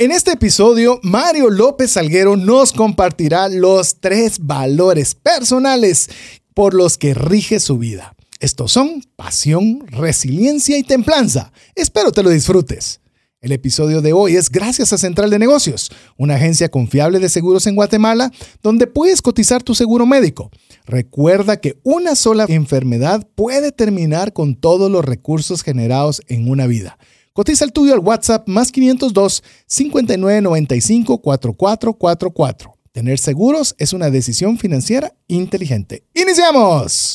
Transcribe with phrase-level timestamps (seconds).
[0.00, 6.08] En este episodio, Mario López Salguero nos compartirá los tres valores personales
[6.54, 8.14] por los que rige su vida.
[8.38, 11.52] Estos son pasión, resiliencia y templanza.
[11.74, 13.00] Espero te lo disfrutes.
[13.40, 17.66] El episodio de hoy es gracias a Central de Negocios, una agencia confiable de seguros
[17.66, 18.30] en Guatemala
[18.62, 20.52] donde puedes cotizar tu seguro médico.
[20.86, 26.98] Recuerda que una sola enfermedad puede terminar con todos los recursos generados en una vida.
[27.38, 32.74] Cotiza el tuyo al WhatsApp más 502 5995 4444.
[32.90, 36.02] Tener seguros es una decisión financiera inteligente.
[36.14, 37.14] ¡Iniciamos!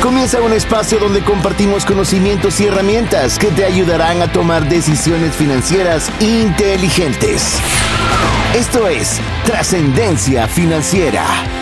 [0.00, 6.08] Comienza un espacio donde compartimos conocimientos y herramientas que te ayudarán a tomar decisiones financieras
[6.20, 7.58] inteligentes.
[8.54, 11.61] Esto es Trascendencia Financiera.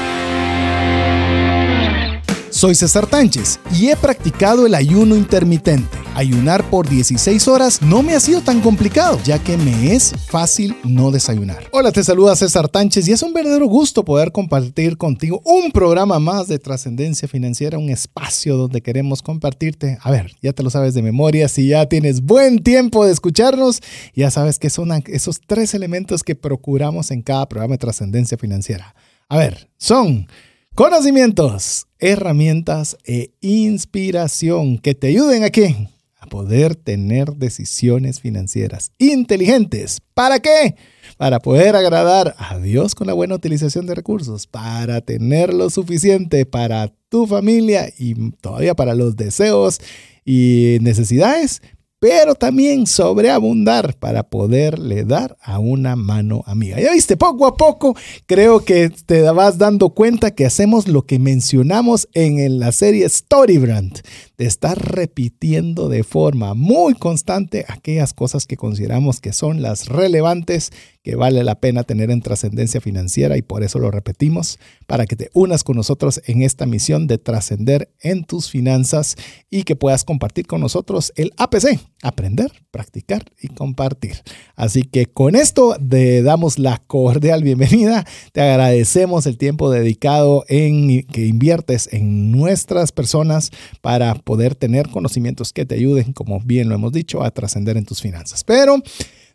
[2.60, 5.96] Soy César Tánchez y he practicado el ayuno intermitente.
[6.14, 10.76] Ayunar por 16 horas no me ha sido tan complicado, ya que me es fácil
[10.84, 11.64] no desayunar.
[11.72, 16.18] Hola, te saluda César Tánchez y es un verdadero gusto poder compartir contigo un programa
[16.18, 19.96] más de trascendencia financiera, un espacio donde queremos compartirte.
[20.02, 23.80] A ver, ya te lo sabes de memoria, si ya tienes buen tiempo de escucharnos,
[24.14, 28.94] ya sabes que son esos tres elementos que procuramos en cada programa de trascendencia financiera.
[29.30, 30.26] A ver, son
[30.74, 35.88] conocimientos, herramientas e inspiración que te ayuden a qué?
[36.18, 40.00] A poder tener decisiones financieras inteligentes.
[40.14, 40.76] ¿Para qué?
[41.16, 46.46] Para poder agradar a Dios con la buena utilización de recursos, para tener lo suficiente
[46.46, 49.80] para tu familia y todavía para los deseos
[50.24, 51.62] y necesidades,
[52.00, 56.80] pero también sobreabundar para poderle dar a una mano amiga.
[56.80, 57.94] Ya viste, poco a poco
[58.26, 64.00] creo que te vas dando cuenta que hacemos lo que mencionamos en la serie Storybrand,
[64.40, 70.72] de estar repitiendo de forma muy constante aquellas cosas que consideramos que son las relevantes
[71.02, 75.16] que vale la pena tener en trascendencia financiera y por eso lo repetimos, para que
[75.16, 79.16] te unas con nosotros en esta misión de trascender en tus finanzas
[79.48, 84.16] y que puedas compartir con nosotros el APC, aprender, practicar y compartir.
[84.56, 91.02] Así que con esto te damos la cordial bienvenida, te agradecemos el tiempo dedicado en
[91.06, 93.50] que inviertes en nuestras personas
[93.80, 97.84] para poder tener conocimientos que te ayuden, como bien lo hemos dicho, a trascender en
[97.84, 98.44] tus finanzas.
[98.44, 98.76] Pero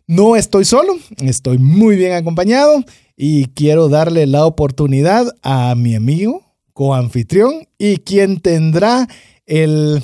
[0.06, 2.82] no estoy solo, estoy muy bien acompañado
[3.14, 9.06] y quiero darle la oportunidad a mi amigo, coanfitrión y quien tendrá
[9.44, 10.02] el,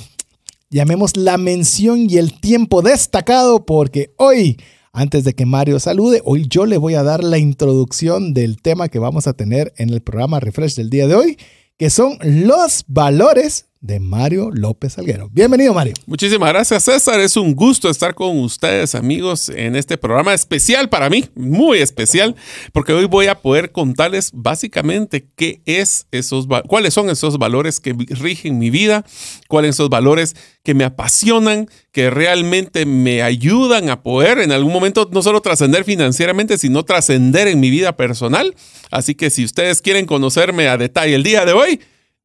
[0.69, 4.57] llamemos la mención y el tiempo destacado porque hoy,
[4.91, 8.89] antes de que Mario salude, hoy yo le voy a dar la introducción del tema
[8.89, 11.37] que vamos a tener en el programa Refresh del día de hoy,
[11.79, 15.29] que son los valores de Mario López Alguero.
[15.33, 15.93] Bienvenido, Mario.
[16.05, 17.19] Muchísimas gracias, César.
[17.19, 22.33] Es un gusto estar con ustedes, amigos, en este programa especial para mí, muy especial,
[22.71, 27.93] porque hoy voy a poder contarles básicamente qué es esos, cuáles son esos valores que
[27.93, 29.03] rigen mi vida,
[29.49, 34.71] cuáles son esos valores que me apasionan, que realmente me ayudan a poder en algún
[34.71, 38.55] momento no solo trascender financieramente, sino trascender en mi vida personal.
[38.91, 41.81] Así que si ustedes quieren conocerme a detalle el día de hoy,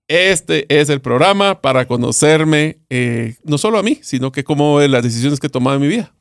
[0.08, 5.02] este es el programa para conocerme, eh, no solo a mí, sino que cómo las
[5.02, 6.14] decisiones que he tomado en mi vida.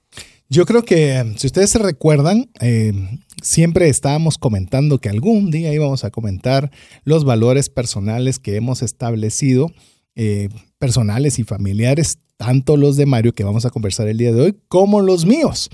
[0.50, 2.94] Yo creo que, si ustedes se recuerdan, eh,
[3.42, 6.72] siempre estábamos comentando que algún día íbamos a comentar
[7.04, 9.72] los valores personales que hemos establecido,
[10.16, 10.50] eh,
[10.80, 14.56] personales y familiares, tanto los de Mario que vamos a conversar el día de hoy,
[14.68, 15.70] como los míos.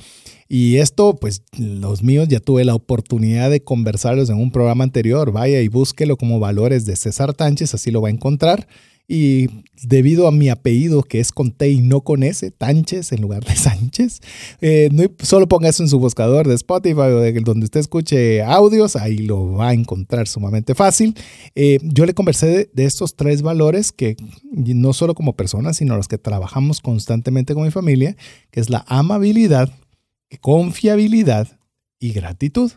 [0.48, 5.32] Y esto, pues los míos ya tuve la oportunidad de conversarlos en un programa anterior.
[5.32, 8.68] Vaya y búsquelo como valores de César Tánchez, así lo va a encontrar.
[9.06, 9.48] Y
[9.84, 13.44] debido a mi apellido, que es con T y no con S, Tánchez en lugar
[13.44, 14.22] de Sánchez,
[14.62, 14.90] eh,
[15.22, 19.18] solo ponga eso en su buscador de Spotify o de donde usted escuche audios, ahí
[19.18, 21.16] lo va a encontrar sumamente fácil.
[21.54, 24.16] Eh, yo le conversé de, de, estos tres valores que
[24.52, 28.16] no solo como personas, sino los que trabajamos constantemente con mi familia,
[28.52, 29.70] que es la amabilidad,
[30.42, 31.60] confiabilidad
[32.00, 32.72] y gratitud.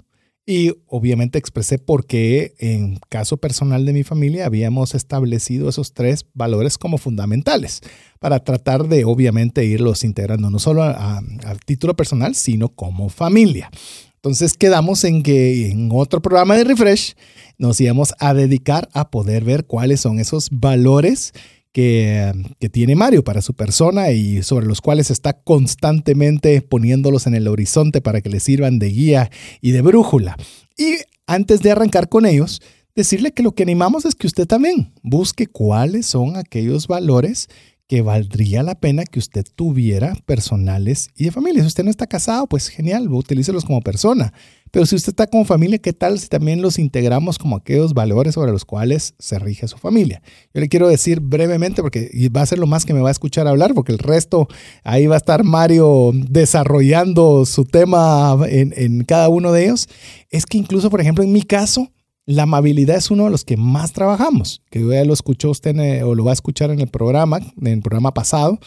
[0.49, 6.25] Y obviamente expresé por qué en caso personal de mi familia habíamos establecido esos tres
[6.35, 7.81] valores como fundamentales
[8.21, 11.21] para tratar de obviamente irlos integrando no solo a,
[11.65, 13.71] título personal, sino como familia.
[14.15, 17.15] Entonces quedamos en que en otro programa de refresh
[17.59, 21.33] nos íbamos a dedicar a poder ver cuáles son esos valores
[21.77, 22.33] que,
[22.73, 28.01] tiene Mario para su persona y sobre los cuales está constantemente poniéndolos en el horizonte
[28.01, 29.31] para que le sirvan de guía
[29.61, 30.37] y de brújula.
[30.79, 30.97] Y
[31.27, 32.63] antes de arrancar con ellos,
[32.95, 37.49] decirle que lo que animamos es que usted también busque cuáles son aquellos valores
[37.87, 41.61] que valdría la pena que usted tuviera personales y de familia.
[41.61, 44.33] Si usted no está casado, pues genial, utilícelos como persona.
[44.71, 48.35] Pero si usted está como familia, ¿qué tal si también los integramos como aquellos valores
[48.35, 50.23] sobre los cuales se rige su familia?
[50.53, 53.13] Yo le quiero decir brevemente, porque va a ser lo más que me va a
[53.13, 54.49] escuchar hablar, porque el resto
[54.85, 59.89] ahí va a estar Mario desarrollando su tema en cada uno de ellos.
[60.31, 61.91] Es que incluso, por ejemplo, en mi caso,
[62.27, 66.15] la amabilidad es uno de los que más trabajamos, que ya lo escuchó usted o
[66.17, 68.59] lo va a escuchar en el programa, en el programa pasado.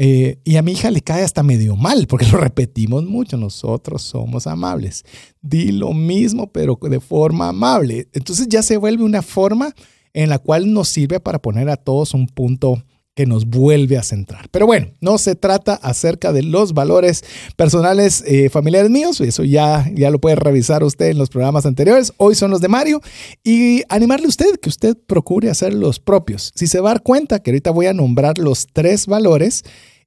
[0.00, 4.02] Eh, y a mi hija le cae hasta medio mal, porque lo repetimos mucho, nosotros
[4.02, 5.04] somos amables.
[5.42, 8.08] Di lo mismo, pero de forma amable.
[8.12, 9.74] Entonces ya se vuelve una forma
[10.14, 12.82] en la cual nos sirve para poner a todos un punto
[13.18, 14.48] que nos vuelve a centrar.
[14.52, 17.24] Pero bueno, no se trata acerca de los valores
[17.56, 22.12] personales eh, familiares míos, eso ya, ya lo puede revisar usted en los programas anteriores,
[22.18, 23.00] hoy son los de Mario,
[23.42, 26.52] y animarle a usted que usted procure hacer los propios.
[26.54, 29.64] Si se va a dar cuenta que ahorita voy a nombrar los tres valores,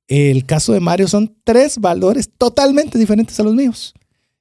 [0.07, 3.93] el caso de Mario son tres valores totalmente diferentes a los míos.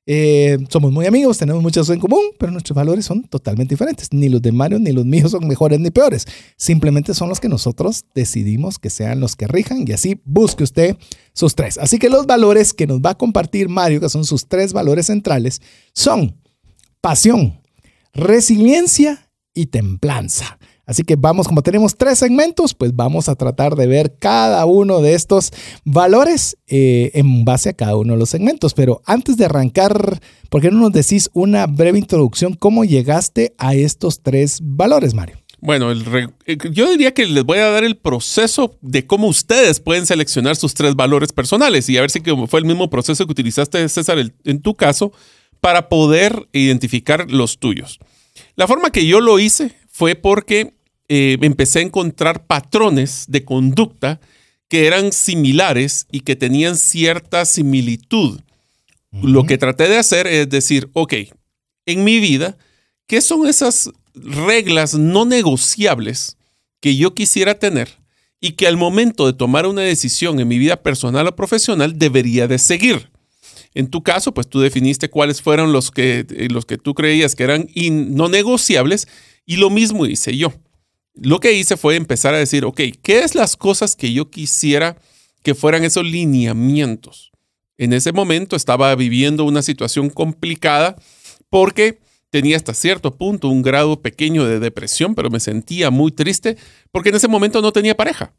[0.06, 4.12] Eh, somos muy amigos, tenemos muchas cosas en común, pero nuestros valores son totalmente diferentes.
[4.12, 6.26] Ni los de Mario ni los míos son mejores ni peores.
[6.56, 10.96] Simplemente son los que nosotros decidimos que sean los que rijan y así busque usted
[11.32, 11.78] sus tres.
[11.78, 15.06] Así que los valores que nos va a compartir Mario, que son sus tres valores
[15.06, 15.60] centrales,
[15.92, 16.40] son
[17.00, 17.60] pasión,
[18.12, 20.58] resiliencia y templanza.
[20.90, 25.00] Así que vamos, como tenemos tres segmentos, pues vamos a tratar de ver cada uno
[25.00, 25.52] de estos
[25.84, 28.74] valores eh, en base a cada uno de los segmentos.
[28.74, 32.54] Pero antes de arrancar, ¿por qué no nos decís una breve introducción?
[32.54, 35.36] ¿Cómo llegaste a estos tres valores, Mario?
[35.60, 40.06] Bueno, eh, yo diría que les voy a dar el proceso de cómo ustedes pueden
[40.06, 43.88] seleccionar sus tres valores personales y a ver si fue el mismo proceso que utilizaste,
[43.88, 45.12] César, en tu caso,
[45.60, 48.00] para poder identificar los tuyos.
[48.56, 50.79] La forma que yo lo hice fue porque
[51.12, 54.20] eh, empecé a encontrar patrones de conducta
[54.68, 58.40] que eran similares y que tenían cierta similitud.
[59.10, 61.14] Lo que traté de hacer es decir, ok,
[61.86, 62.56] en mi vida,
[63.08, 66.36] ¿qué son esas reglas no negociables
[66.78, 67.88] que yo quisiera tener
[68.40, 72.46] y que al momento de tomar una decisión en mi vida personal o profesional debería
[72.46, 73.10] de seguir?
[73.74, 77.42] En tu caso, pues tú definiste cuáles fueron los que, los que tú creías que
[77.42, 79.08] eran no negociables
[79.44, 80.52] y lo mismo hice yo
[81.20, 84.96] lo que hice fue empezar a decir, ok, ¿qué es las cosas que yo quisiera
[85.42, 87.30] que fueran esos lineamientos?
[87.76, 90.96] En ese momento estaba viviendo una situación complicada
[91.50, 92.00] porque
[92.30, 96.56] tenía hasta cierto punto un grado pequeño de depresión, pero me sentía muy triste
[96.90, 98.34] porque en ese momento no tenía pareja.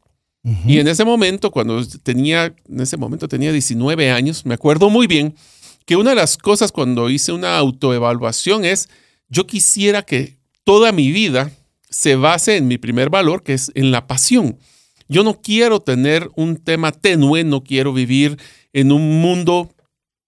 [0.66, 5.06] Y en ese momento, cuando tenía, en ese momento tenía 19 años, me acuerdo muy
[5.06, 5.36] bien
[5.86, 8.88] que una de las cosas cuando hice una autoevaluación es,
[9.28, 11.52] yo quisiera que toda mi vida
[11.92, 14.58] se base en mi primer valor, que es en la pasión.
[15.08, 18.38] Yo no quiero tener un tema tenue, no quiero vivir
[18.72, 19.70] en un mundo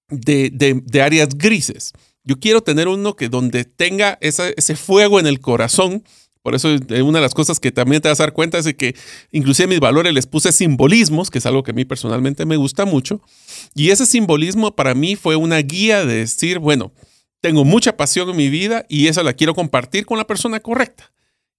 [0.09, 1.93] de, áreas grises.
[2.23, 6.05] Yo quiero tener uno que donde tenga ese fuego en el corazón.
[6.43, 8.95] Por eso una de las cosas que también te vas a dar cuenta es que
[9.33, 12.85] inclusive mis valores les puse simbolismos, que es algo que a mí personalmente me gusta
[12.85, 13.23] mucho.
[13.75, 16.93] Y ese simbolismo para mí fue una guía de decir, bueno,
[17.41, 21.15] tengo mucha pasión en mi vida y esa la quiero compartir con la persona correcta.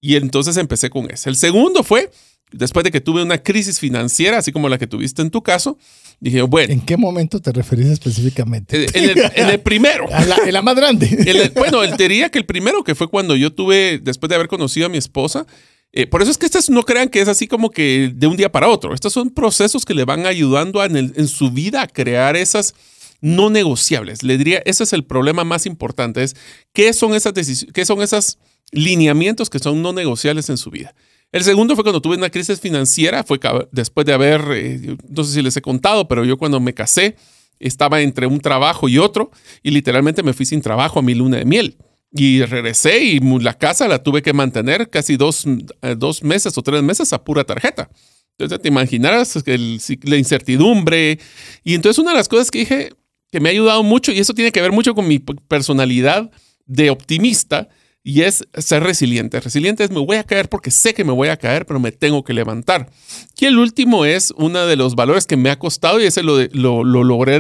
[0.06, 1.32] Y entonces empecé con ese.
[1.32, 2.12] El segundo fue,
[2.52, 5.80] después de que tuve una crisis financiera, así como la que tuviste en tu caso,
[6.20, 6.72] dije, bueno.
[6.72, 8.86] ¿En qué momento te referís específicamente?
[8.94, 10.06] En el, primero.
[10.46, 11.52] en la, más grande.
[11.56, 14.86] bueno, él diría que el primero, que fue cuando yo tuve, después de haber conocido
[14.86, 15.48] a mi esposa,
[15.92, 18.38] eh, por eso es que estas no crean que es así como que de un
[18.38, 18.94] día para otro.
[18.94, 22.76] Estos son procesos que le van ayudando en, en su vida a crear esas
[23.22, 24.22] no negociables.
[24.22, 26.36] Le diría, ese es el problema más importante, es
[26.74, 28.38] qué son esas decisiones, qué son esas
[28.72, 30.94] lineamientos que son no negociables en su vida.
[31.32, 33.40] El segundo fue cuando tuve una crisis financiera, fue
[33.72, 37.16] después de haber, eh, no sé si les he contado, pero yo cuando me casé
[37.60, 39.32] estaba entre un trabajo y otro
[39.64, 41.78] y literalmente me fui sin trabajo a mi luna de miel.
[42.12, 45.46] Y regresé y la casa la tuve que mantener casi dos,
[45.82, 47.90] eh, dos meses o tres meses a pura tarjeta.
[48.38, 51.20] Entonces te imaginarás la incertidumbre.
[51.64, 52.94] Y entonces una de las cosas que dije
[53.32, 56.32] que me ha ayudado mucho, y eso tiene que ver mucho con mi personalidad
[56.66, 57.68] de optimista,
[58.08, 59.40] y es ser resiliente.
[59.40, 61.92] Resiliente es me voy a caer porque sé que me voy a caer, pero me
[61.92, 62.92] tengo que levantar.
[63.36, 66.38] Y el último es uno de los valores que me ha costado y ese lo,
[66.52, 67.40] lo, lo logré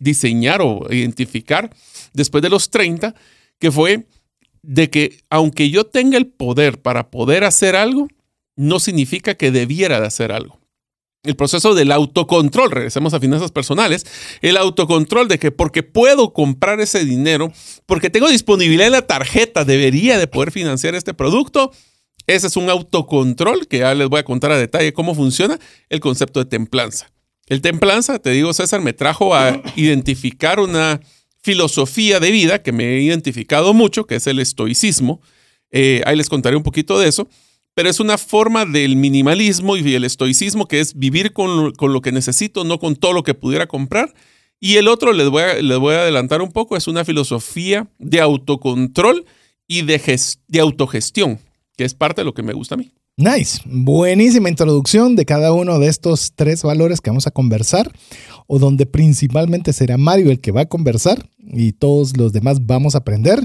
[0.00, 1.70] diseñar o identificar
[2.12, 3.14] después de los 30,
[3.60, 4.08] que fue
[4.62, 8.08] de que aunque yo tenga el poder para poder hacer algo,
[8.56, 10.59] no significa que debiera de hacer algo
[11.22, 14.06] el proceso del autocontrol, regresemos a finanzas personales,
[14.40, 17.52] el autocontrol de que porque puedo comprar ese dinero,
[17.86, 21.72] porque tengo disponibilidad en la tarjeta, debería de poder financiar este producto,
[22.26, 25.58] Ese es un autocontrol que ya les voy a contar a detalle cómo funciona
[25.88, 27.10] el concepto de templanza.
[27.46, 31.00] El templanza, te digo César, me trajo a identificar una
[31.42, 35.20] filosofía de vida que me he identificado mucho, que es el estoicismo.
[35.72, 37.28] Eh, ahí les contaré un poquito de eso,
[37.80, 42.12] pero es una forma del minimalismo y el estoicismo que es vivir con lo, que
[42.12, 44.12] necesito, no con todo lo que pudiera comprar.
[44.60, 47.88] Y el otro, les voy a, les voy a adelantar un poco, es una filosofía
[47.98, 49.24] de autocontrol
[49.66, 51.38] y de, de autogestión,
[51.74, 52.90] que es parte de lo que me gusta a mí.
[53.16, 57.90] Nice, buenísima introducción de cada uno de estos tres valores que vamos a conversar,
[58.46, 62.94] o donde principalmente será Mario el que va a conversar y todos los demás vamos
[62.94, 63.40] a aprender,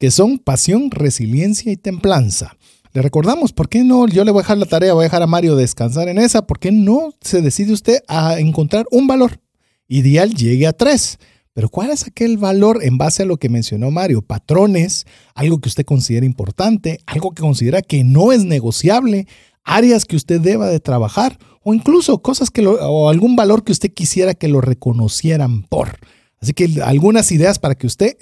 [0.00, 2.56] que son pasión, resiliencia y templanza.
[2.92, 4.06] Le recordamos, ¿por qué no?
[4.08, 6.46] Yo le voy a dejar la tarea, voy a dejar a Mario descansar en esa,
[6.46, 9.40] ¿por qué no se decide usted a encontrar un valor?
[9.88, 11.18] Ideal llegue a tres.
[11.52, 14.20] Pero ¿cuál es aquel valor en base a lo que mencionó Mario?
[14.20, 19.26] Patrones, algo que usted considera importante, algo que considera que no es negociable,
[19.64, 23.90] áreas que usted deba de trabajar o incluso cosas que o algún valor que usted
[23.90, 25.98] quisiera que lo reconocieran por.
[26.40, 28.16] Así que algunas ideas para que usted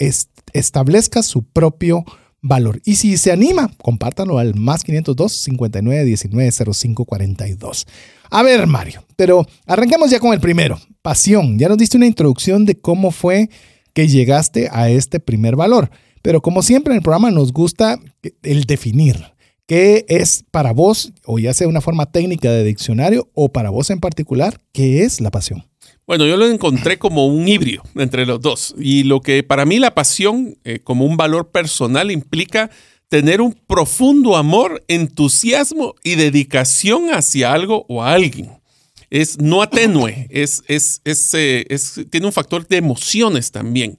[0.52, 2.23] establezca su propio valor.
[2.84, 7.86] Y si se anima, compártanlo al más 502 59 19 05 42.
[8.30, 11.58] A ver, Mario, pero arranquemos ya con el primero, pasión.
[11.58, 13.48] Ya nos diste una introducción de cómo fue
[13.94, 15.90] que llegaste a este primer valor.
[16.20, 17.98] Pero como siempre en el programa nos gusta
[18.42, 19.32] el definir.
[19.66, 23.88] ¿Qué es para vos, o ya sea una forma técnica de diccionario, o para vos
[23.88, 25.64] en particular, qué es la pasión?
[26.06, 28.74] Bueno, yo lo encontré como un híbrido entre los dos.
[28.78, 32.70] Y lo que para mí la pasión, eh, como un valor personal, implica
[33.08, 38.50] tener un profundo amor, entusiasmo y dedicación hacia algo o a alguien.
[39.08, 43.98] Es no atenue, es, eh, es, tiene un factor de emociones también.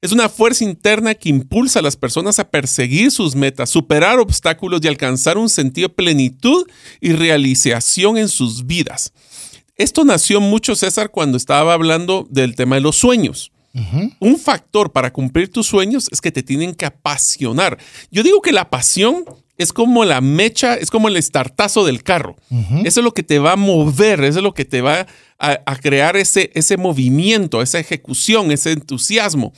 [0.00, 4.80] Es una fuerza interna que impulsa a las personas a perseguir sus metas, superar obstáculos
[4.82, 6.66] y alcanzar un sentido de plenitud
[7.00, 9.12] y realización en sus vidas.
[9.76, 13.50] Esto nació mucho, César, cuando estaba hablando del tema de los sueños.
[14.20, 17.76] Un factor para cumplir tus sueños es que te tienen que apasionar.
[18.12, 19.24] Yo digo que la pasión
[19.58, 22.36] es como la mecha, es como el estartazo del carro.
[22.84, 25.08] Eso es lo que te va a mover, eso es lo que te va
[25.40, 29.52] a, crear ese, ese movimiento, esa ejecución, ese entusiasmo.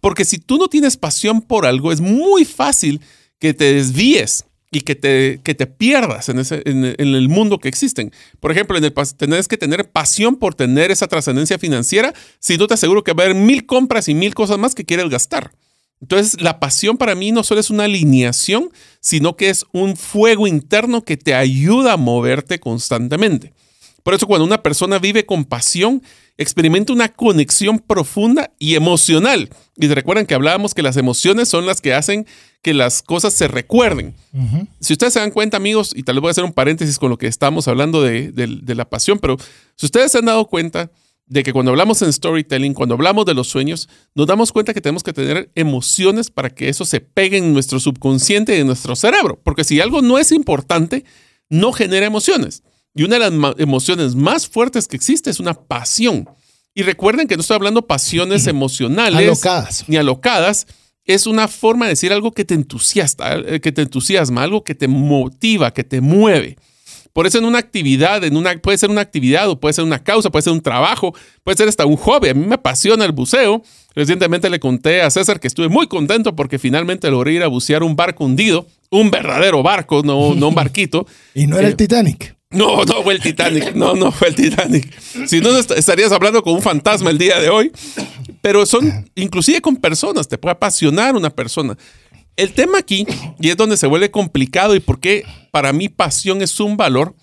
[0.00, 3.02] Porque si tú no tienes pasión por algo, es muy fácil
[3.38, 7.68] que te desvíes y que te, que te pierdas en, ese, en, el mundo que
[7.68, 8.12] existen.
[8.38, 12.66] Por ejemplo, en el, tenés que tener pasión por tener esa trascendencia financiera, si no
[12.66, 15.52] te aseguro que va a haber mil compras y mil cosas más que quieres gastar.
[16.00, 18.70] Entonces, la pasión para mí no solo es una alineación,
[19.00, 23.52] sino que es un fuego interno que te ayuda a moverte constantemente.
[24.04, 26.02] Por eso cuando una persona vive con pasión,
[26.38, 29.50] experimenta una conexión profunda y emocional.
[29.76, 32.26] Y recuerdan que hablábamos que las emociones son las que hacen
[32.62, 34.14] que las cosas se recuerden.
[34.80, 37.10] Si ustedes se dan cuenta, amigos, y tal vez voy a hacer un paréntesis con
[37.10, 39.36] lo que estamos hablando de, de la pasión, pero
[39.76, 40.90] si ustedes se han dado cuenta
[41.28, 44.80] de que cuando hablamos en storytelling, cuando hablamos de los sueños, nos damos cuenta que
[44.80, 48.96] tenemos que tener emociones para que eso se pegue en nuestro subconsciente y en nuestro
[48.96, 49.38] cerebro.
[49.44, 51.04] Porque si algo no es importante,
[51.50, 52.62] no genera emociones.
[52.94, 56.28] Y una de las emociones más fuertes que existe es una pasión.
[56.74, 59.84] Y recuerden que no estoy hablando pasiones emocionales alocadas.
[59.86, 60.66] ni alocadas.
[61.08, 64.74] Es una forma de decir algo que te entusiasta, eh, que te entusiasma, algo que
[64.74, 66.56] te motiva, que te mueve.
[67.14, 69.98] Por eso en una actividad, en una, puede ser una actividad o puede ser una
[69.98, 72.28] causa, puede ser un trabajo, puede ser hasta un hobby.
[72.28, 73.62] A mí me apasiona el buceo.
[73.94, 77.82] Recientemente le conté a César que estuve muy contento porque finalmente logré ir a bucear
[77.82, 81.06] un barco hundido, un verdadero barco, no, no un barquito.
[81.34, 82.36] y no era el eh, Titanic.
[82.50, 83.74] No, no fue el Titanic.
[83.74, 84.98] No, no fue el Titanic.
[85.26, 87.72] Si no, estarías hablando con un fantasma el día de hoy.
[88.40, 91.76] Pero son, inclusive con personas, te puede apasionar una persona.
[92.36, 93.06] El tema aquí,
[93.40, 97.16] y es donde se vuelve complicado y por qué para mí pasión es un valor,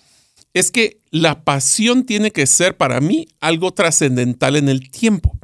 [0.52, 5.38] es que la pasión tiene que ser para mí algo trascendental en el tiempo.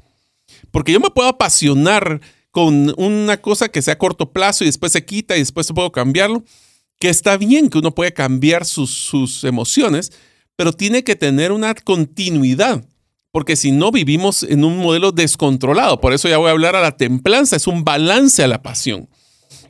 [0.70, 4.92] Porque yo me puedo apasionar con una cosa que sea a corto plazo y después
[4.92, 6.44] se quita y después puedo cambiarlo
[7.02, 10.12] que está bien que uno puede cambiar sus, emociones,
[10.54, 12.84] pero tiene que tener una continuidad,
[13.32, 16.00] porque si no vivimos en un modelo descontrolado.
[16.00, 19.08] Por eso ya voy a hablar a la templanza, es un balance a la pasión.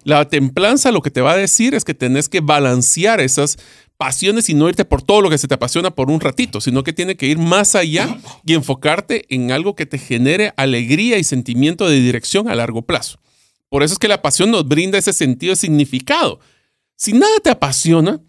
[0.04, 3.56] La templanza lo que te va a decir es que tenés que balancear esas
[3.96, 6.82] pasiones y no irte por todo lo que se te apasiona por un ratito, sino
[6.82, 11.24] que tiene que ir más allá y enfocarte en algo que te genere alegría y
[11.24, 13.20] sentimiento de dirección a largo plazo.
[13.68, 16.40] Por eso es que la pasión nos brinda ese sentido de significado.
[16.96, 18.20] Si nada te apasiona,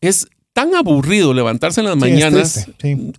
[0.00, 2.66] es tan aburrido levantarse en las mañanas.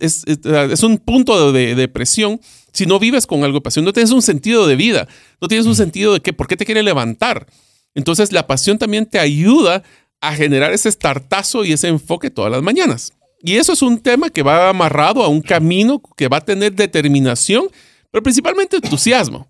[0.00, 2.40] Es, un punto de, depresión
[2.72, 3.84] si no vives con algo de pasión.
[3.84, 5.06] No tienes un sentido de vida.
[5.40, 7.46] No tienes un sentido de que, por qué te quiere levantar.
[7.94, 9.84] Entonces, la pasión también te ayuda
[10.20, 13.12] a generar ese startazo y ese enfoque todas las mañanas.
[13.40, 16.72] Y eso es un tema que va amarrado a un camino que va a tener
[16.72, 17.68] determinación,
[18.10, 19.46] pero principalmente entusiasmo.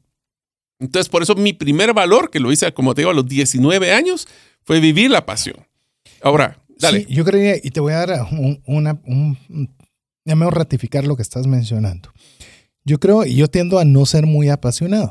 [0.78, 3.94] Entonces, por eso mi primer valor, que lo hice, como te digo, a los 19
[3.94, 4.28] años,
[4.62, 5.66] fue vivir la pasión.
[6.20, 7.04] Ahora, dale.
[7.04, 9.36] Sí, yo creía, y te voy a dar un, una, un,
[10.24, 12.10] déjame ratificar lo que estás mencionando.
[12.84, 15.10] Yo creo, y yo tiendo a no ser muy apasionado.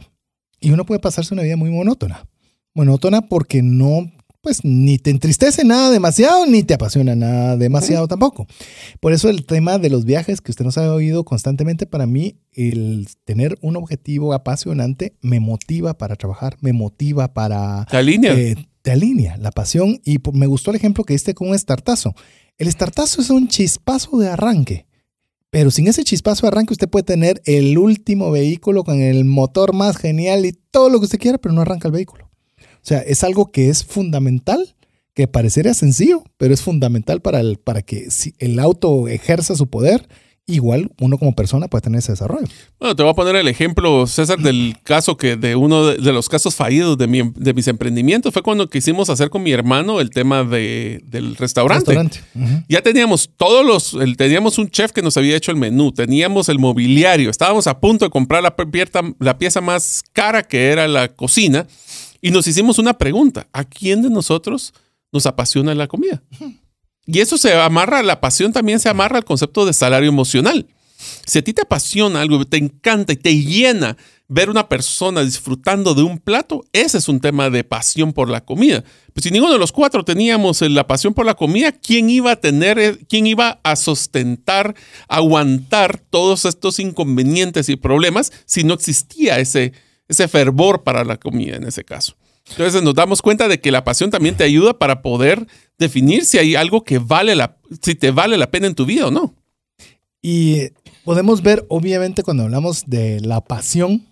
[0.60, 2.28] Y uno puede pasarse una vida muy monótona.
[2.74, 4.12] Monótona porque no
[4.48, 8.48] pues ni te entristece nada demasiado, ni te apasiona nada demasiado tampoco.
[9.02, 12.38] Por eso el tema de los viajes que usted nos ha oído constantemente, para mí,
[12.54, 17.86] el tener un objetivo apasionante me motiva para trabajar, me motiva para...
[17.92, 18.36] Te alinea.
[18.36, 18.56] Eh,
[18.88, 20.00] te alinea la pasión.
[20.06, 22.16] Y me gustó el ejemplo que diste con un estartazo.
[22.58, 24.86] El estartazo es un chispazo de arranque.
[25.50, 29.74] Pero sin ese chispazo de arranque usted puede tener el último vehículo con el motor
[29.74, 32.30] más genial y todo lo que usted quiera, pero no arranca el vehículo.
[32.58, 34.78] O sea, es algo que es fundamental,
[35.14, 38.08] que parecería sencillo, pero es fundamental para, el, para que
[38.40, 40.08] el auto ejerza su poder.
[40.50, 42.48] Igual uno como persona puede tener ese desarrollo.
[42.80, 46.30] Bueno, te voy a poner el ejemplo, César, del caso que de uno de, los
[46.30, 50.46] casos fallidos de, de, mis emprendimientos fue cuando quisimos hacer con mi hermano el tema
[50.46, 52.00] de, del restaurante.
[52.70, 56.60] Ya teníamos todos los, teníamos un chef que nos había hecho el menú, teníamos el
[56.60, 58.56] mobiliario, estábamos a punto de comprar la,
[59.20, 61.68] la pieza más cara que era la cocina
[62.22, 64.74] y nos hicimos una pregunta, ¿a quién de nosotros
[65.12, 66.24] nos apasiona la comida?
[67.08, 70.68] Y eso se amarra, la pasión también se amarra al concepto de salario emocional.
[71.26, 73.98] Si a ti te apasiona algo, te encanta y te llena
[74.28, 78.44] ver una persona disfrutando de un plato, ese es un tema de pasión por la
[78.44, 78.84] comida.
[79.14, 82.36] Pues si ninguno de los cuatro teníamos la pasión por la comida, ¿quién iba a
[82.36, 84.76] tener, quién iba a sostentar,
[85.08, 89.72] aguantar todos estos inconvenientes y problemas si no existía ese,
[90.10, 92.16] ese fervor para la comida en ese caso.
[92.52, 96.38] Entonces nos damos cuenta de que la pasión también te ayuda para poder definir si
[96.38, 99.36] hay algo que vale la, si te vale la pena en tu vida o no.
[100.22, 100.70] Y
[101.04, 104.06] podemos ver, obviamente, cuando hablamos de la pasión,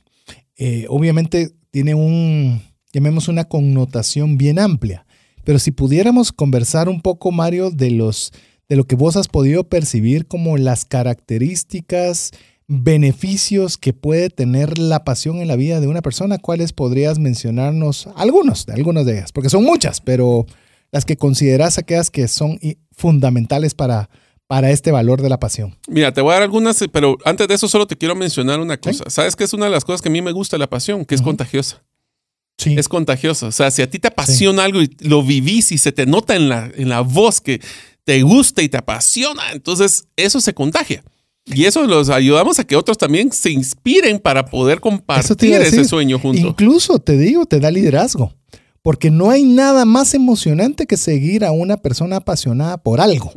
[0.58, 2.62] eh, obviamente tiene un,
[2.94, 5.06] llamemos una connotación bien amplia.
[5.44, 8.32] Pero si pudiéramos conversar un poco, Mario, de los,
[8.70, 12.32] de lo que vos has podido percibir como las características,
[12.68, 18.08] beneficios que puede tener la pasión en la vida de una persona, ¿cuáles podrías mencionarnos?
[18.16, 20.46] Algunos, de algunas de ellas, porque son muchas, pero
[20.92, 22.60] las que consideras aquellas que son
[22.92, 24.10] fundamentales para,
[24.48, 25.78] para este valor de la pasión.
[25.88, 28.78] Mira, te voy a dar algunas, pero antes de eso solo te quiero mencionar una
[28.78, 29.04] cosa.
[29.10, 31.06] ¿Sabes qué es una de las cosas que a mí me gusta la pasión?
[31.06, 31.84] Que es contagiosa.
[32.58, 32.76] Sí.
[32.78, 33.48] Es contagiosa.
[33.48, 36.36] O sea, si a ti te apasiona algo y lo vivís y se te nota
[36.36, 37.60] en la, en la voz que
[38.06, 41.04] te gusta y te apasiona, entonces eso se contagia.
[41.46, 46.20] Y eso los ayudamos a que otros también se inspiren para poder compartir ese sueño
[46.20, 46.44] juntos.
[46.44, 48.34] Incluso te digo, te da liderazgo.
[48.82, 53.32] Porque no hay nada más emocionante que seguir a una persona apasionada por algo.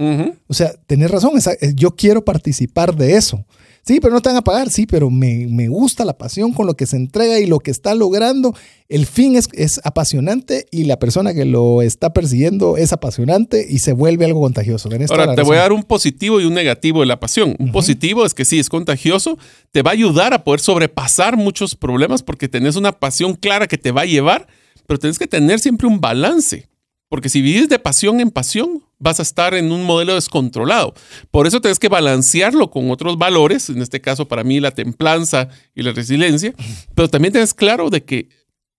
[0.46, 1.32] O sea, tenés razón,
[1.74, 3.44] yo quiero participar de eso.
[3.84, 6.74] Sí, pero no te van a pagar, sí, pero me, gusta la pasión con lo
[6.74, 8.54] que se entrega y lo que está logrando.
[8.88, 13.78] El fin es, es, apasionante y la persona que lo está persiguiendo es apasionante y
[13.80, 14.88] se vuelve algo contagioso.
[15.10, 17.54] Ahora, te voy a dar un positivo y un negativo de la pasión.
[17.58, 19.38] Un positivo es que sí, es contagioso,
[19.72, 23.78] te va a ayudar a poder sobrepasar muchos problemas porque tenés una pasión clara que
[23.78, 24.46] te va a llevar,
[24.86, 26.68] pero tenés que tener siempre un balance.
[27.08, 30.94] Porque si vives de pasión en pasión, vas a estar en un modelo descontrolado.
[31.30, 35.48] Por eso tienes que balancearlo con otros valores, en este caso para mí la templanza
[35.74, 36.52] y la resiliencia,
[36.94, 38.28] pero también tienes claro de que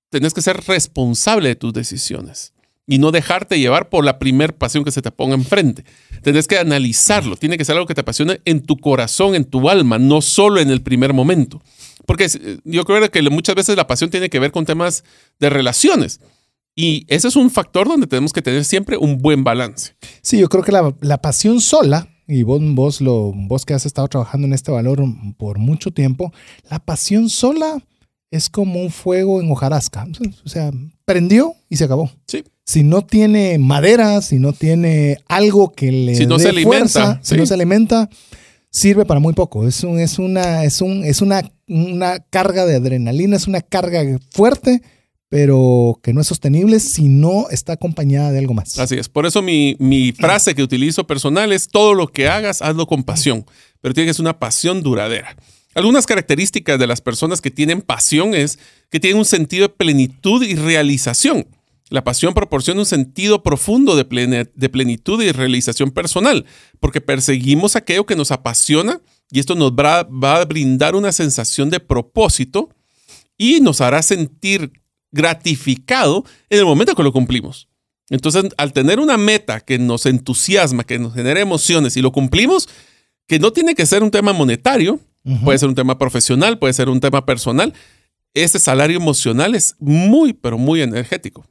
[0.09, 2.53] tienes que ser responsable de tus decisiones
[2.85, 5.83] y no dejarte llevar por la primer pasión que se te ponga enfrente.
[6.23, 9.69] Tienes que analizarlo, tiene que ser algo que te apasione en tu corazón, en tu
[9.69, 11.61] alma, no solo en el primer momento.
[12.07, 12.27] Porque
[12.63, 15.03] yo creo que muchas veces la pasión tiene que ver con temas
[15.39, 16.19] de relaciones
[16.79, 19.95] y ese es un factor donde tenemos que tener siempre un buen balance.
[20.21, 24.07] Sí, yo creo que la, pasión sola, y vos, vos, lo, vos que has estado
[24.07, 25.03] trabajando en este valor
[25.35, 26.31] por mucho tiempo,
[26.69, 27.83] la pasión sola
[28.31, 30.07] es como un fuego en hojarasca.
[30.45, 30.71] O sea,
[31.03, 32.09] prendió y se acabó.
[32.27, 32.45] Sí.
[32.65, 37.19] Si no tiene madera, si no tiene algo que le si no dé se alimenta,
[37.21, 38.09] si no se alimenta,
[38.69, 39.67] sirve para muy poco.
[39.67, 44.01] Es, un, es, una, es, un, es una, una carga de adrenalina, es una carga
[44.31, 44.81] fuerte
[45.29, 48.79] pero que no es sostenible si no está acompañada de algo más.
[48.79, 49.07] Así es.
[49.07, 49.77] Por eso mi,
[50.17, 53.45] frase que utilizo personal es todo lo que hagas, hazlo con pasión,
[53.79, 55.35] pero tiene que ser una pasión duradera.
[55.75, 58.57] Algunas características de las personas que tienen pasión es
[58.89, 61.47] que tienen un sentido de plenitud y realización.
[61.89, 66.45] La pasión proporciona un sentido profundo de, de plenitud y realización personal,
[66.79, 68.99] porque perseguimos aquello que nos apasiona
[69.31, 72.69] y esto nos va a brindar una sensación de propósito
[73.37, 74.71] y nos hará sentir
[75.11, 77.67] gratificado en el momento que lo cumplimos.
[78.09, 82.67] Entonces, al tener una meta que nos entusiasma, que nos genera emociones y lo cumplimos,
[83.27, 84.99] que no tiene que ser un tema monetario,
[85.43, 87.73] puede ser un tema profesional, puede ser un tema personal,
[88.33, 91.45] ese salario emocional es muy, pero muy energético.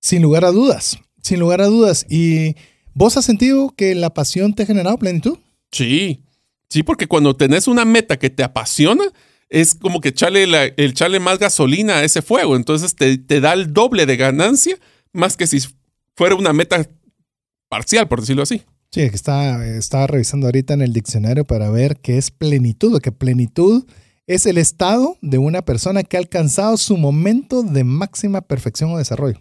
[0.00, 2.06] Sin lugar a dudas, sin lugar a dudas.
[2.08, 2.54] ¿Y
[2.94, 5.38] vos has sentido que la pasión te ha generado plenitud?
[5.72, 6.22] Sí,
[6.68, 9.04] sí, porque cuando tenés una meta que te apasiona,
[9.50, 12.56] es como que el echarle más gasolina a ese fuego.
[12.56, 14.76] Entonces te, te da el doble de ganancia
[15.12, 15.58] más que si
[16.16, 16.88] fuera una meta
[17.68, 18.62] parcial, por decirlo así.
[18.92, 23.12] Sí, que está, estaba revisando ahorita en el diccionario para ver qué es plenitud, que
[23.12, 23.84] plenitud
[24.26, 28.98] es el estado de una persona que ha alcanzado su momento de máxima perfección o
[28.98, 29.40] desarrollo.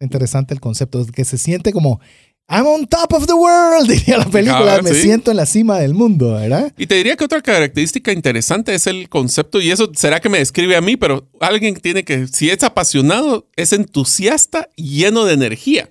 [0.00, 2.00] Interesante el concepto, que se siente como
[2.48, 4.80] I'm on top of the world, diría la película.
[4.82, 6.72] Me siento en la cima del mundo, ¿verdad?
[6.78, 10.38] Y te diría que otra característica interesante es el concepto, y eso será que me
[10.38, 15.34] describe a mí, pero alguien tiene que, si es apasionado, es entusiasta y lleno de
[15.34, 15.88] energía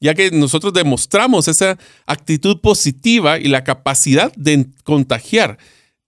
[0.00, 5.58] ya que nosotros demostramos esa actitud positiva y la capacidad de contagiar.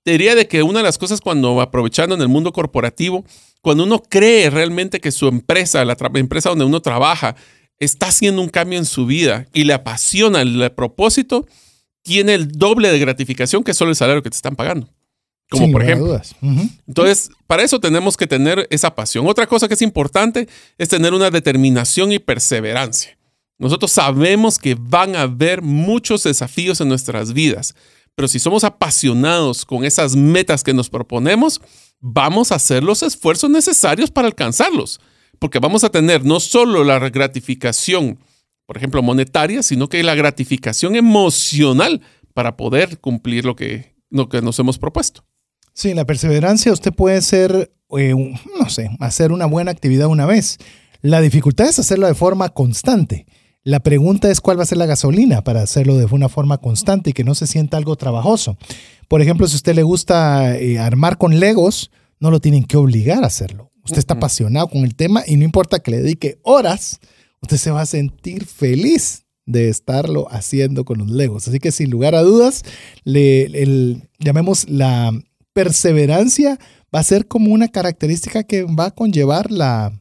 [0.03, 3.25] Te diría de que una de las cosas cuando aprovechando en el mundo corporativo,
[3.61, 7.37] cuando uno cree realmente que su empresa, la empresa donde uno trabaja,
[7.81, 11.47] está haciendo un cambio en su vida y le apasiona el, propósito,
[12.03, 14.89] tiene el doble de gratificación que solo el salario que te están pagando.
[15.51, 16.21] Como por ejemplo.
[16.87, 19.27] Entonces, para eso tenemos que tener esa pasión.
[19.27, 20.47] Otra cosa que es importante
[20.79, 23.19] es tener una determinación y perseverancia.
[23.59, 27.75] Nosotros sabemos que van a haber muchos desafíos en nuestras vidas,
[28.15, 31.61] pero si somos apasionados con esas metas que nos proponemos,
[32.01, 35.01] vamos a hacer los esfuerzos necesarios para alcanzarlos,
[35.41, 38.21] porque vamos a tener no solo la gratificación,
[38.67, 42.03] por ejemplo, monetaria, sino que la gratificación emocional
[42.35, 45.25] para poder cumplir lo que, lo que nos hemos propuesto.
[45.73, 50.59] Sí, la perseverancia usted puede ser, eh, no sé, hacer una buena actividad una vez.
[51.01, 53.27] La dificultad es hacerlo de forma constante.
[53.63, 57.11] La pregunta es cuál va a ser la gasolina para hacerlo de una forma constante
[57.11, 58.59] y que no se sienta algo trabajoso.
[59.09, 62.77] Por ejemplo, si a usted le gusta eh, armar con legos, no lo tienen que
[62.77, 63.70] obligar a hacerlo.
[63.91, 67.01] Usted está apasionado con el tema y no importa que le dedique horas,
[67.43, 71.49] usted se va a sentir feliz de estarlo haciendo con los legos.
[71.49, 72.63] Así que sin lugar a dudas,
[73.03, 75.13] le, llamemos la
[75.53, 76.57] perseverancia,
[76.95, 80.00] va a ser como una característica que va a conllevar la,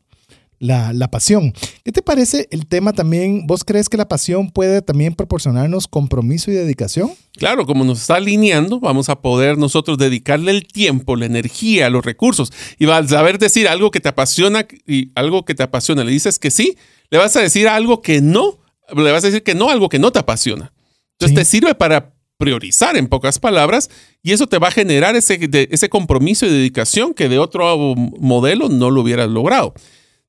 [0.59, 1.53] la, pasión.
[1.83, 3.47] ¿Qué te parece el tema también?
[3.47, 7.11] ¿Vos crees que la pasión puede también proporcionarnos compromiso y dedicación?
[7.37, 12.05] Claro, como nos está alineando, vamos a poder nosotros dedicarle el tiempo, la energía, los
[12.05, 12.51] recursos.
[12.77, 16.03] Y vas a saber decir algo que te apasiona y algo que te apasiona.
[16.03, 16.77] Le dices que sí,
[17.09, 18.59] le vas a decir algo que no,
[18.95, 20.73] le vas a decir que no, algo que no te apasiona.
[21.13, 23.89] Entonces te sirve para priorizar en pocas palabras
[24.23, 28.69] y eso te va a generar ese, ese compromiso y dedicación que de otro modelo
[28.69, 29.73] no lo hubieras logrado.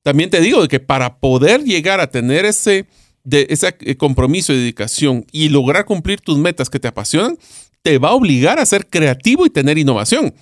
[0.03, 2.87] También te digo que para poder llegar a tener ese,
[3.23, 7.37] de, ese eh, compromiso y dedicación y lograr cumplir tus metas que te apasionan,
[7.81, 10.33] te va a obligar a ser creativo y tener innovación.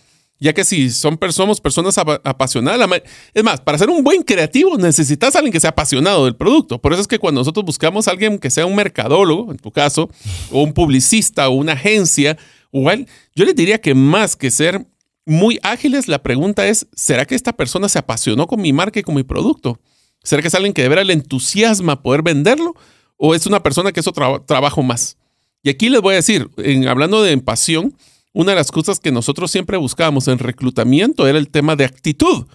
[0.42, 2.90] Ya que si son, somos personas apasionadas,
[3.34, 6.80] es más, para ser un buen creativo necesitas a alguien que sea apasionado del producto.
[6.80, 9.70] Por eso es que cuando nosotros buscamos a alguien que sea un mercadólogo, en tu
[9.70, 10.10] caso,
[10.50, 12.38] o un publicista o una agencia,
[12.72, 14.86] igual, yo les diría que más que ser
[15.30, 19.04] muy ágiles, la pregunta es, ¿será que esta persona se apasionó con mi marca y
[19.04, 19.80] con mi producto?
[20.24, 22.76] ¿Será que es alguien que de veras le entusiasma poder venderlo?
[23.16, 25.18] ¿O es una persona que es otro trabajo más?
[25.62, 27.96] Y aquí les voy a decir, en, hablando de pasión,
[28.34, 32.48] una de las cosas que nosotros siempre buscábamos en reclutamiento era el tema de actitud.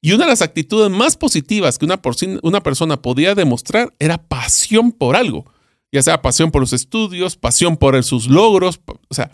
[0.00, 2.00] Y una de las actitudes más positivas que una,
[2.42, 5.52] una persona podía demostrar era pasión por algo.
[5.90, 8.80] Ya sea pasión por los estudios, pasión por sus logros.
[9.08, 9.32] O sea,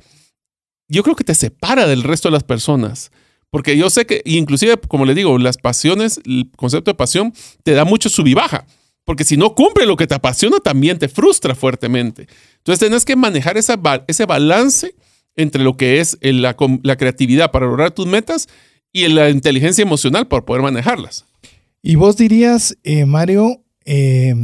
[0.89, 3.11] yo creo que te separa del resto de las personas.
[3.51, 7.73] Porque yo sé que, inclusive, como le digo, las pasiones, el concepto de pasión te
[7.73, 8.67] da mucho sub y baja.
[9.05, 12.27] Porque si no cumple lo que te apasiona, también te frustra fuertemente.
[12.59, 14.95] Entonces tienes que manejar ese balance
[15.37, 18.49] entre lo que es la, la, creatividad para lograr tus metas
[18.93, 21.25] y la inteligencia emocional para poder manejarlas.
[21.83, 24.35] Y vos dirías, eh, Mario, eh,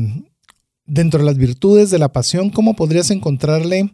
[0.86, 3.92] dentro de las virtudes de la pasión, ¿cómo podrías encontrarle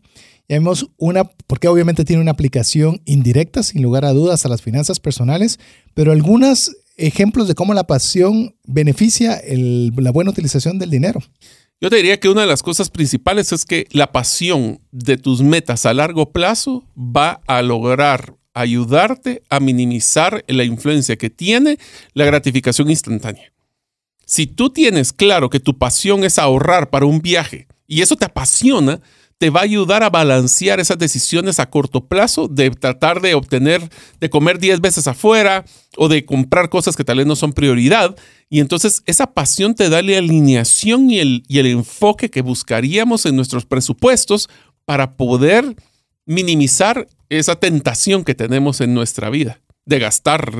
[0.49, 4.63] ya vemos una, porque obviamente tiene una aplicación indirecta, sin lugar a dudas, a las
[4.63, 5.59] finanzas personales,
[5.95, 11.21] pero algunos ejemplos de cómo la pasión beneficia la buena utilización del dinero.
[11.81, 15.43] Yo te diría que una de las cosas principales es que la pasión de tus
[15.43, 21.79] metas a largo plazo va a lograr ayudarte a minimizar la influencia que tiene
[22.15, 23.53] la gratificación instantánea.
[24.27, 28.25] Si tú tienes claro que tu pasión es ahorrar para un viaje y eso te
[28.25, 29.01] apasiona,
[29.39, 33.89] te va a ayudar a balancear esas decisiones a corto plazo de tratar de obtener,
[34.21, 35.65] de comer 10 veces afuera
[35.97, 38.17] o de comprar cosas que tal vez no son prioridad.
[38.51, 43.27] Y entonces esa pasión te da la alineación y el, y el enfoque que buscaríamos
[43.27, 44.49] en nuestros presupuestos
[44.85, 45.77] para poder
[46.27, 50.53] minimizar esa tentación que tenemos en nuestra vida de gastar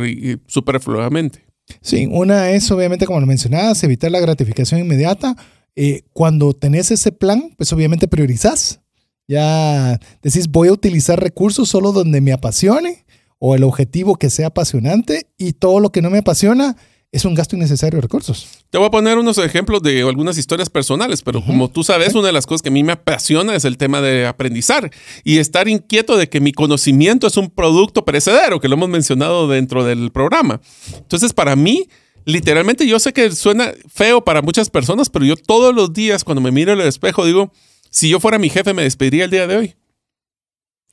[0.47, 1.45] superfluamente.
[1.81, 5.37] Sí, una es obviamente, como lo mencionabas, evitar la gratificación inmediata.
[5.81, 8.81] Eh, cuando tenés ese plan, pues obviamente priorizás.
[9.29, 13.05] Ya decís, voy a utilizar recursos solo donde me apasione
[13.39, 16.77] o el objetivo que sea apasionante y todo lo que no me apasiona,
[17.13, 18.49] es un gasto innecesario de recursos.
[18.71, 22.27] Te voy a poner unos ejemplos de algunas historias personales, pero como tú sabes, una
[22.27, 24.91] de las cosas que a mí me apasiona es el tema de aprendizar
[25.23, 29.47] y estar inquieto de que mi conocimiento es un producto perecedero, que lo hemos mencionado
[29.47, 30.61] dentro del programa.
[30.97, 31.89] Entonces, para mí,
[32.29, 36.43] literalmente, yo sé que suena feo para muchas personas, pero yo todos los días cuando
[36.43, 37.51] me miro el espejo digo,
[37.89, 39.75] si yo fuera mi jefe, me despediría el día de hoy.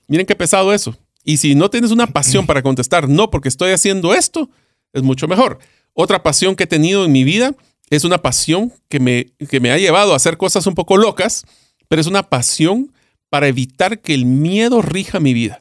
[0.07, 0.97] Miren qué pesado eso.
[1.25, 4.49] Y si no tienes una pasión para contestar, no, porque estoy haciendo esto,
[4.93, 5.59] es mucho mejor.
[5.93, 7.53] Otra pasión que he tenido en mi vida
[7.89, 11.43] es una pasión que me, que me ha llevado a hacer cosas un poco locas,
[11.89, 12.93] pero es una pasión
[13.29, 15.59] para evitar que el miedo rija mi vida.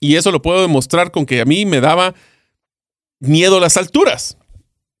[0.00, 2.14] Y eso lo puedo demostrar con que a mí me daba
[3.20, 4.36] miedo a las alturas.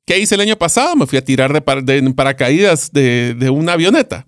[0.06, 0.94] ¿Qué hice el año pasado?
[0.94, 4.24] Me fui a tirar de, paracaídas de, de, una avioneta.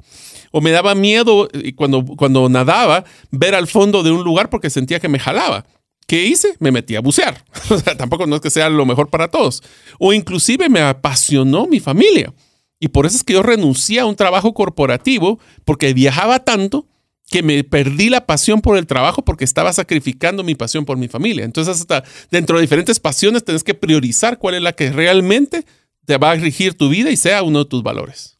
[0.51, 4.71] O me daba miedo eh, cuando, cuando nadaba ver al fondo de un lugar porque
[4.71, 5.65] sentía que me jalaba.
[6.09, 6.57] ¿Qué hice?
[6.59, 7.45] Me metí a bucear.
[7.71, 9.63] O sea, tampoco no es que sea lo mejor para todos.
[10.01, 12.35] O inclusive me apasionó mi familia.
[12.81, 16.87] Y por eso es que yo renuncié a un trabajo corporativo porque viajaba tanto
[17.31, 21.09] que me perdí la pasión por el trabajo porque estaba sacrificando mi pasión por mi
[21.09, 21.45] familia.
[21.45, 25.65] Entonces, hasta dentro de diferentes pasiones, tienes que priorizar cuál es la que realmente
[26.07, 28.39] te va a regir tu vida y sea uno de tus valores.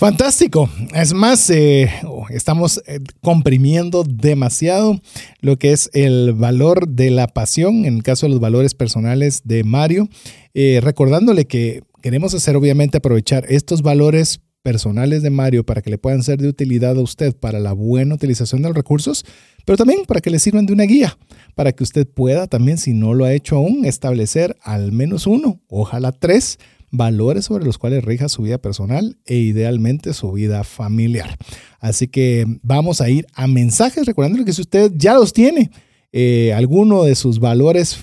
[0.00, 0.70] Fantástico.
[0.94, 1.90] Es más, eh,
[2.30, 4.98] estamos eh, comprimiendo demasiado
[5.40, 9.42] lo que es el valor de la pasión, en el caso de los valores personales
[9.44, 10.08] de Mario,
[10.54, 15.98] eh, recordándole que queremos hacer, obviamente, aprovechar estos valores personales de Mario para que le
[15.98, 19.24] puedan ser de utilidad a usted para la buena utilización de los recursos,
[19.64, 21.16] pero también para que le sirvan de una guía,
[21.54, 25.60] para que usted pueda también, si no lo ha hecho aún, establecer al menos uno,
[25.68, 26.58] ojalá tres
[26.90, 31.36] valores sobre los cuales rija su vida personal e idealmente su vida familiar.
[31.78, 35.70] Así que vamos a ir a mensajes, recordándole que si usted ya los tiene,
[36.12, 37.98] eh, alguno de sus valores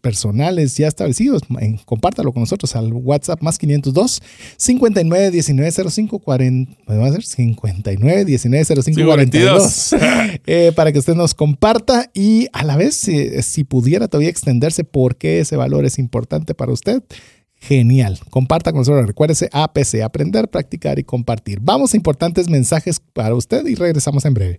[0.00, 1.42] personales ya establecidos,
[1.84, 4.22] compártalo con nosotros al WhatsApp más 502
[4.56, 9.94] 59 19 05 40, podemos hacer 59 19 05 42
[10.76, 15.16] para que usted nos comparta y a la vez si, si pudiera todavía extenderse por
[15.16, 17.02] qué ese valor es importante para usted
[17.64, 18.18] genial.
[18.30, 19.06] Comparta con nosotros.
[19.06, 21.58] Recuérdese APC, aprender, practicar y compartir.
[21.62, 24.58] Vamos a importantes mensajes para usted y regresamos en breve.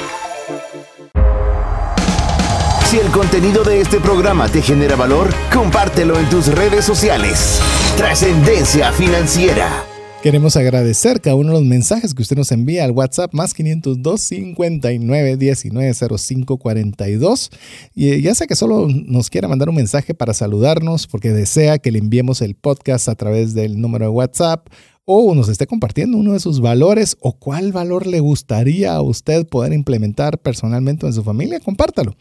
[2.91, 7.61] Si el contenido de este programa te genera valor, compártelo en tus redes sociales.
[7.95, 9.85] Trascendencia financiera.
[10.21, 14.19] Queremos agradecer cada uno de los mensajes que usted nos envía al WhatsApp más 502
[14.19, 17.49] 59 19 05 42.
[17.95, 21.91] Y ya sé que solo nos quiera mandar un mensaje para saludarnos porque desea que
[21.91, 24.67] le enviemos el podcast a través del número de WhatsApp
[25.05, 29.47] o nos esté compartiendo uno de sus valores o cuál valor le gustaría a usted
[29.47, 32.15] poder implementar personalmente en su familia, compártalo.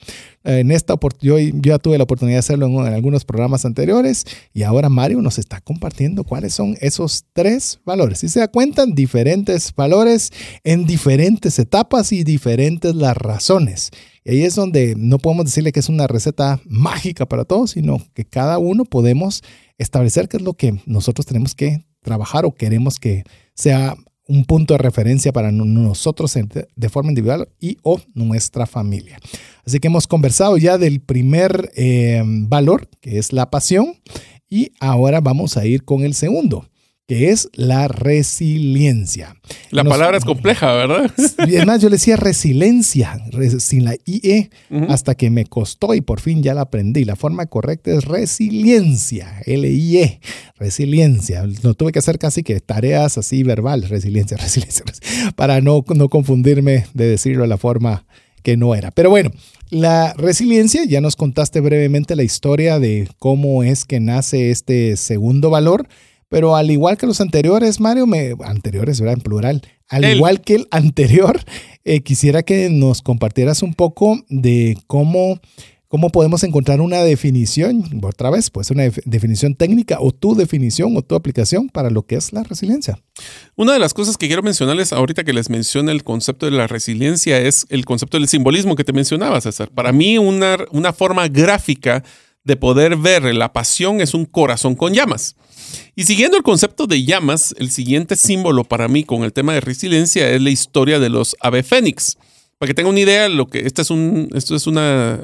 [0.45, 4.89] En esta yo, ya tuve la oportunidad de hacerlo en, algunos programas anteriores y ahora
[4.89, 8.21] Mario nos está compartiendo cuáles son esos tres valores.
[8.21, 10.33] Si se da cuenta, diferentes valores
[10.65, 13.91] en diferentes etapas y diferentes las razones.
[14.25, 17.99] Y ahí es donde no podemos decirle que es una receta mágica para todos, sino
[18.15, 19.43] que cada uno podemos
[19.79, 24.75] establecer qué es lo que nosotros tenemos que trabajar o queremos que sea un punto
[24.75, 26.39] de referencia para nosotros
[26.77, 29.19] de forma individual y o nuestra familia.
[29.67, 33.95] Así que hemos conversado ya del primer eh, valor, que es la pasión,
[34.49, 36.69] y ahora vamos a ir con el segundo,
[37.11, 39.35] que es la resiliencia.
[39.73, 41.11] La palabra es compleja, ¿verdad?
[41.49, 43.21] Y además yo le decía resiliencia,
[43.59, 44.51] sin la IE,
[44.89, 47.05] hasta que me costó y por fin ya la aprendí.
[47.05, 50.21] La forma correcta es resiliencia, L-I-E,
[50.57, 51.45] resiliencia.
[51.65, 54.85] No tuve que hacer casi que tareas así verbales, resiliencia, resiliencia,
[55.35, 58.07] para no, no confundirme de decirlo de la forma
[58.45, 58.93] que no era.
[58.93, 59.33] Pero bueno,
[59.71, 65.51] la resiliencia, ya nos contaste brevemente la historia de cómo es que nace este segundo
[65.51, 65.89] valor.
[66.31, 69.17] Pero al igual que los anteriores, Mario, me, anteriores, ¿verdad?
[69.17, 69.63] En plural.
[69.89, 71.41] Al igual que el anterior,
[71.85, 75.41] eh, quisiera que nos compartieras un poco de cómo,
[75.89, 81.03] cómo podemos encontrar una definición, otra vez, pues una definición técnica o tu definición o
[81.03, 83.01] tu aplicación para lo que es la resiliencia.
[83.57, 86.69] Una de las cosas que quiero mencionarles ahorita que les mencioné el concepto de la
[86.69, 89.69] resiliencia es el concepto del simbolismo que te mencionaba, César.
[89.71, 92.05] Para mí, una, una forma gráfica
[92.45, 95.35] de poder ver la pasión es un corazón con llamas.
[95.97, 99.61] Y siguiendo el concepto de llamas, el siguiente símbolo para mí con el tema de
[99.61, 102.17] resiliencia es la historia de los ave fénix.
[102.59, 105.21] Para que tengan una idea, lo que esta es un, esto es una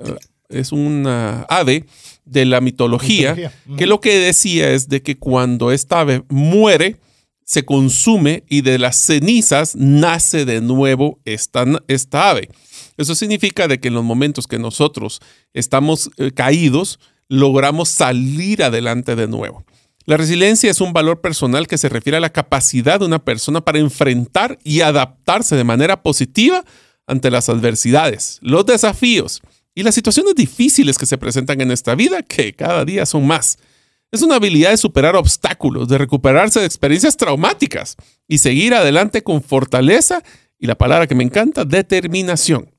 [0.49, 1.85] es una ave
[2.25, 6.97] de la mitología, que lo que decía es de que cuando esta ave muere,
[7.45, 12.51] se consume y de las cenizas nace de nuevo esta, esta ave.
[12.97, 15.21] Eso significa de que en los momentos que nosotros
[15.55, 19.65] estamos eh, caídos, logramos salir adelante de nuevo.
[20.07, 23.61] La resiliencia es un valor personal que se refiere a la capacidad de una persona
[23.61, 26.65] para enfrentar y adaptarse de manera positiva
[27.09, 29.43] ante las adversidades, los desafíos
[29.75, 33.59] y las situaciones difíciles que se presentan en esta vida, que cada día son más.
[34.13, 37.97] Es una habilidad de superar obstáculos, de recuperarse de experiencias traumáticas
[38.29, 40.23] y seguir adelante con fortaleza
[40.57, 42.71] y la palabra que me encanta, determinación.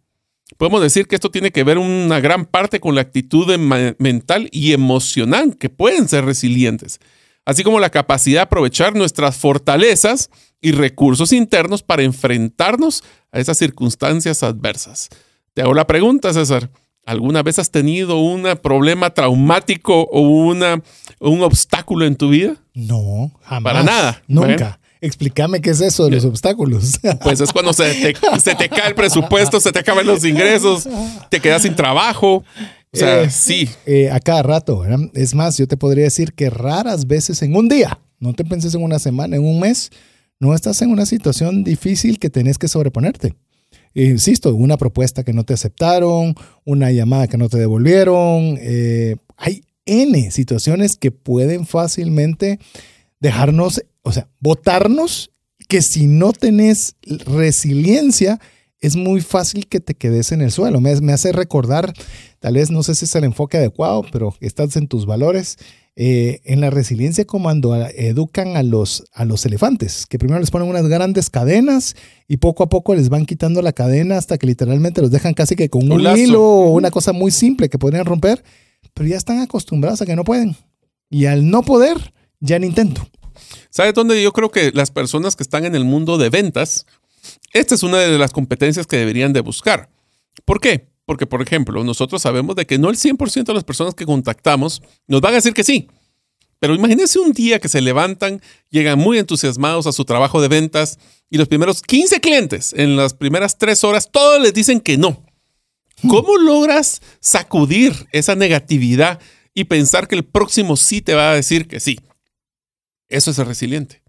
[0.57, 3.53] Podemos decir que esto tiene que ver una gran parte con la actitud
[3.99, 7.01] mental y emocional que pueden ser resilientes
[7.47, 10.29] así como la capacidad de aprovechar nuestras fortalezas
[10.59, 15.07] y recursos internos para enfrentarnos a esas circunstancias adversas.
[15.53, 16.69] Te hago la pregunta, César.
[17.05, 20.83] ¿Alguna vez has tenido un problema traumático o una,
[21.21, 22.57] un obstáculo en tu vida?
[22.73, 23.73] No, jamás.
[23.73, 24.21] Para nada.
[24.27, 24.81] Nunca.
[24.99, 26.99] Explícame qué es eso de los obstáculos.
[27.23, 30.85] Pues es cuando se te, se te cae el presupuesto, se te acaban los ingresos,
[31.29, 32.43] te quedas sin trabajo,
[32.93, 33.69] o sea, eh, sí.
[33.85, 34.99] Eh, a cada rato, ¿verdad?
[35.13, 38.73] Es más, yo te podría decir que raras veces en un día, no te penses
[38.75, 39.91] en una semana, en un mes,
[40.39, 43.35] no estás en una situación difícil que tenés que sobreponerte.
[43.93, 48.57] Insisto, una propuesta que no te aceptaron, una llamada que no te devolvieron.
[48.59, 52.59] Eh, hay N situaciones que pueden fácilmente
[53.19, 55.31] dejarnos, o sea, votarnos,
[55.67, 56.95] que si no tenés
[57.25, 58.39] resiliencia,
[58.79, 60.79] es muy fácil que te quedes en el suelo.
[60.79, 61.91] Me, me, hace recordar,
[62.47, 65.57] tal vez no sé si es el enfoque adecuado, pero estás en tus valores.
[65.99, 70.69] Eh, en la resiliencia cuando educan a los, a los elefantes, que primero les ponen
[70.69, 71.95] unas grandes cadenas
[72.27, 75.55] y poco a poco les van quitando la cadena hasta que literalmente los dejan casi
[75.55, 78.43] que con un, hilo o una cosa muy simple que podrían romper,
[78.93, 80.55] pero ya están acostumbrados a que no pueden.
[81.09, 83.07] Y al no poder, ya ni intento.
[83.71, 86.85] ¿Sabes dónde yo creo que las personas que están en el mundo de ventas
[87.53, 89.89] esta es una de las competencias que deberían de buscar.
[90.45, 90.87] ¿Por qué?
[91.07, 94.81] Porque, por ejemplo, nosotros sabemos de que no el 100% de las personas que contactamos
[95.07, 95.87] nos van a decir que sí.
[96.59, 100.99] Pero imagínense un día que se levantan, llegan muy entusiasmados a su trabajo de ventas
[101.29, 105.23] y los primeros 15 clientes en las primeras tres horas, todos les dicen que no.
[106.09, 109.21] ¿Cómo logras sacudir esa negatividad
[109.53, 112.01] y pensar que el próximo sí te va a decir que sí?
[113.07, 114.03] Eso es el resiliente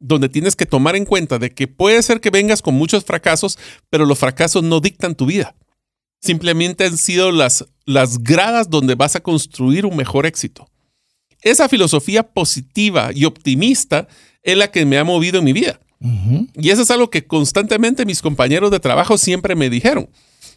[0.00, 3.58] donde tienes que tomar en cuenta de que puede ser que vengas con muchos fracasos,
[3.90, 5.56] pero los fracasos no dictan tu vida.
[6.20, 10.68] Simplemente han sido las, las gradas donde vas a construir un mejor éxito.
[11.42, 14.08] Esa filosofía positiva y optimista
[14.42, 15.80] es la que me ha movido en mi vida.
[16.54, 20.08] Y eso es algo que constantemente mis compañeros de trabajo siempre me dijeron.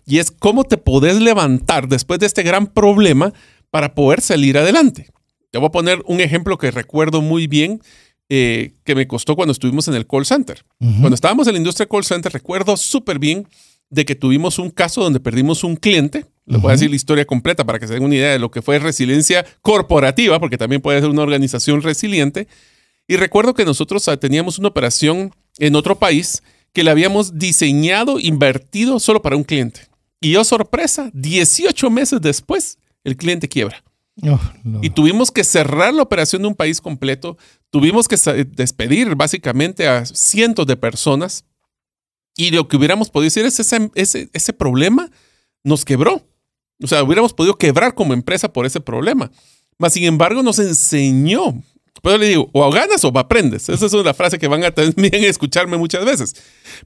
[0.06, 3.34] Y es cómo te podés levantar después de este gran problema
[3.70, 5.10] para poder salir adelante.
[5.52, 7.82] Te voy a poner un ejemplo que recuerdo muy bien
[8.30, 10.64] eh, que me costó cuando estuvimos en el call center.
[10.80, 13.48] Cuando estábamos en la industria call center, recuerdo súper bien
[13.92, 16.26] de que tuvimos un caso donde perdimos un cliente.
[16.46, 18.50] Les voy a decir la historia completa para que se den una idea de lo
[18.50, 22.48] que fue resiliencia corporativa, porque también puede ser una organización resiliente.
[23.08, 26.42] Y recuerdo que nosotros ah, teníamos una operación en otro país
[26.74, 29.82] que la habíamos diseñado, invertido solo para un cliente.
[30.22, 33.84] Y yo, sorpresa, 18 meses después, el cliente quiebra.
[34.24, 34.40] Oh,
[34.82, 37.38] Y tuvimos que cerrar la operación de un país completo.
[37.70, 41.44] Tuvimos que despedir básicamente a cientos de personas.
[42.42, 45.12] Y lo que hubiéramos podido decir es ese, ese, ese problema
[45.64, 46.26] nos quebró.
[46.82, 49.32] O sea, hubiéramos podido quebrar como empresa por ese problema.
[49.78, 51.62] Mas, sin embargo, nos enseñó
[52.02, 53.70] pero le digo, o ganas o aprendes.
[53.70, 56.36] Esa es una frase que van a también escucharme muchas veces.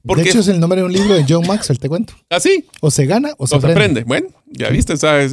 [0.04, 2.14] Porque, de hecho, es el nombre de un libro de John Maxwell, te cuento.
[2.28, 2.66] ¿Ah, sí?
[2.80, 4.04] O se gana o se, aprende.
[4.04, 5.32] Bueno, ya viste, ¿sabes?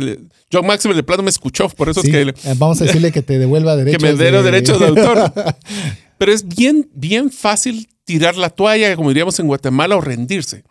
[0.52, 2.22] John Maxwell de plano me escuchó, por eso es que...
[2.22, 4.02] Eh, vamos a decirle que te devuelva derechos.
[4.04, 5.34] Que me dé los derechos de autor.
[6.24, 10.64] Pero es bien, bien fácil tirar la toalla, como diríamos en Guatemala, o rendirse.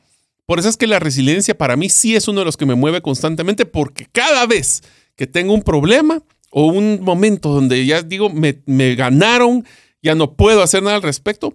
[0.47, 2.75] Por eso es que la resiliencia para mí sí es uno de los que me
[2.75, 4.83] mueve constantemente, porque cada vez
[5.15, 9.67] que tengo un problema, o un momento donde ya digo, me, ganaron,
[10.01, 11.55] ya no puedo hacer nada al respecto,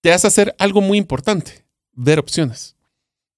[0.00, 2.74] te hace hacer algo muy importante, ver opciones,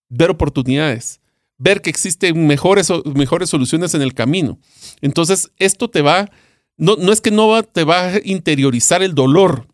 [0.08, 1.20] ver oportunidades,
[1.58, 4.58] ver que existen mejores, mejores soluciones en el camino.
[5.02, 6.30] Entonces, esto te va,
[6.78, 9.66] no, no es que no te va a interiorizar el dolor.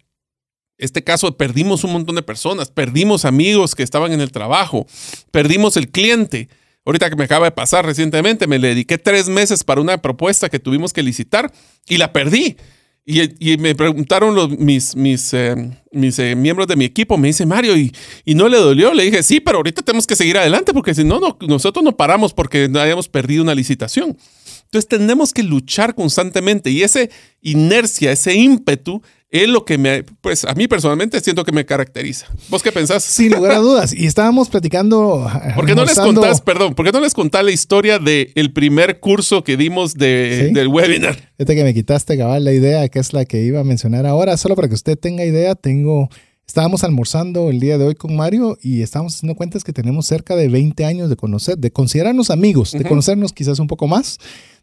[0.78, 4.86] Este caso, perdimos un montón de personas, perdimos amigos que estaban en el trabajo,
[5.30, 6.48] perdimos el cliente,
[6.88, 10.48] Ahorita que me acaba de pasar recientemente, me le dediqué tres meses para una propuesta
[10.48, 11.52] que tuvimos que licitar
[11.86, 12.56] y la perdí.
[13.04, 15.54] Y, me preguntaron los, mis, mis, eh,
[15.92, 17.92] mis eh, miembros de mi equipo, me dice Mario, ¿y,
[18.24, 18.94] ¿y no le dolió?
[18.94, 21.94] Le dije, sí, pero ahorita tenemos que seguir adelante porque si no, no nosotros no
[21.94, 24.16] paramos porque hayamos perdido una licitación.
[24.64, 27.00] Entonces tenemos que luchar constantemente y esa
[27.42, 32.26] inercia, ese ímpetu es lo que me, pues a mí personalmente siento que me caracteriza.
[32.48, 33.04] ¿Vos qué pensás?
[33.04, 33.92] Sin lugar a dudas.
[33.92, 35.30] Y estábamos platicando.
[35.54, 39.00] ¿Por qué no les contás, perdón, por qué no les contás la historia del primer
[39.00, 41.16] curso que dimos de, del webinar?
[41.36, 44.36] Fíjate que me quitaste, cabal, la idea que es la que iba a mencionar ahora.
[44.38, 46.08] Solo para que usted tenga idea, tengo.
[46.46, 50.34] Estábamos almorzando el día de hoy con Mario y estábamos haciendo cuentas que tenemos cerca
[50.34, 54.16] de 20 años de conocer, de considerarnos amigos, de conocernos quizás un poco más,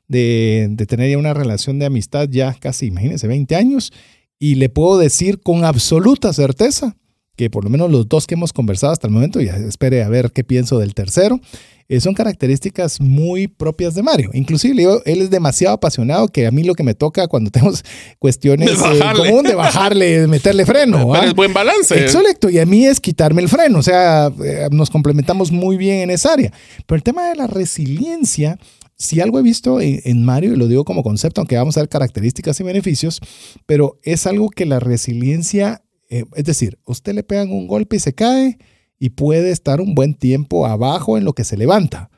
[0.08, 3.94] de, de tener ya una relación de amistad ya casi, imagínense, 20 años
[4.40, 6.96] y le puedo decir con absoluta certeza
[7.36, 10.10] que por lo menos los dos que hemos conversado hasta el momento, y espere a
[10.10, 11.40] ver qué pienso del tercero,
[11.88, 14.32] eh, son características muy propias de Mario.
[14.34, 17.84] Inclusive él es demasiado apasionado que a mí lo que me toca cuando tenemos
[18.18, 21.12] cuestiones eh, común de bajarle, de meterle freno.
[21.12, 22.00] Pero es buen balance.
[22.00, 26.00] Exacto, y a mí es quitarme el freno, o sea, eh, nos complementamos muy bien
[26.00, 26.52] en esa área.
[26.88, 28.58] Pero el tema de la resiliencia
[28.98, 31.90] si algo he visto en, Mario, y lo digo como concepto, aunque vamos a ver
[31.90, 33.20] características y beneficios,
[33.66, 38.00] pero es algo que la resiliencia, eh, es decir, usted le pegan un golpe y
[38.00, 38.58] se cae
[38.98, 42.10] y puede estar un buen tiempo abajo en lo que se levanta.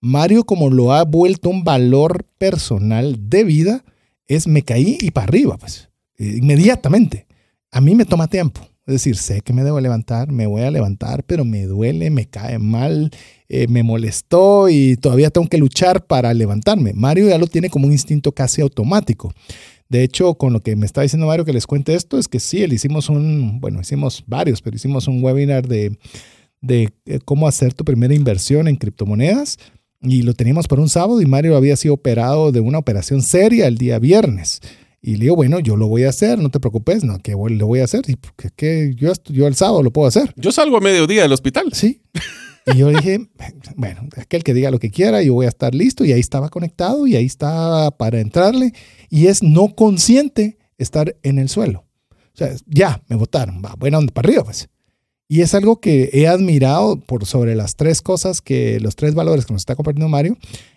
[0.00, 3.84] Mario, como lo ha vuelto un valor personal de vida,
[4.26, 7.26] es me caí y para arriba, pues, eh, inmediatamente.
[7.70, 8.60] A mí me toma tiempo.
[8.86, 12.26] Es decir, sé que me debo levantar, me voy a levantar, pero me duele, me
[12.26, 13.10] cae mal,
[13.48, 16.92] eh, me molestó y todavía tengo que luchar para levantarme.
[16.92, 19.32] Mario ya lo tiene como un instinto casi automático.
[19.88, 22.40] De hecho, con lo que me está diciendo Mario que les cuente esto, es que
[22.40, 25.96] sí, él hicimos un, bueno, hicimos varios, pero hicimos un webinar de,
[26.60, 29.58] de eh, cómo hacer tu primera inversión en criptomonedas
[30.02, 33.66] y lo teníamos por un sábado y Mario había sido operado de una operación seria
[33.66, 34.60] el día viernes.
[35.06, 37.66] Y le digo, bueno, yo lo voy a hacer, no te preocupes, no, que lo
[37.66, 38.04] voy a hacer.
[38.08, 38.16] Y
[38.56, 40.32] que, yo, yo el sábado lo puedo hacer.
[40.34, 41.74] Yo salgo a mediodía del hospital.
[41.74, 42.00] Sí.
[42.66, 43.28] Y yo dije,
[43.76, 46.06] bueno, aquel que diga lo que quiera, yo voy a estar listo.
[46.06, 48.72] Y ahí estaba conectado y ahí estaba para entrarle.
[49.10, 51.84] Y es no consciente estar en el suelo.
[52.10, 54.70] O sea, ya, me votaron, va, bueno, para arriba, pues.
[55.28, 59.46] Y es algo que he admirado por sobre las tres cosas que, los tres valores
[59.46, 60.36] que nos está compartiendo Mario,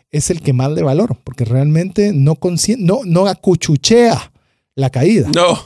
[0.09, 2.37] es el que más le valoro, porque realmente no,
[2.77, 4.31] no, no acuchuchea
[4.75, 5.29] la caída.
[5.33, 5.57] No.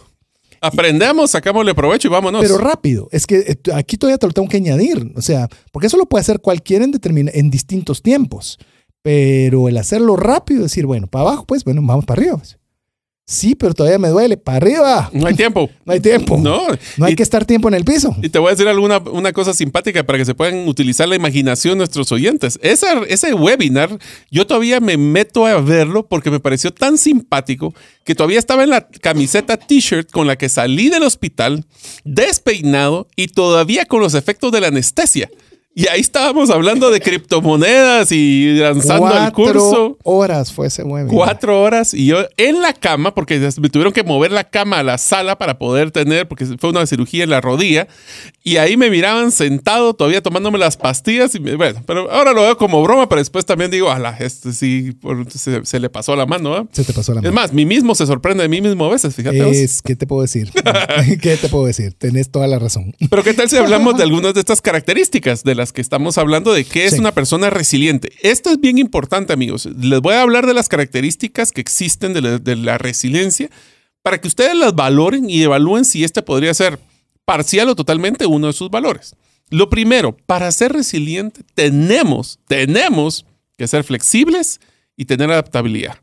[0.62, 2.42] Aprendemos, sacámosle provecho y vámonos.
[2.42, 3.08] Pero rápido.
[3.12, 5.12] Es que eh, aquí todavía te lo tengo que añadir.
[5.16, 8.60] O sea, porque eso lo puede hacer cualquiera en, en distintos tiempos.
[9.02, 12.38] Pero el hacerlo rápido, decir, bueno, para abajo, pues, bueno, vamos para arriba.
[12.38, 12.60] Pues.
[13.26, 14.36] Sí, pero todavía me duele.
[14.36, 15.10] Para arriba.
[15.14, 15.70] No hay tiempo.
[15.86, 16.38] no hay tiempo.
[16.38, 16.68] No.
[16.98, 18.16] No hay que estar tiempo en el piso.
[18.22, 21.16] Y te voy a decir alguna una cosa simpática para que se puedan utilizar la
[21.16, 22.60] imaginación nuestros oyentes.
[22.62, 23.98] ese webinar,
[24.30, 28.72] yo todavía me meto a verlo porque me pareció tan simpático que todavía estaba en
[28.72, 31.66] la camiseta t-shirt con la que salí del hospital,
[32.04, 35.30] despeinado y todavía con los efectos de la anestesia.
[35.74, 39.98] Y ahí estábamos hablando de criptomonedas y lanzando el curso.
[40.04, 41.16] horas fue ese webinar.
[41.16, 41.94] Cuatro horas.
[41.94, 45.38] Y yo en la cama, porque me tuvieron que mover la cama a la sala
[45.38, 47.88] para poder tener, porque fue una cirugía en la rodilla.
[48.44, 51.36] Y ahí me miraban sentado, todavía tomándome las pastillas.
[51.36, 54.98] Y bueno, pero ahora lo veo como broma, pero después también digo, ala, este sí,
[55.64, 56.58] se, le pasó la mano.
[56.58, 56.66] ¿eh?
[56.74, 57.30] Se te pasó la mano.
[57.30, 59.64] Es más, mí mismo se sorprende de mí mismo a veces, fíjate.
[59.64, 60.52] Es, ¿qué te puedo decir?
[61.22, 61.94] ¿Qué te puedo decir?
[61.94, 62.94] Tenés toda la razón.
[63.10, 66.52] Pero ¿qué tal si hablamos de algunas de estas características de las que estamos hablando
[66.52, 68.12] de qué es una persona resiliente.
[68.24, 69.68] Esto es bien importante, amigos.
[69.68, 73.52] Les voy a hablar de las características que existen de la, de la resiliencia
[74.02, 76.80] para que ustedes las valoren y evalúen si este podría ser
[77.26, 79.16] parcial o totalmente uno de sus valores.
[79.52, 84.60] Lo primero, para ser resiliente tenemos, tenemos que ser flexibles
[84.98, 86.00] y tener adaptabilidad,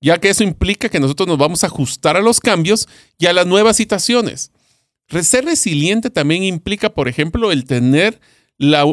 [0.00, 2.88] ya que eso implica que nosotros nos vamos a ajustar a los cambios
[3.18, 4.52] y a las nuevas situaciones.
[5.22, 8.20] Ser resiliente también implica, por ejemplo, el tener
[8.62, 8.86] la,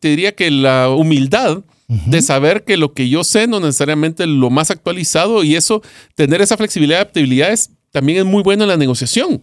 [0.00, 4.28] te diría que la humildad de saber que lo que yo sé no necesariamente es
[4.28, 5.82] lo más actualizado y eso,
[6.16, 7.58] tener esa flexibilidad y adaptabilidad
[7.92, 9.42] también es muy bueno en la negociación.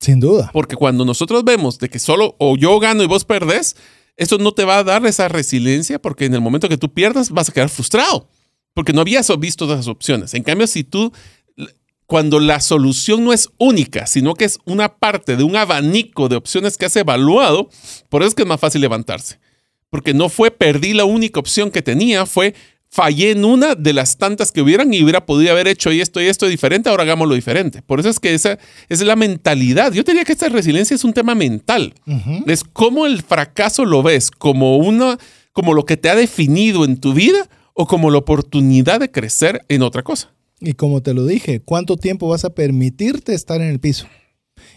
[0.00, 0.50] Sin duda.
[0.52, 3.76] Porque cuando nosotros vemos de que solo o yo gano y vos perdés,
[4.16, 7.30] eso no te va a dar esa resiliencia porque en el momento que tú pierdas
[7.30, 8.28] vas a quedar frustrado
[8.74, 10.34] porque no habías visto esas opciones.
[10.34, 11.12] En cambio, si tú
[12.12, 16.36] cuando la solución no es única, sino que es una parte de un abanico de
[16.36, 17.70] opciones que has evaluado,
[18.10, 19.40] por eso es que es más fácil levantarse.
[19.88, 22.54] Porque no fue perdí la única opción que tenía, fue
[22.90, 26.26] fallé en una de las tantas que hubieran y hubiera podido haber hecho esto y
[26.26, 27.80] esto diferente, ahora hagámoslo diferente.
[27.80, 28.58] Por eso es que esa,
[28.90, 29.94] es la mentalidad.
[29.94, 31.94] Yo diría que esta resiliencia es un tema mental.
[32.46, 35.16] Es como el fracaso lo ves, como, una,
[35.54, 39.64] como lo que te ha definido en tu vida o como la oportunidad de crecer
[39.70, 40.30] en otra cosa.
[40.64, 44.06] Y como te lo dije, ¿cuánto tiempo vas a permitirte estar en el piso?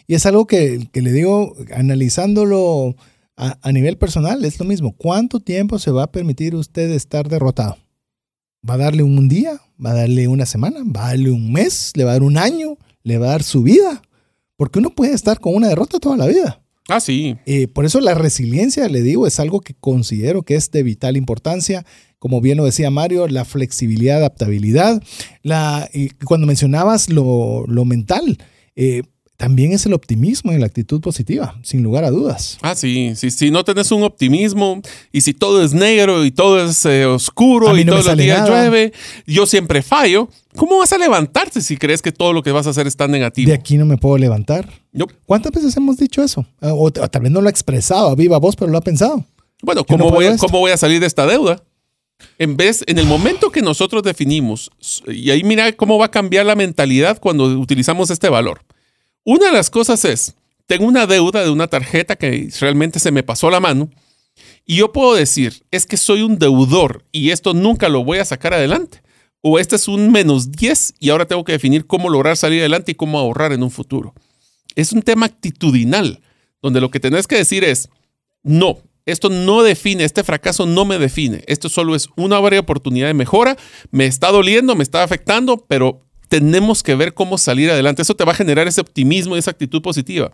[0.07, 2.95] Y es algo que, le digo, analizándolo
[3.37, 4.95] a, nivel personal, es lo mismo.
[4.97, 7.77] ¿Cuánto tiempo se va a permitir usted estar derrotado?
[8.67, 9.61] ¿Va a darle un día?
[9.83, 10.79] ¿Va a darle una semana?
[10.83, 11.91] ¿Va a darle un mes?
[11.95, 12.77] ¿Le va a dar un año?
[13.03, 14.01] ¿Le va a dar su vida?
[14.57, 16.64] Porque uno puede estar con una derrota toda la vida.
[16.87, 17.35] Ah, sí.
[17.45, 21.17] Eh, por eso la resiliencia, le digo, es algo que considero que es de vital
[21.17, 21.85] importancia
[22.25, 25.03] como bien lo decía Mario, la flexibilidad, adaptabilidad.
[25.43, 28.39] La, y cuando mencionabas lo, mental,
[28.75, 29.03] eh,
[29.37, 32.57] también es el optimismo y la actitud positiva, sin lugar a dudas.
[32.61, 34.81] Ah, sí, sí, si no tenés un optimismo
[35.11, 38.93] y si todo es negro y todo es eh, oscuro y todo el día llueve,
[39.27, 42.69] yo siempre fallo, ¿cómo vas a levantarte si crees que todo lo que vas a
[42.69, 43.49] hacer está negativo?
[43.49, 44.69] De aquí no me puedo levantar.
[45.25, 46.45] ¿Cuántas veces hemos dicho eso?
[46.61, 49.25] Ah, o, tal vez no lo ha expresado a viva voz, pero lo ha pensado.
[49.61, 51.61] Bueno, ¿cómo, voy, ¿cómo voy a salir de esta deuda?
[52.37, 54.71] En vez, en el momento que nosotros definimos,
[55.07, 58.61] y ahí mira cómo va a cambiar la mentalidad cuando utilizamos este valor.
[59.25, 60.35] Una de las cosas es,
[60.67, 63.89] tengo una deuda de una tarjeta que realmente se me pasó la mano,
[64.65, 68.25] y yo puedo decir, es que soy un deudor y esto nunca lo voy a
[68.25, 69.01] sacar adelante.
[69.41, 72.91] O este es un menos 10 y ahora tengo que definir cómo lograr salir adelante
[72.91, 74.13] y cómo ahorrar en un futuro.
[74.75, 76.21] Es un tema actitudinal,
[76.61, 77.89] donde lo que tenés que decir es,
[78.41, 81.43] no, esto no define, este fracaso no me define.
[81.45, 83.55] Esto solo es una oportunidad de mejora.
[83.91, 88.01] Me está doliendo, me está afectando, pero tenemos que ver cómo salir adelante.
[88.01, 90.31] Eso te va a generar ese optimismo y esa actitud positiva.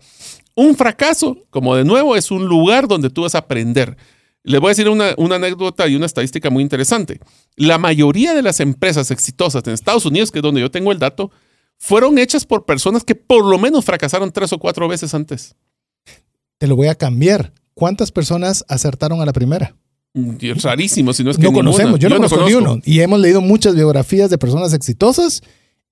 [0.55, 3.97] Un fracaso, como de nuevo, es un lugar donde tú vas a aprender.
[4.43, 7.19] Les voy a decir una, una, anécdota y una estadística muy interesante.
[7.55, 10.99] La mayoría de las empresas exitosas en Estados Unidos, que es donde yo tengo el
[10.99, 11.31] dato,
[11.77, 15.55] fueron hechas por personas que por lo menos fracasaron tres o cuatro veces antes.
[16.57, 17.53] Te lo voy a cambiar.
[17.73, 19.75] ¿Cuántas personas acertaron a la primera?
[20.13, 21.99] Es rarísimo, si no es que no conocemos.
[21.99, 22.79] Yo, no, conozco, ni uno.
[22.83, 25.41] Y hemos leído muchas biografías de personas exitosas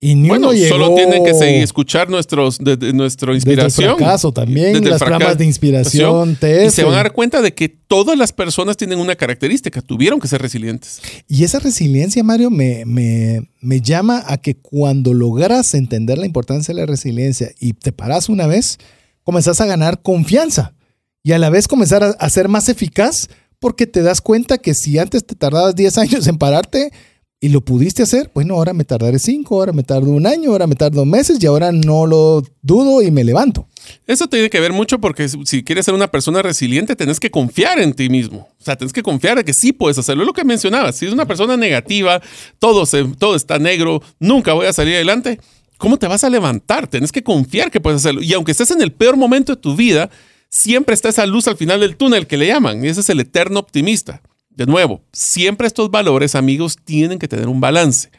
[0.01, 0.77] y ni bueno, uno llegó.
[0.77, 3.97] Solo tienen que seguir, escuchar nuestros, de, nuestra inspiración.
[3.97, 7.67] Desde el también, las programas de inspiración, Y se van a dar cuenta de que
[7.67, 11.01] todas las personas tienen una característica, tuvieron que ser resilientes.
[11.27, 16.73] Y esa resiliencia, Mario, me, me, me llama a que cuando logras entender la importancia
[16.73, 18.77] de la resiliencia y te paras una vez,
[19.23, 20.73] comenzás a ganar confianza
[21.23, 23.29] y a la vez comenzar a, ser más eficaz
[23.59, 26.91] porque te das cuenta que si antes te tardabas 10 años en pararte
[27.41, 30.67] y lo pudiste hacer, bueno, ahora me tardaré 5, ahora me tardo un año, ahora
[30.67, 33.65] me tardo meses y ahora no lo dudo y me levanto.
[34.05, 37.79] Eso tiene que ver mucho porque si quieres ser una persona resiliente, tenés que confiar
[37.79, 38.49] en ti mismo.
[38.59, 40.23] O sea, tienes que confiar en que sí puedes hacerlo.
[40.23, 40.97] Es lo que mencionabas.
[40.97, 42.21] Si es una persona negativa,
[42.59, 45.39] todo, se, todo está negro, nunca voy a salir adelante,
[45.77, 46.87] ¿cómo te vas a levantar?
[46.87, 48.21] Tienes que confiar que puedes hacerlo.
[48.21, 50.09] Y aunque estés en el peor momento de tu vida,
[50.49, 53.21] siempre está esa luz al final del túnel que le llaman, y ese es el
[53.21, 54.21] eterno optimista.
[54.59, 58.09] De nuevo, siempre estos valores, amigos, tienen que tener un balance.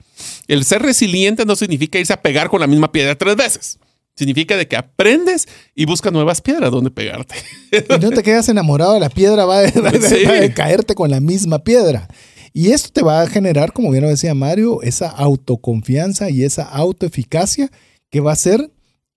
[0.48, 3.78] El ser resiliente no significa irse a pegar con la misma piedra tres veces,
[4.16, 7.34] Significa de que aprendes y buscas nuevas piedras donde pegarte.
[7.72, 10.24] Y no te quedas enamorado de la piedra, va a, va a- Sí.
[10.24, 12.08] va a caerte con la misma piedra.
[12.54, 16.62] Y esto te va a generar, como bien lo decía Mario, esa autoconfianza y esa
[16.64, 17.70] autoeficacia
[18.10, 18.70] que va a hacer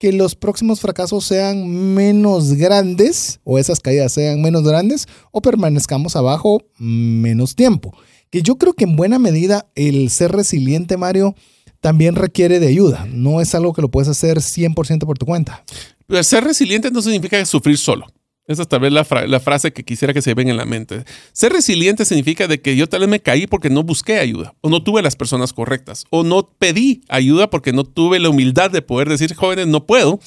[0.04, 6.18] que los próximos fracasos sean menos grandes o esas caídas sean menos grandes o permanezcamos
[6.18, 7.95] abajo menos tiempo.
[8.30, 11.36] Que yo creo que en buena medida el ser resiliente, Mario,
[11.80, 13.08] también requiere de ayuda.
[13.14, 15.64] No es algo que lo puedes hacer 100% por tu cuenta.
[16.06, 18.06] Pero ser resiliente no significa sufrir solo.
[18.46, 20.66] Esa es tal vez la, fra- la frase que quisiera que se venga en la
[20.66, 21.06] mente.
[21.32, 24.70] Ser resiliente significa de que yo tal vez me caí porque no busqué ayuda, o
[24.70, 28.82] no tuve las personas correctas, o no pedí ayuda porque no tuve la humildad de
[28.82, 30.20] poder decir, jóvenes, no puedo.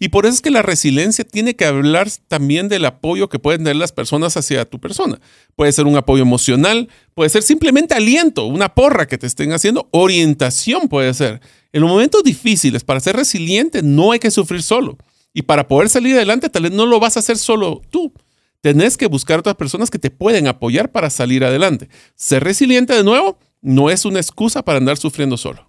[0.00, 3.62] Y por eso es que la resiliencia tiene que hablar también del apoyo que pueden
[3.62, 5.20] dar las personas hacia tu persona.
[5.54, 9.88] Puede ser un apoyo emocional, puede ser simplemente aliento, una porra que te estén haciendo,
[9.92, 11.40] orientación puede ser.
[11.72, 14.98] En los momentos difíciles, para ser resiliente, no hay que sufrir solo.
[15.34, 18.12] Y para poder salir adelante, tal vez no lo vas a hacer solo tú.
[18.60, 21.88] Tenés que buscar otras personas que te pueden apoyar para salir adelante.
[22.14, 25.66] Ser resiliente de nuevo no es una excusa para andar sufriendo solo.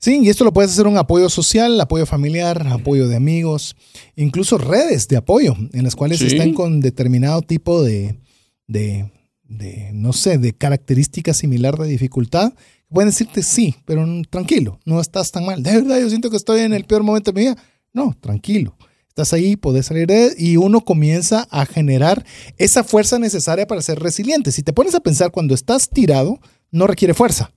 [0.00, 3.74] Sí, y esto lo puedes hacer un apoyo social, apoyo familiar, apoyo de amigos,
[4.14, 6.26] incluso redes de apoyo en las cuales Sí.
[6.26, 8.20] están con determinado tipo de,
[8.68, 9.10] de,
[9.42, 12.52] de, no sé, de característica similar de dificultad.
[12.88, 15.62] Pueden decirte sí, pero tranquilo, no estás tan mal.
[15.64, 17.56] De verdad, yo siento que estoy en el peor momento de mi vida.
[17.92, 18.76] No, tranquilo.
[19.18, 22.24] Estás ahí, podés salir de y uno comienza a generar
[22.56, 24.52] esa fuerza necesaria para ser resiliente.
[24.52, 26.38] Si te pones a pensar cuando estás tirado,
[26.70, 27.50] no requiere fuerza,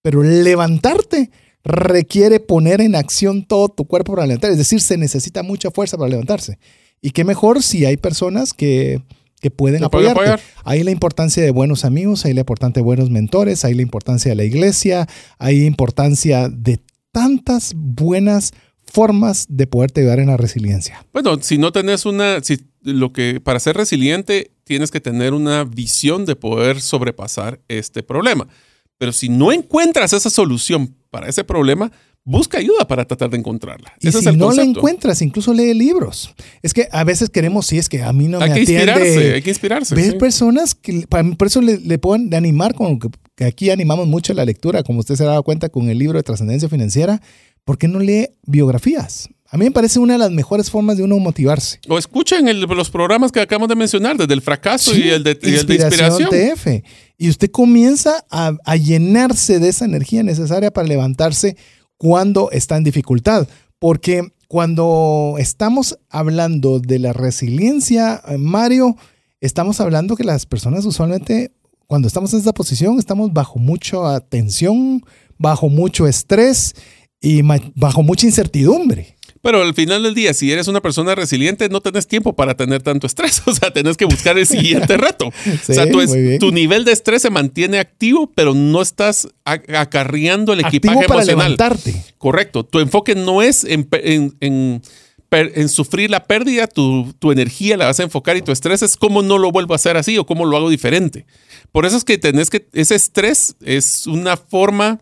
[0.00, 1.30] pero levantarte
[1.62, 4.52] requiere poner en acción todo tu cuerpo para levantar.
[4.52, 6.58] Es decir, se necesita mucha fuerza para levantarse.
[7.02, 9.02] Y qué mejor si hay personas que,
[9.42, 10.32] que pueden Te pueden apoyarte.
[10.32, 10.40] apoyar.
[10.64, 14.30] Hay la importancia de buenos amigos, hay la importancia de buenos mentores, hay la importancia
[14.30, 15.06] de la iglesia,
[15.38, 16.80] hay importancia de
[17.12, 18.54] tantas buenas
[18.96, 21.04] formas de poderte ayudar en la resiliencia.
[21.12, 25.64] Bueno, si no tenés una, si lo que para ser resiliente tienes que tener una
[25.64, 28.48] visión de poder sobrepasar este problema.
[28.96, 31.92] Pero si no encuentras esa solución para ese problema,
[32.24, 33.92] busca ayuda para tratar de encontrarla.
[34.00, 36.34] Y Ese si es el no la encuentras, incluso lee libros.
[36.62, 38.92] Es que a veces queremos, si es que a mí no hay me que atiende.
[38.92, 39.94] inspirarse, hay que inspirarse.
[39.94, 40.16] Ves sí.
[40.16, 42.98] personas que, para mí, por eso le, le puedo animar, con
[43.36, 46.18] que, aquí animamos mucho la lectura, como usted se ha dado cuenta con el libro
[46.18, 47.20] de trascendencia financiera,
[47.64, 49.28] ¿por qué no lee biografías?
[49.48, 51.78] A mí me parece una de las mejores formas de uno motivarse.
[51.88, 55.22] O escuchen el- los programas que acabamos de mencionar, desde el fracaso Sí, y, el
[55.22, 56.28] de, y el de inspiración.
[56.30, 56.82] TF.
[57.16, 61.56] Y usted comienza a, a llenarse de esa energía necesaria para levantarse
[61.96, 63.46] cuando está en dificultad.
[63.78, 68.96] Porque cuando estamos hablando de la resiliencia, eh, Mario,
[69.40, 71.52] estamos hablando que las personas usualmente,
[71.86, 75.04] cuando estamos en esta posición, estamos bajo mucha tensión,
[75.38, 76.74] bajo mucho estrés
[77.20, 77.42] y
[77.74, 79.14] bajo mucha incertidumbre.
[79.42, 82.82] Pero al final del día, si eres una persona resiliente, no tenés tiempo para tener
[82.82, 83.40] tanto estrés.
[83.46, 85.30] O sea, tenés que buscar el siguiente reto.
[85.44, 86.10] Sí, o sea, tu, es-
[86.52, 91.52] nivel de estrés se mantiene activo, pero no estás acarreando el Activo equipaje para emocional.
[91.52, 91.94] levantarte.
[92.18, 92.64] Correcto.
[92.64, 94.82] Tu enfoque no es en, en- en
[95.30, 98.96] en sufrir la pérdida, tu, tu energía la vas a enfocar y tu estrés es
[98.96, 101.26] cómo no lo vuelvo a hacer así o cómo lo hago diferente.
[101.72, 105.00] Por eso es que tenés que, ese estrés es una forma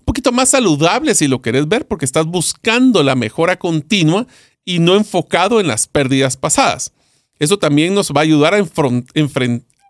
[0.00, 4.26] un poquito más saludable si lo querés ver, porque estás buscando la mejora continua
[4.64, 6.92] y no enfocado en las pérdidas pasadas.
[7.38, 8.64] Eso también nos va a ayudar a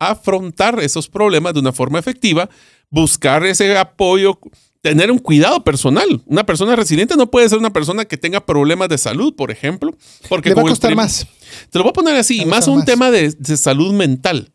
[0.01, 2.49] afrontar esos problemas de una forma efectiva,
[2.91, 4.39] buscar ese apoyo,
[4.83, 6.23] tener un cuidado personal.
[6.27, 9.95] Una persona resiliente no puede ser una persona que tenga problemas de salud, por ejemplo,
[10.29, 11.27] porque Le va a costar más.
[11.71, 12.87] Te lo voy a poner así, más un más.
[12.87, 14.51] tema de, de salud mental.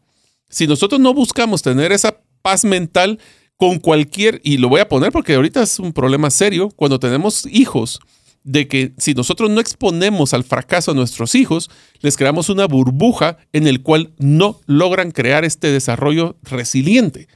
[0.50, 3.20] Si nosotros no buscamos tener esa paz mental
[3.58, 7.46] con cualquier, y lo voy a poner porque ahorita es un problema serio, cuando tenemos
[7.46, 8.00] hijos,
[8.46, 11.72] de que si nosotros no exponemos al fracaso a nuestros hijos,
[12.02, 17.28] les creamos una burbuja en el cual no logran crear este desarrollo resiliente.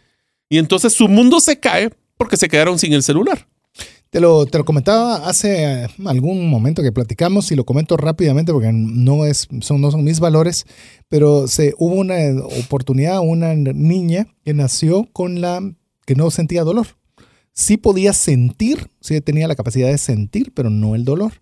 [0.50, 3.48] Y entonces su mundo se cae porque se quedaron sin el celular.
[4.10, 8.52] Te lo, te lo comentaba hace eh, algún momento que platicamos y lo comento rápidamente
[8.52, 10.66] porque no, es, son, no son mis valores,
[11.08, 12.16] pero se, hubo una
[12.60, 15.62] oportunidad, una niña que nació con la
[16.06, 16.88] que no sentía dolor.
[17.54, 21.34] Sí podía sentir, sí tenía la capacidad de sentir, pero no el dolor.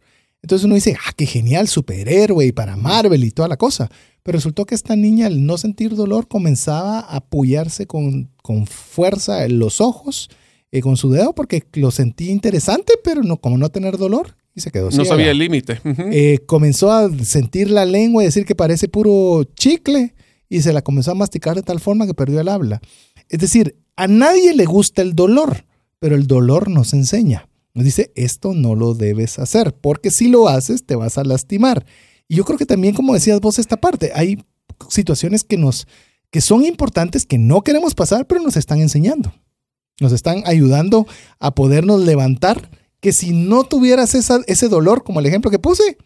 [0.44, 3.90] Entonces uno dice, ah, qué genial, superhéroe y para Marvel y toda la cosa.
[4.22, 9.46] Pero resultó que esta niña al no sentir dolor comenzaba a apoyarse con, con fuerza
[9.46, 10.30] en los ojos
[10.72, 14.62] eh, con su dedo porque lo sentía interesante, pero no, como no tener dolor y
[14.62, 15.06] se quedó No ciega.
[15.10, 15.80] sabía el límite.
[16.12, 20.16] Eh, comenzó a sentir la lengua y decir que parece puro chicle
[20.50, 22.82] y se la comenzó a masticar de tal forma que perdió el habla.
[23.30, 25.66] Es decir, a nadie le gusta el dolor,
[26.00, 27.50] pero el dolor nos enseña.
[27.74, 31.86] Nos dice, esto no lo debes hacer, porque si lo haces te vas a lastimar.
[32.28, 34.44] Y yo creo que también, como decías vos, esta parte, hay
[34.90, 35.88] situaciones que nos
[36.30, 39.32] que son importantes, que no queremos pasar, pero nos están enseñando.
[40.00, 41.08] Nos están ayudando
[41.40, 42.70] a podernos levantar,
[43.00, 45.98] que si no tuvieras ese dolor, como el ejemplo que puse,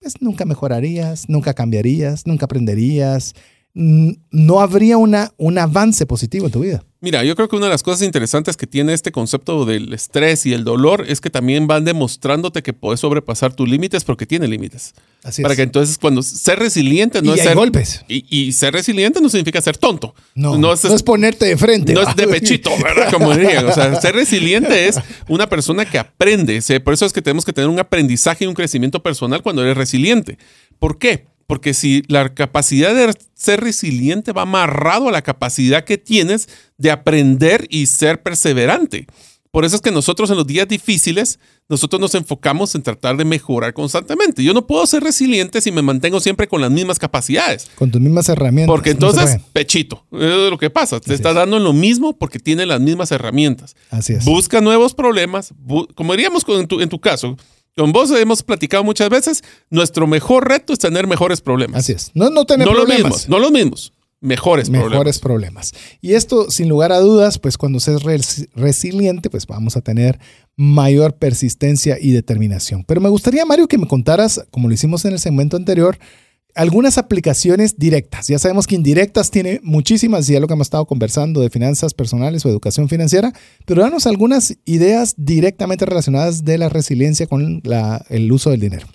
[0.00, 3.34] pues nunca mejorarías, nunca cambiarías, nunca aprenderías,
[3.74, 6.84] no habría una, un avance positivo en tu vida.
[7.06, 10.44] Mira, yo creo que una de las cosas interesantes que tiene este concepto del estrés
[10.44, 14.48] y el dolor es que también van demostrándote que puedes sobrepasar tus límites porque tiene
[14.48, 14.92] límites.
[15.22, 18.04] Así Para que entonces cuando ser resiliente no es ser golpes.
[18.08, 20.16] Y, ser resiliente no significa ser tonto.
[20.34, 21.92] No, no es, ponerte de frente.
[21.92, 23.12] No es de pechito, ¿verdad?
[23.12, 23.66] Como dirían.
[23.66, 24.98] O sea, ser resiliente es
[25.28, 26.60] una persona que aprende.
[26.82, 29.76] Por eso es que tenemos que tener un aprendizaje y un crecimiento personal cuando eres
[29.76, 30.38] resiliente.
[30.80, 31.28] ¿Por qué?
[31.46, 36.90] Porque si la capacidad de ser resiliente va amarrado a la capacidad que tienes de
[36.90, 39.06] aprender y ser perseverante.
[39.56, 43.24] Por eso es que nosotros en los días difíciles, nosotros nos enfocamos en tratar de
[43.24, 44.44] mejorar constantemente.
[44.44, 47.66] Yo no puedo ser resiliente si me mantengo siempre con las mismas capacidades.
[47.74, 48.70] Con tus mismas herramientas.
[48.70, 51.00] Porque entonces, pechito, es lo que pasa.
[51.00, 53.76] Te está dando lo mismo porque tiene las mismas herramientas.
[53.88, 54.26] Así es.
[54.26, 55.54] Busca nuevos problemas.
[55.94, 57.38] como diríamos en tu, en tu caso,
[57.76, 61.80] con vos hemos platicado muchas veces, nuestro mejor reto es tener mejores problemas.
[61.80, 62.10] Así es.
[62.14, 62.88] No, no tener problemas.
[62.88, 63.92] Los mismos, no los mismos.
[64.20, 65.72] Mejores, mejores problemas.
[66.00, 70.18] Y esto, sin lugar a dudas, pues cuando se es resiliente, pues vamos a tener
[70.56, 72.82] mayor persistencia y determinación.
[72.84, 75.98] Pero me gustaría, Mario, que me contaras, como lo hicimos en el segmento anterior,
[76.56, 78.26] algunas aplicaciones directas.
[78.28, 82.44] Ya sabemos que indirectas tiene muchísimas, ya lo que hemos estado conversando de finanzas personales
[82.44, 83.32] o educación financiera,
[83.66, 87.62] pero danos algunas ideas directamente relacionadas de la resiliencia con
[88.08, 88.86] el uso del dinero.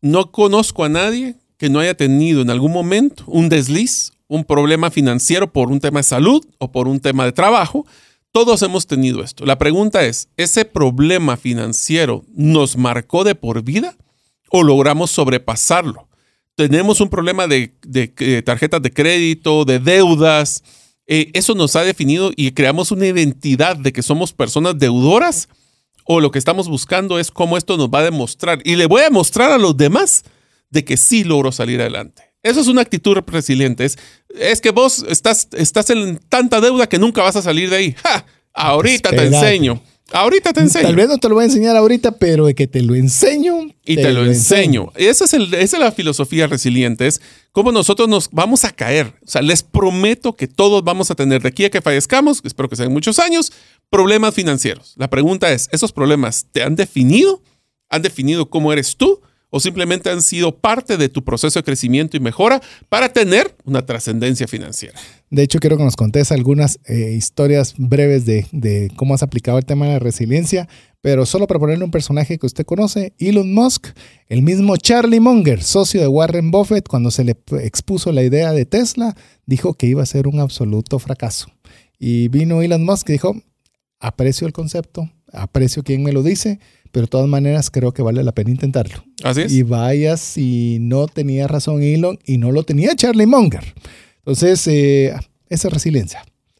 [0.00, 4.90] No conozco a nadie que no haya tenido en algún momento un desliz, un problema
[4.90, 7.84] financiero por un tema de salud o por un tema de trabajo.
[8.30, 9.44] Todos hemos tenido esto.
[9.44, 13.96] La pregunta es, ¿ese problema financiero nos marcó de por vida
[14.50, 16.07] o logramos sobrepasarlo?
[16.58, 17.68] Tenemos un problema de,
[18.44, 20.64] tarjetas de crédito, de deudas.
[21.06, 25.48] Eh, eso nos ha definido y creamos una identidad de que somos personas deudoras
[26.04, 29.02] o lo que estamos buscando es cómo esto nos va a demostrar y le voy
[29.02, 30.24] a demostrar a los demás
[30.68, 32.24] de que sí logro salir adelante.
[32.42, 33.86] Eso es una actitud resiliente.
[34.34, 37.96] Es, que vos estás, estás en tanta deuda que nunca vas a salir de ahí.
[38.52, 39.80] Ahorita te enseño.
[40.12, 40.86] Ahorita te enseño.
[40.86, 43.68] Tal vez no te lo voy a enseñar ahorita, pero de que te lo enseño.
[43.84, 44.90] Y te, lo, enseño.
[44.94, 47.20] Esa, es esa es la filosofía resiliente, es
[47.52, 49.14] cómo nosotros nos vamos a caer.
[49.22, 52.68] O sea, les prometo que todos vamos a tener de aquí a que fallezcamos, espero
[52.68, 53.52] que sean muchos años,
[53.90, 54.94] problemas financieros.
[54.96, 57.42] La pregunta es, ¿esos problemas te han definido?
[57.90, 59.20] ¿Han definido cómo eres tú?
[59.50, 63.84] O simplemente han sido parte de tu proceso de crecimiento y mejora para tener una
[63.84, 64.98] trascendencia financiera.
[65.30, 69.64] De hecho, quiero que nos contes algunas eh, historias breves de, cómo has aplicado el
[69.64, 70.68] tema de la resiliencia,
[71.00, 73.88] pero solo para ponerle un personaje que usted conoce, Elon Musk,
[74.28, 78.66] el mismo Charlie Munger, socio de Warren Buffett, cuando se le expuso la idea de
[78.66, 79.14] Tesla,
[79.46, 81.48] dijo que iba a ser un absoluto fracaso.
[81.98, 83.36] Y vino Elon Musk y dijo,
[84.00, 86.58] aprecio el concepto, aprecio quien me lo dice,
[86.92, 89.04] pero de todas maneras creo que vale la pena intentarlo.
[89.22, 89.52] Así es.
[89.52, 93.74] Y vaya si no tenía razón Elon y no lo tenía Charlie Munger.
[94.18, 95.14] Entonces, eh,
[95.48, 95.72] esa es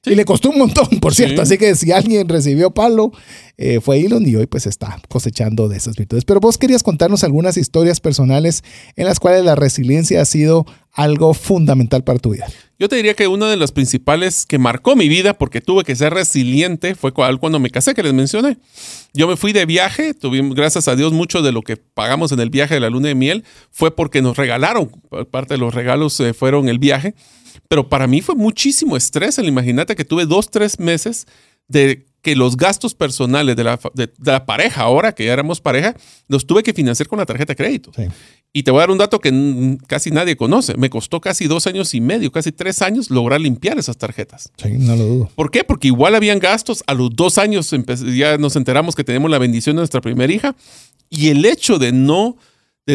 [0.04, 1.42] Y le costó un montón, por cierto.
[1.42, 3.12] Así que si alguien recibió palo,
[3.56, 6.24] eh, fue Elon y hoy pues está cosechando de esas virtudes.
[6.24, 8.62] Pero vos querías contarnos algunas historias personales
[8.96, 12.46] en las cuales la resiliencia ha sido algo fundamental para tu vida.
[12.78, 15.96] Yo te diría que una de las principales que marcó mi vida, porque tuve que
[15.96, 18.58] ser resiliente, fue cuando me casé, que les mencioné.
[19.12, 22.38] Yo me fui de viaje, tuvimos, gracias a Dios, mucho de lo que pagamos en
[22.38, 24.90] el viaje de la luna de miel fue porque nos regalaron,
[25.30, 27.14] parte de los regalos eh, fueron el viaje.
[27.68, 29.38] Pero para mí fue muchísimo estrés.
[29.38, 31.26] Imagínate que tuve dos, tres meses
[31.68, 35.94] de que los gastos personales de la, de, la, pareja, ahora que ya éramos pareja,
[36.26, 37.92] los tuve que financiar con la tarjeta de crédito.
[38.52, 40.76] Y te voy a dar un dato que casi nadie conoce.
[40.76, 44.50] Me costó casi dos años y medio, casi tres años, lograr limpiar esas tarjetas.
[44.60, 45.30] Sí, no lo dudo.
[45.34, 45.64] ¿Por qué?
[45.64, 46.82] Porque igual habían gastos.
[46.86, 47.70] A los dos años
[48.16, 50.56] ya nos enteramos que tenemos la bendición de nuestra primera hija.
[51.10, 52.36] Y el hecho de no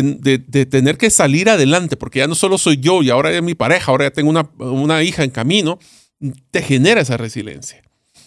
[0.01, 3.53] de, tener que salir adelante, porque ya no solo soy yo y ahora es mi
[3.53, 5.77] pareja, ahora ya tengo una, una hija en camino,
[6.49, 7.81] te genera esa resiliencia.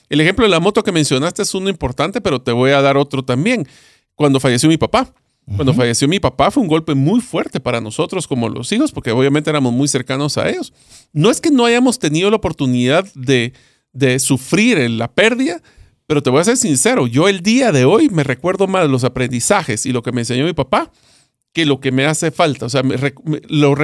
[0.09, 2.97] El ejemplo de la moto que mencionaste es uno importante, pero te voy a dar
[2.97, 3.67] otro también.
[4.15, 5.13] Cuando falleció mi papá.
[5.55, 9.13] Cuando falleció mi papá fue un golpe muy fuerte para nosotros como los hijos, porque
[9.13, 10.73] obviamente éramos muy cercanos a ellos.
[11.13, 13.53] No es que no hayamos tenido la oportunidad de,
[13.93, 15.63] de sufrir la pérdida,
[16.09, 19.05] pero te voy a ser sincero, yo el día de hoy me recuerdo más los
[19.05, 20.91] aprendizajes y lo que me enseñó mi papá
[21.57, 22.67] que lo que me hace falta.
[22.67, 22.83] O sea,
[23.49, 23.75] lo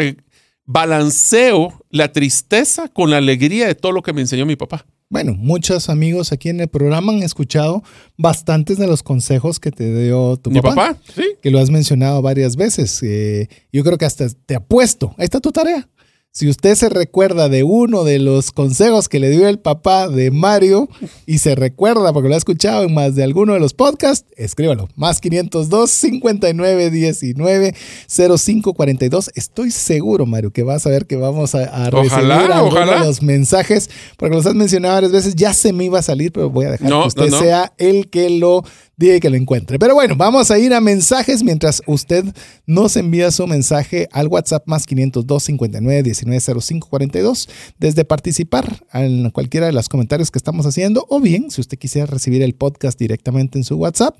[0.66, 4.84] balanceo la tristeza con la alegría de todo lo que me enseñó mi papá.
[5.08, 7.82] bueno, muchos amigos aquí en el programa han escuchado
[8.18, 10.74] bastantes de los consejos que te dio tu ¿Mi papá.
[10.74, 10.98] papá?
[11.14, 11.22] Sí.
[11.42, 13.02] Que lo has mencionado varias veces.
[13.02, 15.14] Eh, yo creo que hasta te apuesto.
[15.16, 15.88] Ahí está tu tarea.
[16.34, 20.30] Si usted se recuerda de uno de los consejos que le dio el papá de
[20.30, 20.88] Mario
[21.26, 24.88] y se recuerda porque lo ha escuchado en más de alguno de los podcasts, escríbalo.
[24.96, 27.74] Más 502 59 19
[28.08, 29.30] 05 42.
[29.34, 33.04] Estoy seguro, Mario, que vas a ver que vamos a, a recibir Ojalá, ojalá.
[33.04, 35.34] los mensajes porque los has mencionado varias veces.
[35.34, 37.40] Ya se me iba a salir, pero voy a dejar No, que usted no, no.
[37.42, 38.64] sea el que lo
[39.02, 39.78] y que lo encuentre.
[39.78, 42.24] Pero bueno, vamos a ir a mensajes mientras usted
[42.66, 47.48] nos envía su mensaje al WhatsApp más 502 59 19 05 42
[47.78, 52.06] desde participar en cualquiera de los comentarios que estamos haciendo o bien si usted quisiera
[52.06, 54.14] recibir el podcast directamente en su WhatsApp,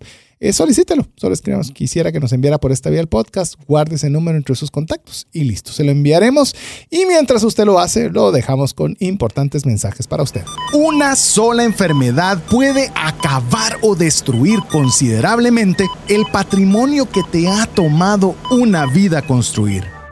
[0.49, 1.07] eh, solicítelo.
[1.17, 4.57] Solo escribamos, quisiera que nos enviara por esta vía el podcast, guarde ese número entre
[4.57, 6.55] sus contactos y listo, se lo enviaremos.
[6.91, 10.43] Y mientras usted lo hace, lo dejamos con importantes mensajes para usted.
[10.73, 18.87] Una sola enfermedad puede acabar o destruir considerablemente el patrimonio que te ha tomado una
[18.87, 20.02] vida construir.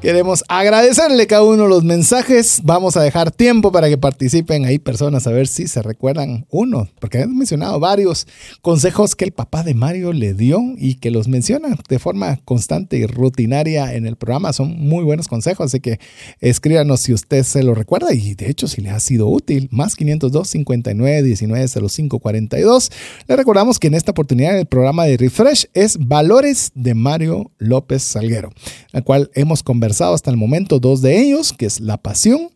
[0.00, 2.60] Queremos agradecerle cada uno los mensajes.
[2.62, 6.88] Vamos a dejar tiempo para que participen ahí personas a ver si se recuerdan uno,
[7.00, 8.28] porque han mencionado varios
[8.62, 12.96] consejos que el papá de Mario le dio y que los menciona de forma constante
[12.96, 14.52] y rutinaria en el programa.
[14.52, 15.98] Son muy buenos consejos, así que
[16.38, 19.68] escríbanos si usted se lo recuerda y de hecho si le ha sido útil.
[19.72, 22.92] Más 502 59 19 05 42.
[23.26, 28.04] Le recordamos que en esta oportunidad el programa de Refresh es Valores de Mario López
[28.04, 28.52] Salguero,
[28.92, 32.50] la cual hemos conversado hasta el momento dos de ellos, que es la pasión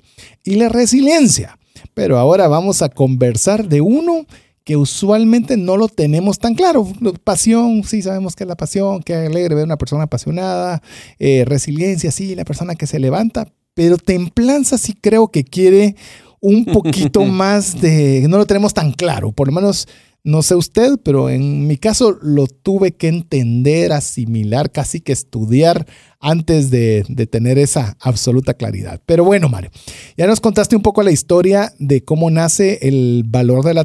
[0.45, 1.59] y la resiliencia.
[1.95, 4.27] Pero ahora vamos a conversar de uno
[4.65, 6.87] que usualmente no lo tenemos tan claro.
[7.25, 10.83] Pasión, sí sabemos que es la pasión, que alegre ver a una persona apasionada,
[11.19, 15.97] eh, resiliencia, sí, la persona que se levanta, pero templanza sí creo que quiere
[16.41, 19.89] un poquito más de, no lo tenemos tan claro, por lo menos
[20.25, 25.87] no sé usted, pero en mi caso lo tuve que entender, asimilar, casi que estudiar
[26.21, 29.01] antes de, tener esa absoluta claridad.
[29.05, 29.71] Pero bueno, Mario,
[30.17, 33.85] ya nos contaste un poco la historia de cómo nace el valor de la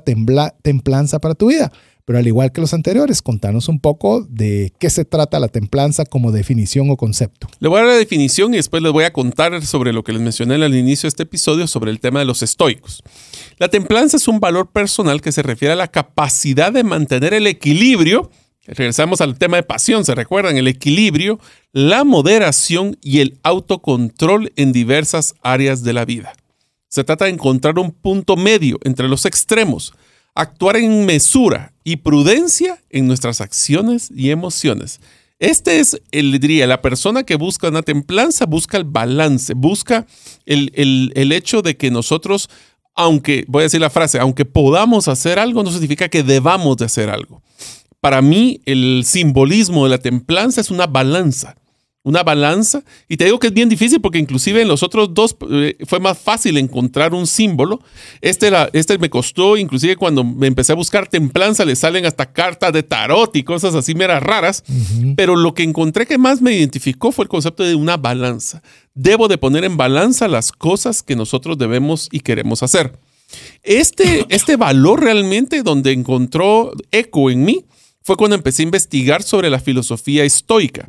[0.61, 1.71] templanza para tu vida.
[2.07, 6.05] Pero al igual que los anteriores, contanos un poco de qué se trata la templanza
[6.05, 7.49] como definición o concepto.
[7.59, 10.13] Le voy a dar la definición y después les voy a contar sobre lo que
[10.13, 13.03] les mencioné al inicio de este episodio sobre el tema de los estoicos.
[13.57, 17.45] La templanza es un valor personal que se refiere a la capacidad de mantener el
[17.45, 18.31] equilibrio.
[18.65, 20.55] Regresamos al tema de pasión, ¿se recuerdan?
[20.55, 21.41] El equilibrio,
[21.73, 26.31] la moderación y el autocontrol en diversas áreas de la vida.
[26.87, 29.93] Se trata de encontrar un punto medio entre los extremos,
[30.37, 34.99] actuar en mesura y prudencia en nuestras acciones y emociones.
[35.39, 40.05] Este es, el, diría, la persona que busca una templanza, busca el balance, busca
[40.45, 42.49] el, el, el hecho de que nosotros,
[42.95, 46.85] aunque, voy a decir la frase, aunque podamos hacer algo, no significa que debamos de
[46.85, 47.41] hacer algo.
[47.99, 51.55] Para mí, el simbolismo de la templanza es una balanza
[52.07, 52.83] una balanza.
[53.09, 55.99] Y te digo que es bien difícil porque inclusive en los otros dos eh, fue
[55.99, 57.81] más fácil encontrar un símbolo.
[58.21, 62.31] Este, la, este me costó, inclusive cuando me empecé a buscar templanza, le salen hasta
[62.31, 64.63] cartas de tarot y cosas así meras raras.
[64.69, 65.13] Uh -huh.
[65.17, 68.63] Pero lo que encontré que más me identificó fue el concepto de una balanza.
[68.93, 72.97] Debo de poner en balanza las cosas que nosotros debemos y queremos hacer.
[73.63, 77.65] Este, este valor realmente donde encontró eco en mí
[78.01, 80.87] fue cuando empecé a investigar sobre la filosofía estoica.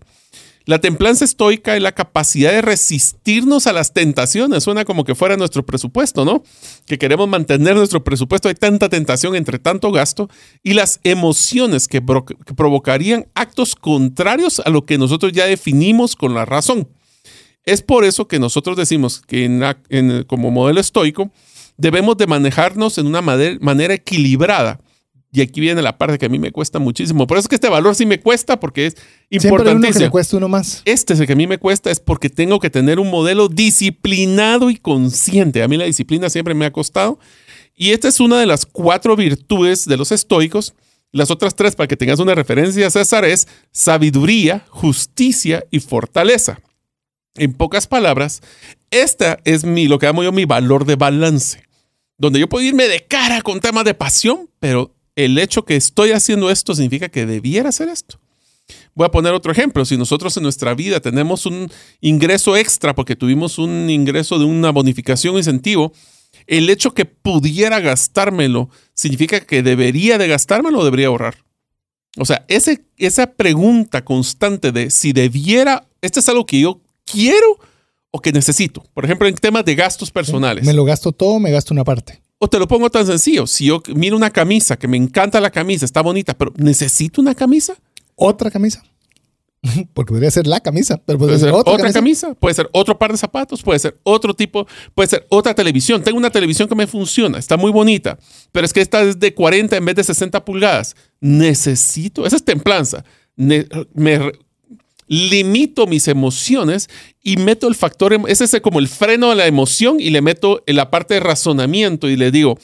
[0.69, 4.65] La templanza estoica es la capacidad de resistirnos a las tentaciones.
[4.65, 6.43] Suena como que fuera nuestro presupuesto, ¿no?
[6.85, 8.51] Que queremos mantener nuestro presupuesto.
[8.51, 10.29] Hay tanta tentación entre tanto gasto
[10.63, 16.45] y las emociones que, provocarían actos contrarios a lo que nosotros ya definimos con la
[16.45, 16.87] razón.
[17.65, 19.49] Es por eso que nosotros decimos que
[20.27, 21.33] como modelo estoico
[21.79, 24.81] debemos de manejarnos en una manera equilibrada
[25.31, 27.27] y aquí viene la parte que a mí me cuesta muchísimo.
[27.27, 28.97] Por eso es que este valor sí me cuesta porque es
[29.29, 29.83] importantísimo.
[29.83, 30.83] Siempre le cuesta uno más.
[30.87, 33.49] Este es el que a mí me cuesta es porque tengo que tener un modelo
[33.49, 35.63] disciplinado y consciente.
[35.63, 37.19] A mí la disciplina siempre me ha costado.
[37.77, 40.75] Y esta es una de las cuatro virtudes de los estoicos.
[41.13, 46.61] Las otras tres, para que tengas una referencia, César, es sabiduría, justicia y fortaleza.
[47.35, 48.41] En pocas palabras,
[48.91, 51.63] esta es mi, lo que llamo yo mi valor de balance,
[52.17, 56.13] donde yo puedo irme de cara con temas de pasión, pero el hecho que estoy
[56.13, 58.21] haciendo esto significa que debiera hacer esto.
[58.95, 59.85] Voy a poner otro ejemplo.
[59.85, 61.69] Si nosotros en nuestra vida tenemos un
[62.01, 65.93] ingreso extra porque tuvimos un ingreso de una bonificación o incentivo,
[66.47, 71.45] el hecho que pudiera gastármelo significa que debería de gastármelo o debería ahorrar.
[72.17, 77.59] O sea, ese, esa pregunta constante de si debiera, esto es algo que yo quiero
[78.13, 78.85] o que necesito.
[78.95, 80.65] Por ejemplo, en temas de gastos personales.
[80.65, 82.23] Me lo gasto todo, me gasto una parte.
[82.39, 85.51] O te lo pongo tan sencillo, si yo miro una camisa, que me encanta la
[85.51, 87.75] camisa, está bonita, pero ¿necesito una camisa?
[88.15, 88.83] Otra camisa.
[89.95, 92.35] Porque podría ser la camisa, pero puede, ser, otra, camisa?
[92.35, 96.03] puede ser otro par de zapatos, puede ser otro tipo, puede ser otra televisión.
[96.03, 98.19] Tengo una televisión que me funciona, está muy bonita,
[98.53, 100.95] pero es que esta es de 40 en vez de 60 pulgadas.
[101.21, 103.05] Necesito, esa es templanza.
[103.35, 103.67] me,
[105.09, 106.89] limito mis emociones
[107.23, 110.63] y meto el factor, ese es como el freno de la emoción y le meto
[110.67, 112.59] en la parte de razonamiento y le digo,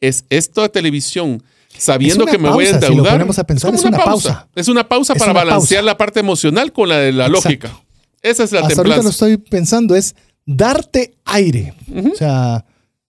[0.00, 1.42] es esto de televisión,
[1.76, 3.22] sabiendo que me voy a endeudar.
[3.22, 4.48] a pensar, es, una pausa.
[4.54, 7.72] Es una pausa para balancear la parte emocional con la de la lógica.
[8.22, 10.14] Esa es la Hasta ahorita lo estoy pensando, es
[10.44, 11.74] darte aire.
[11.94, 12.64] O sea,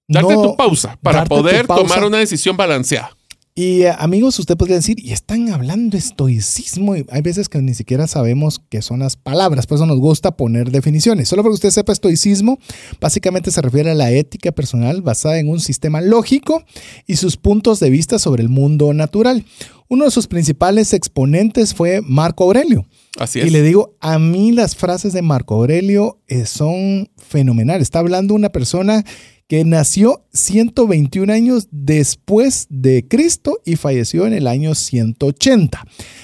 [0.08, 3.16] darte tu pausa para poder tomar una decisión balanceada.
[3.60, 7.74] Y eh, amigos, usted podría decir, y están hablando estoicismo, y hay veces que ni
[7.74, 11.28] siquiera sabemos qué son las palabras, por eso nos gusta poner definiciones.
[11.28, 12.58] Solo para que usted sepa, estoicismo
[13.02, 16.64] básicamente se refiere a la ética personal basada en un sistema lógico
[17.06, 19.44] y sus puntos de vista sobre el mundo natural.
[19.90, 22.86] Uno de sus principales exponentes fue Marco Aurelio.
[23.18, 23.48] Así es.
[23.48, 27.82] Y le digo, a mí las frases de Marco Aurelio eh, son fenomenales.
[27.82, 29.04] Está hablando una persona
[29.50, 35.84] que nació 121 años después de Cristo y falleció en el año 180.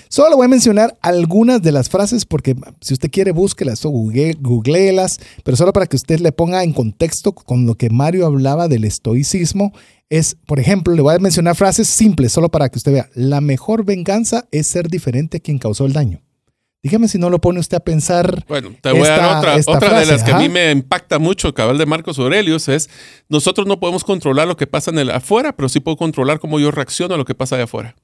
[0.09, 4.37] Solo voy a mencionar algunas de las frases porque si usted quiere búsquelas o google,
[4.39, 8.67] googleelas, pero solo para que usted le ponga en contexto con lo que Mario hablaba
[8.67, 9.73] del estoicismo.
[10.07, 13.09] Es, por ejemplo, le voy a mencionar frases simples solo para que usted vea.
[13.15, 16.21] La mejor venganza es ser diferente a quien causó el daño.
[16.85, 18.45] Dígame si no lo pone usted a pensar.
[18.47, 19.55] Bueno, te voy a dar otra.
[19.65, 22.91] Otra de las que a mí me impacta mucho, cabal de Marcos Aurelius, es
[23.27, 26.59] nosotros no podemos controlar lo que pasa en el afuera, pero sí puedo controlar cómo
[26.59, 27.95] yo reacciono a lo que pasa de afuera.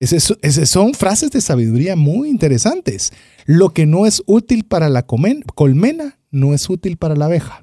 [0.00, 3.10] Esas son frases de sabiduría muy interesantes.
[3.46, 7.62] Lo que no es útil para la colmena no es útil para la abeja.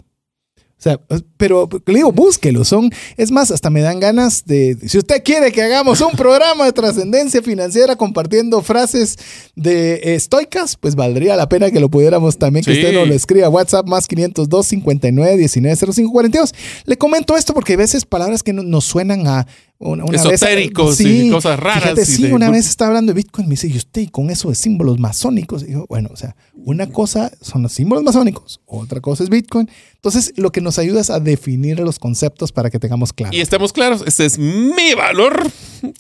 [0.79, 0.99] O sea,
[1.37, 2.63] pero le digo, búsquelo.
[2.63, 4.77] Son, es más, hasta me dan ganas de.
[4.87, 9.17] Si usted quiere que hagamos un programa de trascendencia financiera compartiendo frases
[9.55, 13.49] de estoicas, pues valdría la pena que lo pudiéramos también, que usted nos lo escriba.
[13.49, 16.53] WhatsApp más 502 59 19 05 42.
[16.85, 19.47] Le comento esto porque a veces palabras que nos suenan a
[19.79, 21.83] una, esotéricos y cosas raras.
[21.83, 24.55] Fíjate, sí, una vez estaba hablando de Bitcoin, me dice, y usted con eso de
[24.55, 25.63] símbolos masónicos.
[25.67, 29.69] Y yo, bueno, o sea, una cosa son los símbolos masónicos, otra cosa es Bitcoin.
[29.95, 33.35] Entonces, lo que nos ayuda es a definir los conceptos para que tengamos claro.
[33.35, 35.47] Y estemos claros, este es mi valor.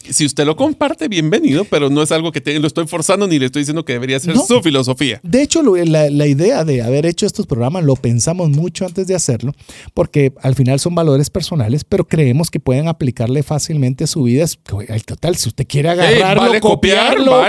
[0.09, 3.47] Si usted lo comparte, bienvenido, pero no es algo que lo estoy forzando ni le
[3.47, 5.19] estoy diciendo que debería ser su filosofía.
[5.23, 9.15] De hecho, la, la idea de haber hecho estos programas lo pensamos mucho antes de
[9.15, 9.53] hacerlo,
[9.93, 14.45] porque al final son valores personales, pero creemos que pueden aplicarle fácil fácilmente su vida.
[14.87, 17.41] El total, si usted quiere agarrarlo, copiarlo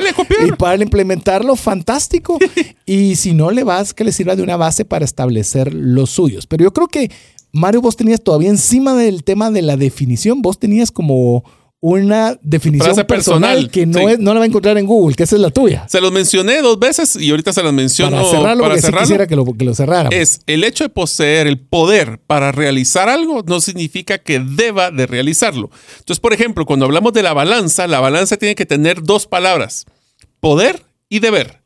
[0.46, 2.38] y para implementarlo, fantástico.
[2.86, 6.46] y si no, le vas que le sirva de una base para establecer los suyos.
[6.48, 7.10] Pero yo creo que
[7.52, 11.44] Mario, vos tenías todavía encima del tema de la definición, vos tenías como
[11.80, 15.36] una definición personal, que no, es, no la va a encontrar en Google, que esa
[15.36, 15.86] es la tuya.
[15.88, 18.64] Se los mencioné dos veces y ahorita se los menciono para cerrarlo.
[18.64, 20.14] Para cerrarlo, quisiera que lo, que lo cerráramos.
[20.14, 25.06] Es el hecho de poseer el poder para realizar algo no significa que deba de
[25.06, 25.70] realizarlo.
[25.98, 29.86] Entonces, por ejemplo, cuando hablamos de la balanza, la balanza tiene que tener dos palabras,
[30.40, 31.57] poder y deber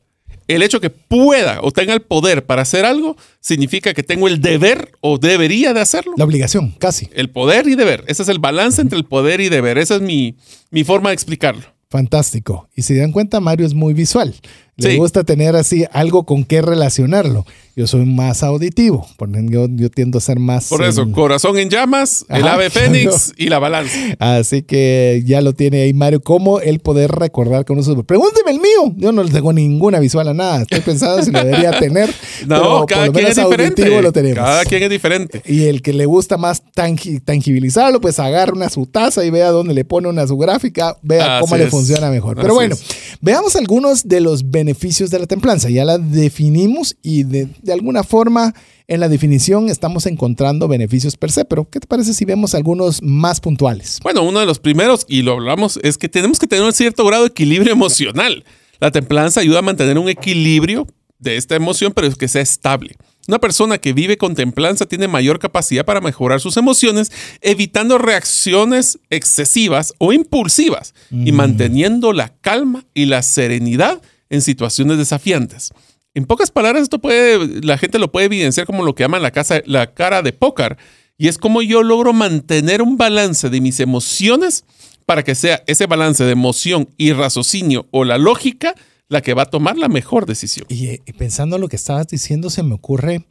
[0.47, 4.41] el hecho que pueda o tenga el poder para hacer algo significa que tengo el
[4.41, 6.13] deber o debería de hacerlo.
[6.17, 7.09] La obligación, casi.
[7.13, 8.03] El poder y deber.
[8.07, 9.77] Ese es el balance entre el poder y deber.
[9.77, 10.35] Esa es mi,
[10.71, 11.63] mi forma de explicarlo.
[11.89, 12.69] Fantástico.
[12.75, 14.33] Y si dan cuenta, Mario es muy visual.
[14.75, 14.97] Le Sí.
[14.97, 17.45] gusta tener así algo con qué relacionarlo.
[17.75, 19.07] Yo soy más auditivo,
[19.49, 20.67] yo, yo tiendo a ser más...
[20.67, 23.97] Por eso, corazón en llamas, el ave fénix y la balanza.
[24.19, 28.03] Así que ya lo tiene ahí Mario, cómo el poder recordar con uso.
[28.03, 28.93] Pregúnteme el mío.
[28.97, 30.61] Yo no le tengo ninguna visual a nada.
[30.61, 32.13] Estoy pensando si lo debería tener.
[32.45, 34.01] No, pero cada por lo quien es diferente.
[34.03, 34.37] lo tenemos.
[34.37, 35.41] Cada quien es diferente.
[35.47, 39.49] Y el que le gusta más tangi- tangibilizarlo, pues agarra una su taza y vea
[39.49, 42.35] dónde le pone una su gráfica, vea Así cómo le funciona mejor.
[42.35, 42.83] Pero Así bueno, es.
[43.19, 45.69] veamos algunos de los beneficios de la templanza.
[45.69, 48.53] Ya la definimos y de, de alguna forma
[48.87, 51.45] en la definición estamos encontrando beneficios per se.
[51.45, 53.99] Pero, ¿qué te parece si vemos algunos más puntuales?
[54.03, 57.05] Bueno, uno de los primeros, y lo hablamos, es que tenemos que tener un cierto
[57.05, 58.43] grado de equilibrio emocional.
[58.79, 60.87] La templanza ayuda a mantener un equilibrio
[61.19, 62.95] de esta emoción, pero que sea estable.
[63.27, 67.09] Una persona que vive con templanza tiene mayor capacidad para mejorar sus emociones,
[67.39, 74.01] evitando reacciones excesivas o impulsivas y manteniendo la calma y la serenidad
[74.33, 75.71] en situaciones desafiantes.
[76.15, 79.31] En pocas palabras, esto puede, la gente lo puede evidenciar como lo que llaman la,
[79.31, 80.77] casa, la cara de póker.
[81.17, 84.65] Y es como yo logro mantener un balance de mis emociones
[85.05, 88.73] para que sea ese balance de emoción y raciocinio o la lógica
[89.07, 90.65] la que va a tomar la mejor decisión.
[90.69, 93.25] Y, eh, y pensando en lo que estabas diciendo, se me ocurre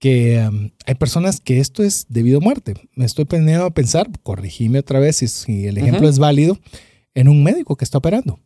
[0.00, 2.74] que um, hay personas que esto es debido a muerte.
[2.96, 6.58] Me estoy poniendo a pensar, corregime otra vez si, si el ejemplo es válido,
[7.14, 8.40] en un médico que está operando.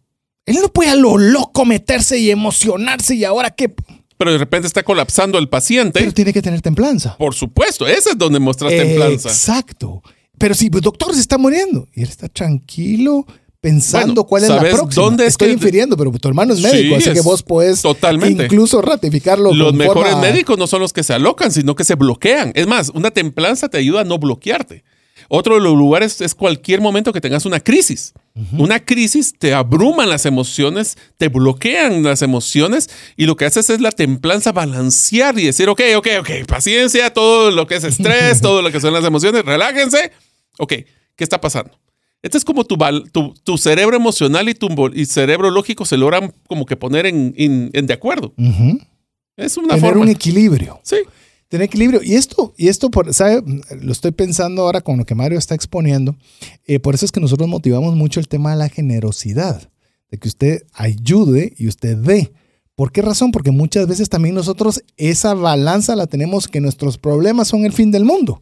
[0.46, 3.74] Él no puede a lo loco meterse y emocionarse y ahora qué.
[4.16, 5.98] Pero de repente está colapsando el paciente.
[6.00, 7.16] Pero tiene que tener templanza.
[7.18, 9.28] Por supuesto, ese es donde muestras templanza.
[9.28, 10.02] Exacto.
[10.38, 13.26] Pero si el doctor se está muriendo y él está tranquilo
[13.60, 15.04] pensando Bueno, cuál es la ¿sabes próxima.
[15.04, 17.42] dónde es Estoy que- infiriendo, pero tu hermano es Sí, médico, así es que vos
[17.42, 18.44] puedes totalmente.
[18.44, 19.52] incluso ratificarlo.
[19.52, 22.52] Los con mejores forma- médicos no son los que se alocan, sino que se bloquean.
[22.54, 24.84] Es más, una templanza te ayuda a no bloquearte.
[25.28, 28.12] Otro de los lugares es cualquier momento que tengas una crisis.
[28.58, 33.80] Una crisis te abruman las emociones, te bloquean las emociones y lo que haces es
[33.80, 38.60] la templanza balancear y decir, ok, ok, ok, paciencia, todo lo que es estrés, todo
[38.60, 40.12] lo que son las emociones, relájense.
[40.58, 40.72] Ok,
[41.16, 41.78] ¿qué está pasando?
[42.22, 42.76] Este es como tu,
[43.12, 47.32] tu, tu cerebro emocional y tu y cerebro lógico se logran como que poner en,
[47.38, 48.34] en- en de acuerdo.
[48.36, 48.80] Ujú.
[49.36, 50.02] Es una Tener forma.
[50.02, 50.80] un equilibrio.
[50.82, 50.96] Sí.
[51.48, 52.02] Tener equilibrio.
[52.02, 53.42] Y esto, y esto por, ¿sabe?
[53.80, 56.16] Lo estoy pensando ahora con lo que Mario está exponiendo.
[56.66, 59.70] Eh, por eso es que nosotros motivamos mucho el tema de la generosidad.
[60.10, 62.32] De que usted ayude y usted dé.
[62.74, 63.32] ¿Por qué razón?
[63.32, 67.90] Porque muchas veces también nosotros esa balanza la tenemos que nuestros problemas son el fin
[67.90, 68.40] del mundo.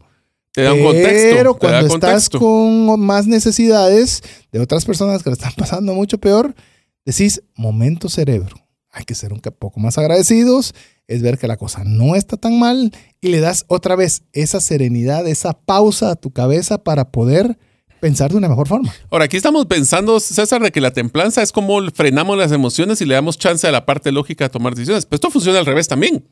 [0.51, 1.35] Te da un contexto.
[1.35, 2.39] Pero cuando estás contexto.
[2.39, 6.55] con más necesidades de otras personas que le están pasando mucho peor,
[7.05, 8.64] decís, momento cerebro.
[8.95, 10.73] Hay que ser un poco más agradecidos,
[11.07, 14.61] es ver que la cosa no está tan mal y le das otra vez esa
[14.61, 17.57] serenidad, esa pausa a tu cabeza para poder
[17.99, 18.93] pensar de una mejor forma.
[19.11, 23.05] Ahora, aquí estamos pensando, César, de que la templanza es como frenamos las emociones y
[23.05, 25.05] le damos chance a la parte lógica a tomar decisiones.
[25.05, 26.25] Pero esto funciona al revés también.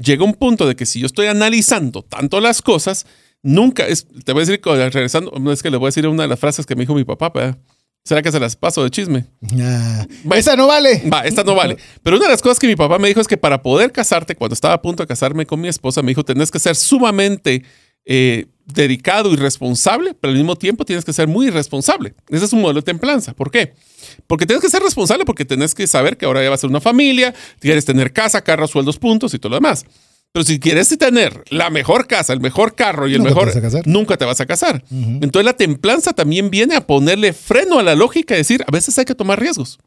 [0.00, 3.04] Llega un punto de que si yo estoy analizando tanto las cosas,
[3.42, 4.06] nunca es.
[4.24, 6.64] Te voy a decir, regresando, es que le voy a decir una de las frases
[6.64, 7.58] que me dijo mi papá, ¿verdad?
[8.06, 9.26] ¿Será que se las paso de chisme?
[9.60, 10.38] Ah, Bueno.
[10.38, 11.02] esa no vale.
[11.12, 11.76] Va, esta no vale.
[12.04, 14.36] Pero una de las cosas que mi papá me dijo es que para poder casarte,
[14.36, 17.64] cuando estaba a punto de casarme con mi esposa, me dijo, tenés que ser sumamente
[18.04, 22.14] eh, dedicado y responsable, pero al mismo tiempo tienes que ser muy irresponsable.
[22.28, 23.34] Ese es un modelo de templanza.
[23.34, 23.74] ¿Por qué?
[24.28, 26.70] Porque tienes que ser responsable porque tenés que saber que ahora ya va a ser
[26.70, 29.84] una familia, quieres tener casa, carro, sueldos, puntos y todo lo demás.
[30.36, 33.46] Pero si quieres tener la mejor casa, el mejor carro y el Nunca te mejor,
[33.46, 33.86] vas a casar.
[33.86, 34.84] nunca te vas a casar.
[34.90, 38.98] Entonces la templanza también viene a ponerle freno a la lógica y decir, a veces
[38.98, 39.78] hay que tomar riesgos.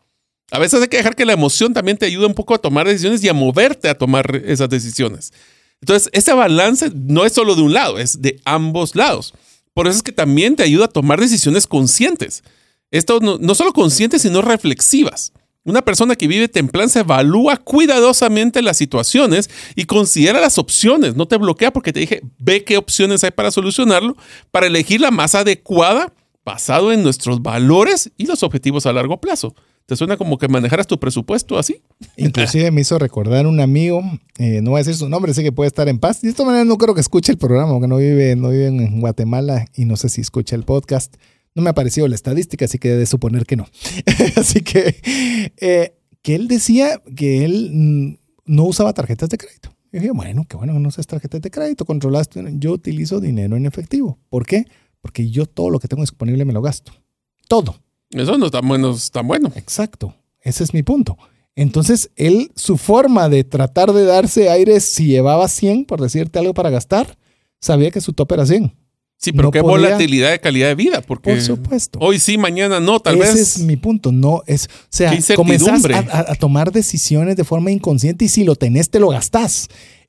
[0.50, 2.88] A veces hay que dejar que la emoción también te ayude un poco a tomar
[2.88, 5.34] decisiones y a moverte a tomar esas decisiones.
[5.82, 9.36] Entonces, ese balance no es solo de un lado, es de ambos lados.
[9.76, 12.42] Por eso es que también te ayuda a tomar decisiones conscientes.
[12.90, 15.32] Esto no, no solo conscientes, sino reflexivas.
[15.70, 21.16] Una persona que vive templanza evalúa cuidadosamente las situaciones y considera las opciones.
[21.16, 24.16] No te bloquea porque te dije, ve qué opciones hay para solucionarlo,
[24.52, 26.12] para elegir la más adecuada
[26.44, 29.54] basado en nuestros valores y los objetivos a largo plazo.
[29.86, 31.82] ¿Te suena como que manejaras tu presupuesto así?
[32.18, 34.02] Inclusive me hizo recordar un amigo,
[34.38, 36.22] eh, no voy a decir su nombre, sé que puede estar en paz.
[36.22, 39.00] De esta manera no creo que escuche el programa, porque no vive, no vive en
[39.00, 41.16] Guatemala y no sé si escucha el podcast.
[41.60, 43.68] No me ha aparecido la estadística, así que de suponer que no.
[44.38, 49.76] así que, eh, que él decía que él mm, no usaba tarjetas de crédito.
[49.92, 52.42] Y dije, bueno, qué bueno que no usas tarjetas de crédito, controlaste.
[52.54, 54.18] Yo utilizo dinero en efectivo.
[54.30, 54.68] ¿Por qué?
[55.02, 56.94] Porque yo todo lo que tengo disponible me lo gasto.
[57.50, 57.76] Todo.
[58.10, 59.52] Eso no está bueno, tan bueno.
[59.56, 61.18] Exacto, ese es mi punto.
[61.56, 66.54] Entonces, él, su forma de tratar de darse aire si llevaba 100, por decirte algo
[66.54, 67.18] para gastar,
[67.60, 68.79] sabía que su tope era 100.
[69.22, 72.00] Sí, pero no qué volatilidad de calidad de vida, porque Por supuesto.
[72.02, 73.58] hoy sí, mañana no, tal Ese vez.
[73.58, 74.14] es mi punto.
[74.14, 78.56] No es, o sea, comenzás a, a- tomar decisiones de forma inconsciente y si lo
[78.56, 79.68] tenés, te lo gastás.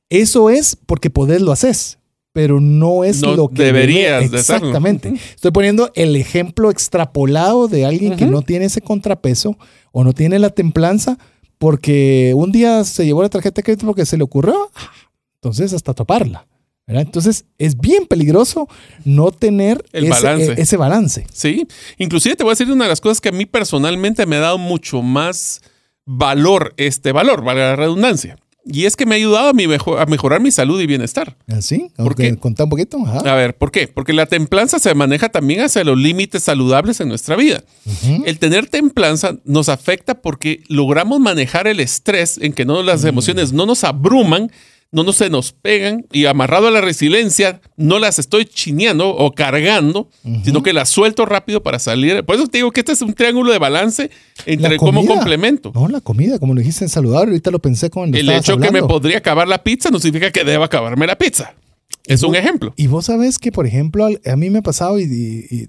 [0.09, 1.97] Eso es porque podés, lo haces.
[2.33, 4.39] Pero no es No lo que deberías debe-.
[4.39, 5.13] Exactamente.
[5.35, 9.57] Estoy poniendo el ejemplo extrapolado de alguien que no tiene ese contrapeso
[9.91, 11.17] o no tiene la templanza
[11.57, 14.55] porque un día se llevó la tarjeta de crédito porque se le ocurrió.
[14.73, 14.91] ah,
[15.41, 16.47] Entonces, hasta toparla.
[16.87, 17.03] ¿Verdad?
[17.05, 18.67] Entonces, es bien peligroso
[19.05, 20.51] no tener El ese balance.
[20.51, 21.27] eh, ese balance.
[21.31, 21.67] Sí,
[21.97, 24.41] inclusive te voy a decir una de las cosas que a mí personalmente me ha
[24.41, 25.61] dado mucho más
[26.05, 28.37] valor, este valor, vale la redundancia.
[28.63, 31.35] Y es que me ha ayudado a, mi mejo- a mejorar mi salud y bienestar.
[31.47, 31.89] ¿Así?
[31.97, 32.35] ¿Por qué?
[32.37, 32.97] Contá un poquito.
[33.03, 33.19] Ajá.
[33.31, 33.87] A ver, ¿por qué?
[33.87, 37.63] Porque la templanza se maneja también hacia los límites saludables en nuestra vida.
[37.87, 38.21] Ujú.
[38.23, 43.51] El tener templanza nos afecta porque logramos manejar el estrés en que no las emociones
[43.51, 44.51] no nos abruman,
[44.93, 49.31] no nos se nos pegan y amarrado a la resiliencia no las estoy chineando o
[49.31, 50.09] cargando,
[50.43, 52.23] sino que las suelto rápido para salir.
[52.25, 54.09] Por eso te digo que este es un triángulo de balance
[54.45, 55.07] entre comida.
[55.15, 55.71] complemento.
[55.73, 58.59] No, la comida, como lo dijiste en saludable, ahorita lo pensé cuando El hecho que
[58.63, 58.87] me hablando.
[58.89, 61.53] podría acabar la pizza no significa que deba acabarme la pizza.
[62.05, 62.73] Es un ejemplo.
[62.75, 65.67] Y vos sabés que, por ejemplo, a mí me ha pasado y, y- y-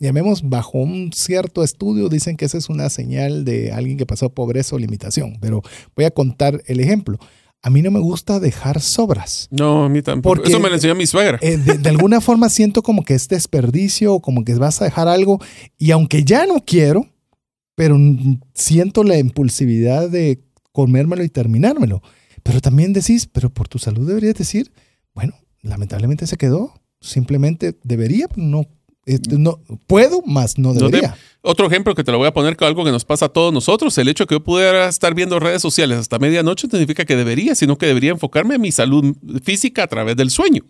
[0.00, 4.30] llamemos bajo un cierto estudio, dicen que esa es una señal de alguien que pasó
[4.30, 5.38] pobreza o limitación.
[5.40, 5.62] Pero
[5.94, 7.18] voy a contar el ejemplo.
[7.64, 9.46] A mí no me gusta dejar sobras.
[9.50, 10.34] No, a mí tampoco.
[10.36, 11.38] Porque- Eso me lo enseñó mi suegra.
[11.42, 14.84] Eh, de, de alguna forma siento como que es desperdicio o como que vas a
[14.86, 15.38] dejar algo
[15.78, 17.06] y aunque ya no quiero,
[17.76, 17.96] pero
[18.54, 22.02] siento la impulsividad de comérmelo y terminármelo.
[22.42, 24.72] Pero también decís, pero por tu salud deberías decir,
[25.14, 28.66] bueno, lamentablemente se quedó, simplemente debería, no,
[29.38, 31.16] no puedo, más no No te- debería.
[31.44, 33.52] Otro ejemplo que te lo voy a poner con algo que nos pasa a todos
[33.52, 33.98] nosotros.
[33.98, 37.56] El hecho que yo pudiera estar viendo redes sociales hasta medianoche no significa que debería,
[37.56, 40.62] sino que debería enfocarme en mi salud física a través del sueño.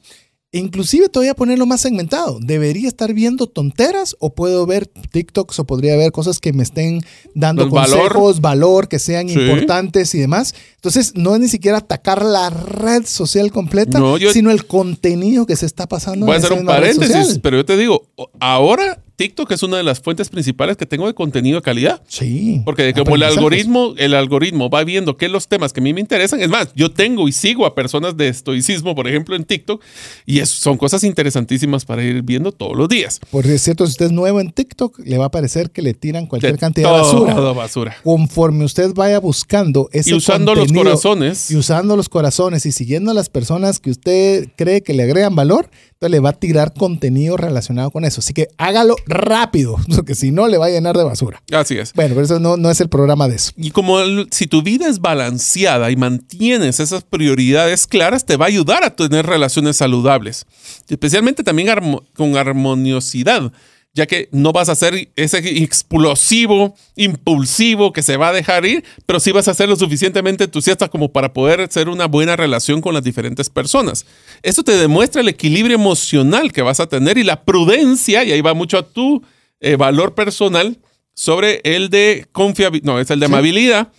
[0.55, 2.39] Inclusive te voy a ponerlo más segmentado.
[2.39, 7.01] ¿Debería estar viendo tonteras o puedo ver TikToks o podría ver cosas que me estén
[7.35, 7.99] dando valor.
[7.99, 9.35] consejos, valor, que sean Sí.
[9.41, 10.55] importantes y demás?
[10.75, 15.47] Entonces, no es ni siquiera atacar la red social completa, No, yo- sino el contenido
[15.47, 18.03] que se está pasando Voy a hacer un paréntesis, pero yo te digo,
[18.39, 22.03] ahora TikTok es una de las fuentes principales que tengo de contenido de calidad.
[22.09, 22.61] Sí.
[22.65, 26.01] Porque como el algoritmo, el algoritmo va viendo qué los temas que a mí me
[26.01, 26.41] interesan.
[26.43, 29.81] Es más, yo tengo y sigo a personas de estoicismo, por ejemplo, en TikTok,
[30.27, 33.21] y son cosas interesantísimas para ir viendo todos los días.
[33.31, 36.27] Por cierto, si usted es nuevo en TikTok, le va a parecer que le tiran
[36.27, 37.35] cualquier De cantidad de basura.
[37.37, 37.97] todo basura.
[38.03, 41.49] Conforme usted vaya buscando ese Y usando los corazones.
[41.51, 45.37] y usando los corazones y siguiendo a las personas que usted cree que le agregan
[45.37, 45.71] valor,
[46.03, 48.19] entonces le va a tirar contenido relacionado con eso.
[48.21, 51.41] Así que hágalo rápido, porque si no le va a llenar de basura.
[51.53, 51.93] Así es.
[51.93, 53.53] Bueno, pero eso no, no es el programa de eso.
[53.57, 58.47] Y como el- si tu vida es balanceada y mantienes esas prioridades claras, te va
[58.47, 60.45] a ayudar a tener relaciones saludables.
[60.89, 63.53] Especialmente también armo- con armoniosidad,
[63.95, 68.85] ya que no vas a ser ese explosivo, impulsivo que se va a dejar ir,
[69.05, 72.81] pero sí vas a ser lo suficientemente entusiasta como para poder hacer una buena relación
[72.81, 74.07] con las diferentes personas.
[74.43, 78.41] Esto te demuestra el equilibrio emocional que vas a tener y la prudencia, y ahí
[78.41, 79.23] va mucho a tu
[79.61, 80.79] eh, valor personal
[81.15, 83.93] sobre el de confiabilidad, no, es el de amabilidad,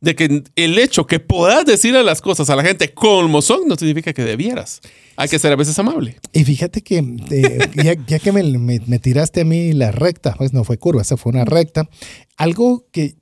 [0.00, 3.76] de que el hecho que puedas decirle las cosas a la gente como son no
[3.76, 4.80] significa que debieras.
[5.16, 6.16] Hay que ser a veces amable.
[6.34, 6.98] Y fíjate que
[7.30, 10.76] eh, ya, ya que me, me- me tiraste a mí la recta, pues no fue
[10.78, 11.88] curva, esa fue una recta.
[12.36, 13.16] Algo que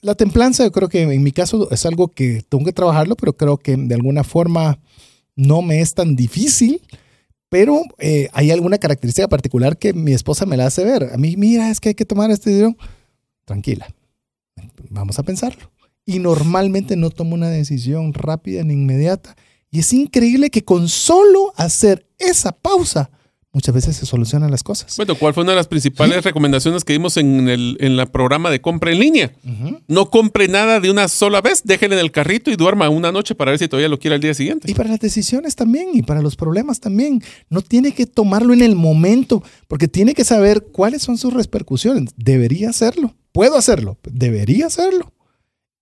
[0.00, 3.32] la templanza, yo creo que en mi caso es algo que tengo que trabajarlo, pero
[3.36, 4.78] creo que de alguna forma
[5.34, 6.80] no me es tan difícil.
[7.48, 11.10] Pero eh, hay alguna característica particular que mi esposa me la hace ver.
[11.12, 12.76] A mí, mira, es que hay que tomar este dinero.
[13.44, 13.92] Tranquila,
[14.88, 15.68] vamos a pensarlo.
[16.06, 19.36] Y normalmente no tomo una decisión rápida ni inmediata.
[19.70, 23.10] Y es increíble que con solo hacer esa pausa,
[23.52, 24.96] muchas veces se solucionan las cosas.
[24.96, 28.50] Bueno, ¿cuál fue una de las principales recomendaciones que dimos en el en la programa
[28.50, 29.32] de compra en línea?
[29.86, 33.34] No compre nada de una sola vez, déjele en el carrito y duerma una noche
[33.34, 34.70] para ver si todavía lo quiere al día siguiente.
[34.70, 37.22] Y para las decisiones también, y para los problemas también.
[37.48, 42.10] No tiene que tomarlo en el momento, porque tiene que saber cuáles son sus repercusiones.
[42.16, 43.14] Debería hacerlo.
[43.32, 43.98] Puedo hacerlo.
[44.02, 45.12] Debería hacerlo.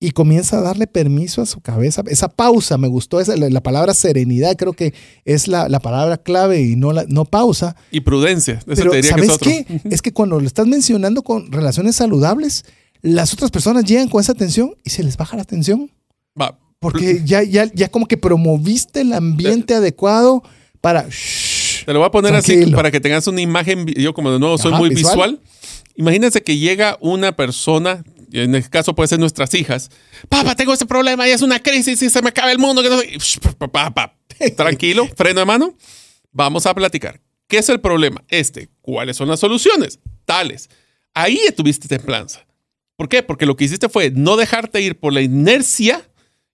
[0.00, 2.04] Y comienza a darle permiso a su cabeza.
[2.06, 4.94] Esa pausa, me gustó esa, la, la palabra serenidad, creo que
[5.24, 7.74] es la, la palabra clave y no, la, no pausa.
[7.90, 9.50] Y prudencia, eso Pero te diría que es ¿sabes otro.
[9.50, 9.80] qué?
[9.94, 12.64] Es que cuando lo estás mencionando con relaciones saludables,
[13.02, 15.90] las otras personas llegan con esa tensión y se les baja la tensión.
[16.40, 20.44] Va, Porque ya, ya, ya como que promoviste el ambiente adecuado
[20.80, 21.08] para...
[21.08, 23.84] shh, Te lo voy a poner así para que tengas una imagen.
[23.86, 25.14] Yo, como de nuevo soy Ajá, muy visual.
[25.32, 25.40] visual.
[25.96, 29.90] Imagínense que llega una persona, en este caso puede ser nuestras hijas.
[30.28, 32.82] Papá, tengo este problema y es una crisis y se me acaba el mundo.
[32.82, 33.18] Que no sé".
[33.18, 34.18] Shh, pa, pa, pa.
[34.56, 35.76] Tranquilo, freno de mano.
[36.32, 37.20] Vamos a platicar.
[37.46, 38.22] ¿Qué es el problema?
[38.28, 38.68] Este.
[38.80, 40.00] ¿Cuáles son las soluciones?
[40.24, 40.68] Tales.
[41.14, 42.46] Ahí tuviste templanza.
[42.96, 43.22] ¿Por qué?
[43.22, 46.08] Porque lo que hiciste fue no dejarte ir por la inercia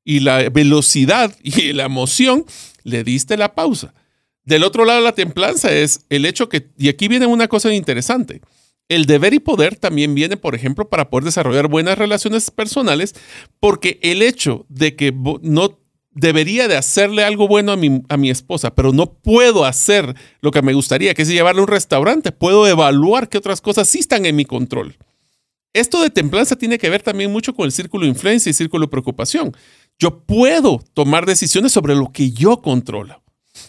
[0.04, 2.44] y la velocidad y la emoción,
[2.82, 3.94] le diste la pausa.
[4.44, 8.42] Del otro lado, la templanza es el hecho que, y aquí viene una cosa interesante,
[8.88, 13.14] el deber y poder también viene, por ejemplo, para poder desarrollar buenas relaciones personales,
[13.60, 15.12] porque el hecho de que
[15.42, 15.78] no
[16.12, 20.50] debería de hacerle algo bueno a mi, a mi esposa, pero no puedo hacer lo
[20.50, 23.98] que me gustaría, que es llevarle a un restaurante, puedo evaluar qué otras cosas sí
[23.98, 24.96] están en mi control.
[25.72, 28.86] Esto de templanza tiene que ver también mucho con el círculo de influencia y círculo
[28.86, 29.56] de preocupación.
[29.98, 33.22] Yo puedo tomar decisiones sobre lo que yo controlo.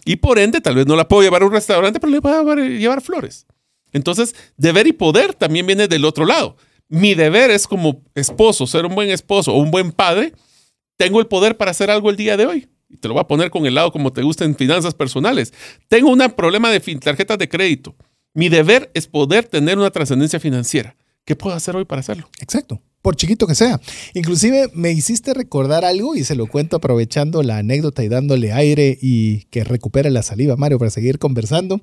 [0.05, 2.55] Y por ende, tal vez no la puedo llevar a un restaurante, pero le puedo
[2.55, 3.47] llevar flores.
[3.95, 6.57] Entonces, deber y poder también viene del otro lado.
[6.89, 10.33] Mi deber es como esposo, ser un buen esposo o un buen padre.
[10.97, 12.67] Tengo el poder para hacer algo el día de hoy.
[12.89, 15.53] Y te lo voy a poner con el lado como te gusta en finanzas personales.
[15.87, 17.95] Tengo un problema de tarjetas de crédito.
[18.33, 20.97] Mi deber es poder tener una trascendencia financiera.
[21.23, 22.29] ¿Qué puedo hacer hoy para hacerlo?
[22.41, 23.79] Exacto por chiquito que sea.
[24.15, 28.97] Inclusive me hiciste recordar algo y se lo cuento aprovechando la anécdota y dándole aire
[28.99, 31.79] y que recupere la saliva, Mario, para seguir conversando.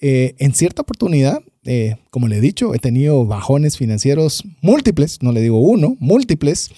[0.00, 5.32] Eh, en cierta oportunidad, eh, como le he dicho, he tenido bajones financieros múltiples, no
[5.32, 6.70] le digo uno, múltiples,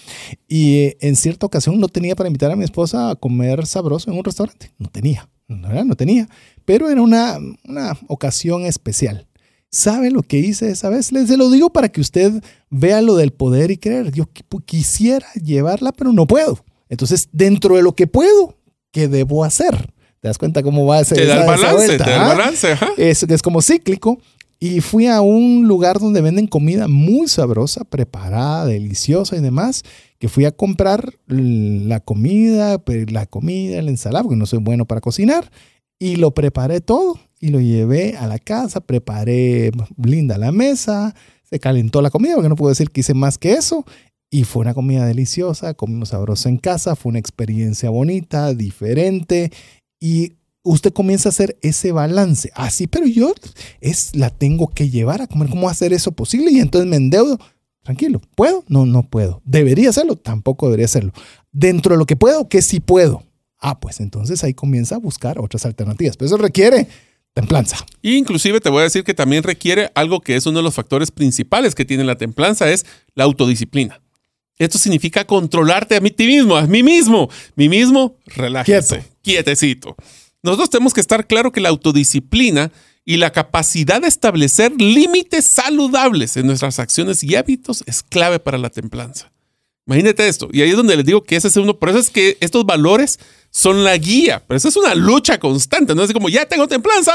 [0.49, 4.11] y eh, en cierta ocasión no tenía para invitar a mi esposa a comer sabroso
[4.11, 4.71] en un restaurante.
[4.79, 6.27] No tenía, no, no tenía,
[6.65, 9.27] pero era una, una ocasión especial.
[9.75, 11.11] ¿Sabe lo que hice esa vez?
[11.11, 12.33] Les lo digo para que usted
[12.71, 14.13] vea lo del poder y creer.
[14.13, 14.29] Yo
[14.65, 16.65] quisiera llevarla, pero no puedo.
[16.89, 18.57] Entonces, dentro de lo que puedo,
[18.93, 19.93] ¿qué debo hacer?
[20.21, 21.19] ¿Te das cuenta cómo va a ser?
[21.19, 22.77] Te da el balance, te da el balance.
[22.97, 24.21] Es, es como cíclico.
[24.61, 29.83] Y fui a un lugar donde venden comida muy sabrosa, preparada, deliciosa y demás,
[30.21, 35.01] que fui a comprar la comida, la comida, la ensalada, porque no soy bueno para
[35.01, 35.51] cocinar,
[35.99, 39.71] y lo preparé todo y lo llevé a la casa, preparé
[40.03, 43.53] linda la mesa, se calentó la comida, porque no puedo decir que hice más que
[43.53, 43.85] eso.
[44.31, 49.53] Y fue una comida deliciosa, comimos sabroso en casa, fue una experiencia bonita, diferente.
[50.01, 52.51] Y usted comienza a hacer ese balance.
[52.55, 53.35] Así, ah, pero yo
[53.83, 55.51] es, la tengo que llevar a comer.
[55.51, 56.51] ¿Cómo hacer eso posible?
[56.51, 57.39] Y entonces me endeudo.
[57.83, 58.65] Tranquilo, ¿puedo?
[58.69, 59.43] No, no puedo.
[59.45, 60.17] ¿Debería hacerlo?
[60.17, 61.13] Tampoco debería hacerlo.
[61.53, 63.23] Dentro de lo que puedo, que sí puedo.
[63.59, 66.17] Ah, pues entonces ahí comienza a buscar otras alternativas.
[66.17, 66.89] Pero eso requiere
[67.35, 67.85] templanza.
[68.01, 71.11] inclusive te voy a decir que también requiere algo que es uno de los factores
[71.11, 74.01] principales que tiene la templanza, es la autodisciplina.
[74.57, 77.29] Esto significa controlarte a mí ti mismo, a mí mismo.
[77.57, 79.97] Mí mismo, relájese, quietecito.
[80.45, 82.71] Nosotros tenemos que estar claro que la autodisciplina
[83.05, 88.59] y la capacidad de establecer límites saludables en nuestras acciones y hábitos es clave para
[88.59, 89.34] la templanza.
[89.87, 90.49] Imagínate esto.
[90.53, 91.79] Y ahí es donde les digo que ese es uno.
[91.79, 93.19] Por eso es que estos valores
[93.51, 94.43] son la guía.
[94.47, 95.95] Pero eso es una lucha constante.
[95.95, 97.13] No es como ya tengo templanza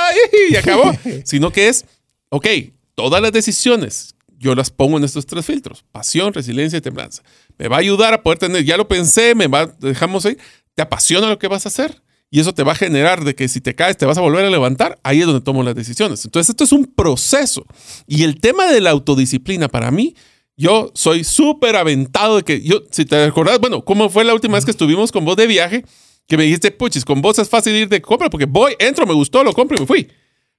[0.49, 0.91] y acabó.
[1.25, 1.85] sino que es,
[2.29, 2.47] ok,
[2.95, 7.23] todas las decisiones yo las pongo en estos tres filtros: pasión, resiliencia y templanza.
[7.57, 10.37] Me va a ayudar a poder tener, ya lo pensé, me va, dejamos ahí.
[10.75, 12.01] Te apasiona lo que vas a hacer.
[12.31, 14.45] Y eso te va a generar de que si te caes te vas a volver
[14.45, 16.23] a levantar, ahí es donde tomo las decisiones.
[16.25, 17.65] Entonces esto es un proceso.
[18.05, 20.15] Y el tema de la autodisciplina para mí
[20.59, 24.55] yo soy súper aventado de que yo, si te acordás, bueno, ¿cómo fue la última
[24.55, 25.85] vez que estuvimos con vos de viaje?
[26.27, 29.13] Que me dijiste, puchis, con vos es fácil ir de compra porque voy, entro, me
[29.13, 30.09] gustó, lo compro y me fui.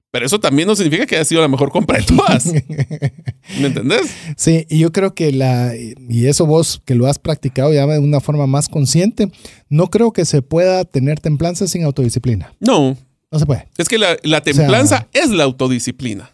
[0.09, 2.47] Pero eso también no significa que haya sido la mejor compra de todas.
[3.59, 4.11] ¿Me entendés?
[4.37, 7.99] Sí, y yo creo que la, y eso vos que lo has practicado ya de
[7.99, 9.31] una forma más consciente,
[9.69, 12.55] no creo que se pueda tener templanza sin autodisciplina.
[12.59, 12.97] No.
[13.31, 13.67] No se puede.
[13.77, 16.31] Es que la, templanza es la autodisciplina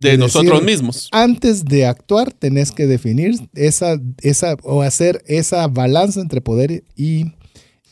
[0.00, 1.08] de nosotros mismos.
[1.12, 7.26] Antes de actuar, tenés que definir esa, esa o hacer esa balanza entre poder y,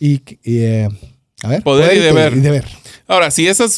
[0.01, 0.89] y, eh,
[1.43, 2.65] a ver, poder, y, deber.
[3.07, 3.77] Ahora, si esas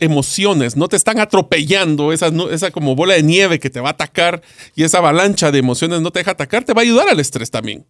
[0.00, 3.92] emociones no te están atropellando, esa, esa como bola de nieve que te va a
[3.92, 4.42] atacar
[4.74, 7.50] y esa avalancha de emociones no te deja atacar, te va a ayudar al estrés
[7.50, 7.86] también.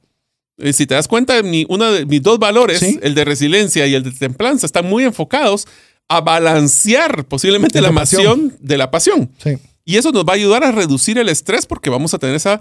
[0.59, 3.95] Eh, si te das cuenta, mi, uno de mis dos valores, el de resiliencia y
[3.95, 5.67] el de templanza, están muy enfocados
[6.09, 9.31] a balancear posiblemente la, la pasión de la pasión.
[9.43, 9.59] Sí.
[9.91, 12.61] Y eso nos va a ayudar a reducir el estrés porque vamos a tener esa,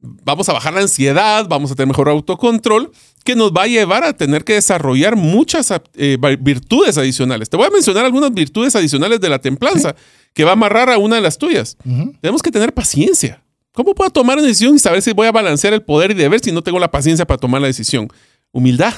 [0.00, 2.90] vamos a bajar la ansiedad, vamos a tener mejor autocontrol,
[3.22, 7.50] que nos va a llevar a tener que desarrollar muchas eh, virtudes adicionales.
[7.50, 9.94] Te voy a mencionar algunas virtudes adicionales de la templanza
[10.32, 11.76] que va a amarrar a una de las tuyas.
[12.22, 13.44] Tenemos que tener paciencia.
[13.72, 16.40] ¿Cómo puedo tomar una decisión y saber si voy a balancear el poder y deber
[16.40, 18.08] si no tengo la paciencia para tomar la decisión?
[18.52, 18.94] Humildad,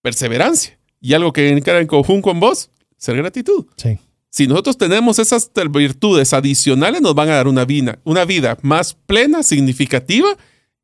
[0.00, 3.66] perseverancia y algo que encara en conjunto con vos, ser gratitud.
[3.76, 3.98] Sí.
[4.30, 8.94] Si nosotros tenemos esas virtudes adicionales, nos van a dar una vida, una vida más
[9.06, 10.28] plena, significativa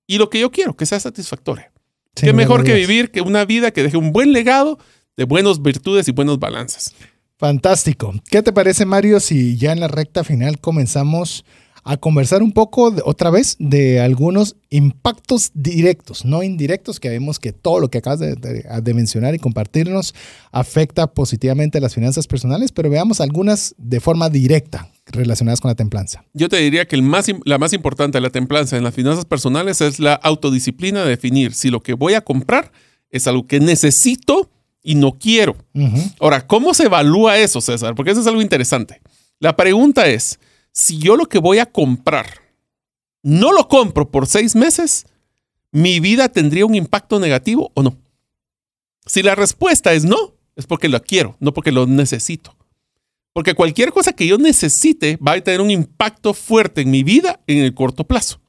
[0.07, 1.73] y lo que yo quiero, que sea satisfactoria.
[2.15, 4.79] Qué mejor que vivir que una vida que deje un buen legado
[5.17, 6.95] de buenas virtudes y buenos balances.
[7.39, 8.15] Fantástico.
[8.31, 11.45] ¿Qué te parece, Mario, si ya en la recta final comenzamos
[11.85, 17.53] a conversar un poco otra vez de algunos impactos directos, no indirectos, que vemos que
[17.53, 20.15] todo lo que acabas de, mencionar y compartirnos
[20.53, 25.75] afecta positivamente a las finanzas personales, pero veamos algunas de forma directa relacionadas con la
[25.75, 26.25] templanza.
[26.33, 29.25] Yo te diría que el más, la más importante de la templanza en las finanzas
[29.25, 32.71] personales es la autodisciplina de definir si lo que voy a comprar
[33.11, 34.51] es algo que necesito
[34.83, 35.57] y no quiero.
[36.21, 37.95] Ahora, ¿cómo se evalúa eso, César?
[37.95, 39.01] Porque eso es algo interesante.
[39.39, 40.39] La pregunta es,
[40.73, 42.27] si yo lo que voy a comprar
[43.23, 45.07] no lo compro por seis meses,
[45.71, 47.97] ¿mi vida tendría un impacto negativo o no?
[49.07, 52.57] Si la respuesta es no, es porque lo quiero, no porque lo necesito.
[53.33, 57.41] Porque cualquier cosa que yo necesite va a tener un impacto fuerte en mi vida
[57.47, 58.41] en el corto plazo.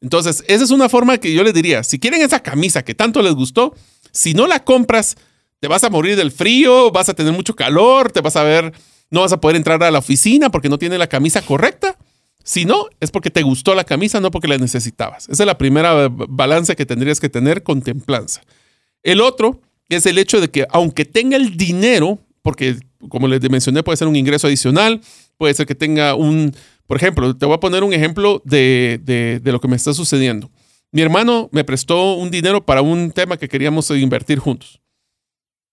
[0.00, 3.22] Entonces, esa es una forma que yo les diría, si quieren esa camisa que tanto
[3.22, 3.74] les gustó,
[4.12, 5.16] si no la compras,
[5.58, 8.72] te vas a morir del frío, vas a tener mucho calor, te vas a ver
[9.10, 11.96] no vas a poder entrar a la oficina porque no tiene la camisa correcta.
[12.42, 15.28] Si no, es porque te gustó la camisa, no porque la necesitabas.
[15.28, 18.42] Esa es la primera balance que tendrías que tener con templanza.
[19.02, 22.76] El otro es el hecho de que aunque tenga el dinero, porque
[23.08, 25.00] como les mencioné, puede ser un ingreso adicional,
[25.36, 26.54] puede ser que tenga un,
[26.86, 30.50] por ejemplo, te voy a poner un ejemplo de, de lo que me está sucediendo.
[30.92, 34.80] Mi hermano me prestó un dinero para un tema que queríamos invertir juntos.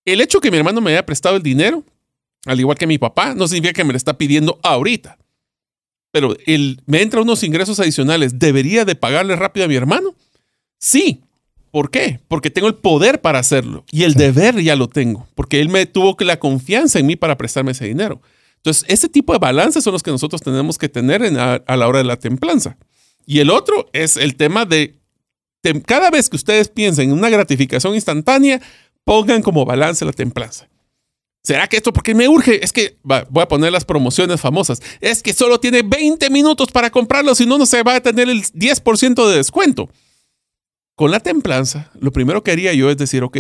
[0.06, 1.84] El hecho que mi hermano me haya prestado el dinero
[2.46, 5.18] al igual que mi papá, no significa que me lo está pidiendo ahorita.
[6.12, 6.36] Pero
[6.86, 10.14] me entra unos ingresos adicionales, ¿debería de pagarle rápido a mi hermano?
[10.78, 11.22] Sí.
[11.72, 12.20] ¿Por qué?
[12.28, 15.88] Porque tengo el poder para hacerlo y el deber ya lo tengo, porque él me
[15.88, 18.22] tuvo que la confianza en mí para prestarme ese dinero.
[18.58, 21.98] Entonces, ese tipo de balances son los que nosotros tenemos que tener a, la hora
[21.98, 22.78] de la templanza.
[23.26, 25.00] Y el otro es el tema de,
[25.86, 28.62] cada vez que ustedes piensen en una gratificación instantánea,
[29.04, 30.70] pongan como balance la templanza.
[31.44, 32.64] ¿Será que esto porque me urge?
[32.64, 34.82] Es que voy a poner las promociones famosas.
[35.02, 38.30] Es que solo tiene 20 minutos para comprarlo, si no, no se va a tener
[38.30, 39.90] el 10% de descuento.
[40.96, 43.38] Con la templanza, lo primero que haría yo es decir, ok,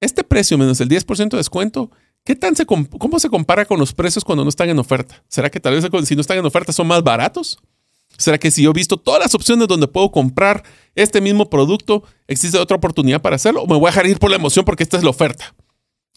[0.00, 1.90] este precio menos el 10% de descuento,
[2.24, 5.22] ¿qué tan se, ¿cómo se compara con los precios cuando no están en oferta?
[5.28, 7.58] ¿Será que tal vez si no están en oferta son más baratos?
[8.18, 10.62] ¿Será que si yo he visto todas las opciones donde puedo comprar
[10.94, 13.62] este mismo producto, existe otra oportunidad para hacerlo?
[13.62, 15.54] ¿O me voy a dejar ir por la emoción porque esta es la oferta?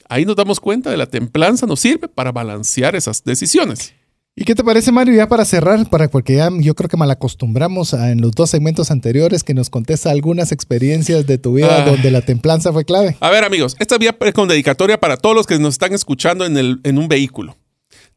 [0.10, 3.94] Ahí nos damos cuenta de la templanza nos sirve para balancear esas decisiones.
[4.36, 5.14] ¿Y qué te parece, Mario?
[5.14, 8.90] Ya para cerrar, para porque ya yo creo que mal acostumbramos en los dos segmentos
[8.90, 11.86] anteriores que nos contesta algunas experiencias de tu vida ah.
[11.86, 13.16] donde la templanza fue clave.
[13.20, 16.46] A ver, amigos, esta vía es con dedicatoria para todos los que nos están escuchando
[16.46, 17.56] en, el, en un vehículo.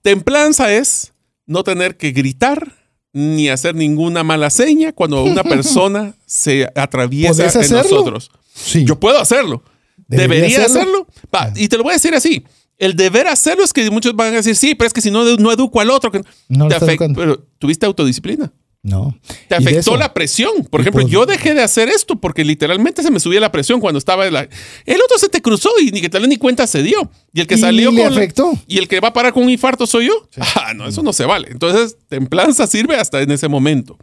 [0.00, 1.12] Templanza es
[1.44, 2.72] no tener que gritar
[3.12, 8.30] ni hacer ninguna mala seña cuando una persona se atraviesa en nosotros.
[8.54, 8.86] Sí.
[8.86, 9.62] Yo puedo hacerlo
[10.08, 11.06] ¿Debería, hacerlo?
[11.32, 11.50] Ah.
[11.54, 12.44] y te lo voy a decir así.
[12.78, 15.24] El deber hacerlo es que muchos van a decir, sí, pero es que si no,
[15.36, 16.10] no educo al otro.
[16.48, 18.52] No te pero tuviste autodisciplina.
[18.86, 19.18] No.
[19.48, 20.64] Te afectó la presión.
[20.70, 23.80] Por ejemplo, pues yo dejé de hacer esto porque literalmente se me subía la presión
[23.80, 24.48] cuando estaba en la...
[24.84, 27.10] El otro se te cruzó y ni que tal ni cuenta se dio.
[27.32, 28.00] Y el que salió con...
[28.00, 28.52] afectó.
[28.68, 30.28] y el que va a parar con un infarto soy yo.
[30.54, 31.48] Ah, no, eso no se vale.
[31.50, 33.98] Entonces, templanza sirve hasta en ese momento.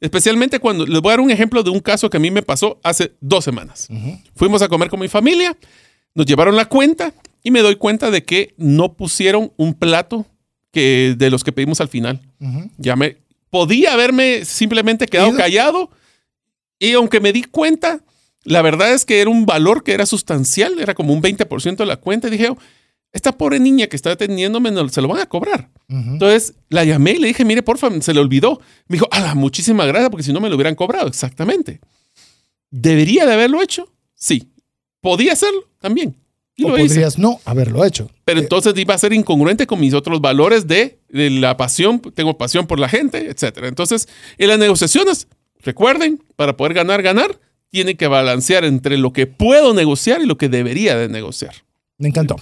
[0.00, 2.42] Especialmente cuando les voy a dar un ejemplo de un caso que a mí me
[2.42, 3.88] pasó hace dos semanas.
[4.34, 5.56] Fuimos a comer con mi familia,
[6.14, 10.26] nos llevaron la cuenta y me doy cuenta de que no pusieron un plato
[10.72, 12.20] que de los que pedimos al final.
[12.76, 13.18] Ya me
[13.50, 15.90] podía haberme simplemente quedado callado
[16.78, 18.00] y aunque me di cuenta,
[18.44, 21.86] la verdad es que era un valor que era sustancial, era como un 20% de
[21.86, 22.48] la cuenta y dije,
[23.12, 25.70] esta pobre niña que está atendiéndome se lo van a cobrar.
[25.88, 28.60] Entonces la llamé y le dije, mire, porfa, se le olvidó.
[28.88, 31.08] Me dijo, ah, muchísimas gracias, porque si no me lo hubieran cobrado.
[31.08, 31.80] Exactamente.
[32.70, 33.90] ¿Debería de haberlo hecho?
[34.14, 34.50] Sí.
[35.00, 35.68] ¿Podía hacerlo?
[35.80, 36.16] También.
[36.56, 38.10] Y o podrías no haberlo hecho.
[38.24, 42.38] Pero entonces iba a ser incongruente con mis otros valores de, de, la pasión, tengo
[42.38, 43.58] pasión por la gente, etc.
[43.64, 44.08] Entonces,
[44.38, 45.28] en las negociaciones,
[45.60, 47.38] recuerden, para poder ganar, ganar,
[47.70, 51.54] tiene que balancear entre lo que puedo negociar y lo que debería de negociar.
[51.98, 52.36] Me encantó.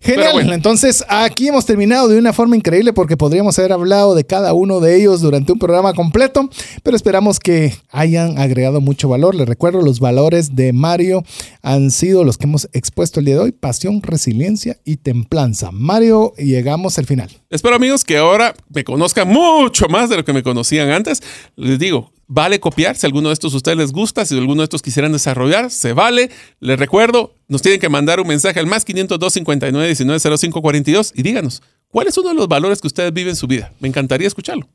[0.00, 0.52] Genial.
[0.52, 4.80] Entonces, aquí hemos terminado de una forma increíble porque podríamos haber hablado de cada uno
[4.80, 6.48] de ellos durante un programa completo,
[6.82, 9.34] pero esperamos que hayan agregado mucho valor.
[9.34, 11.24] Les recuerdo, los valores de Mario
[11.62, 15.70] han sido los que hemos expuesto el día de hoy, pasión, resiliencia y templanza.
[15.72, 17.30] Mario, llegamos al final.
[17.50, 21.22] Espero amigos que ahora me conozcan mucho más de lo que me conocían antes.
[21.56, 22.96] Les digo, vale copiar.
[22.96, 25.92] Si alguno de estos a ustedes les gusta, si alguno de estos quisieran desarrollar, se
[25.92, 26.30] vale.
[26.60, 31.12] Les recuerdo, nos tienen que mandar un mensaje al más 502 59 19 05 42
[31.14, 33.72] y díganos, ¿cuál es uno de los valores que ustedes viven en su vida?
[33.80, 34.68] Me encantaría escucharlo.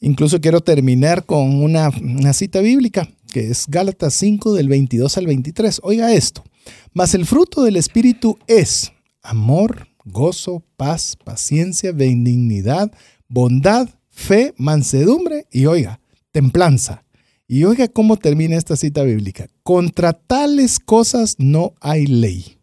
[0.00, 1.90] Incluso quiero terminar con una,
[2.32, 5.80] cita bíblica, que es Gálatas 5 del 22 al 23.
[5.82, 6.44] Oiga esto,
[6.92, 8.92] mas el fruto del Espíritu es
[9.22, 12.90] amor, gozo, paz, paciencia, benignidad,
[13.28, 16.00] bondad, fe, mansedumbre y oiga,
[16.32, 17.04] templanza.
[17.48, 19.46] Y oiga cómo termina esta cita bíblica.
[19.62, 22.56] Contra tales cosas no hay ley.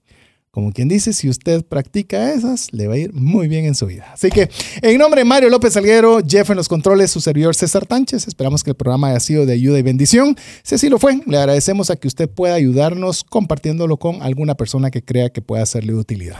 [0.52, 3.88] Como quien dice, si usted practica esas, le va a ir muy bien en su
[3.88, 4.12] vida.
[4.14, 4.52] Así que,
[4.84, 8.64] en nombre de Mario López Alguero, Jeff en los controles, su servidor César Tánchez, esperamos
[8.64, 10.36] que el programa haya sido de ayuda y bendición.
[10.62, 14.92] Si así lo fue, le agradecemos a que usted pueda ayudarnos compartiéndolo con alguna persona
[14.92, 16.38] que crea que pueda serle de utilidad.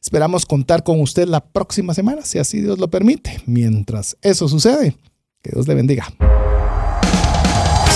[0.00, 3.40] Esperamos contar con usted la próxima semana, si así Dios lo permite.
[3.46, 4.94] Mientras eso sucede,
[5.42, 6.06] que Dios le bendiga.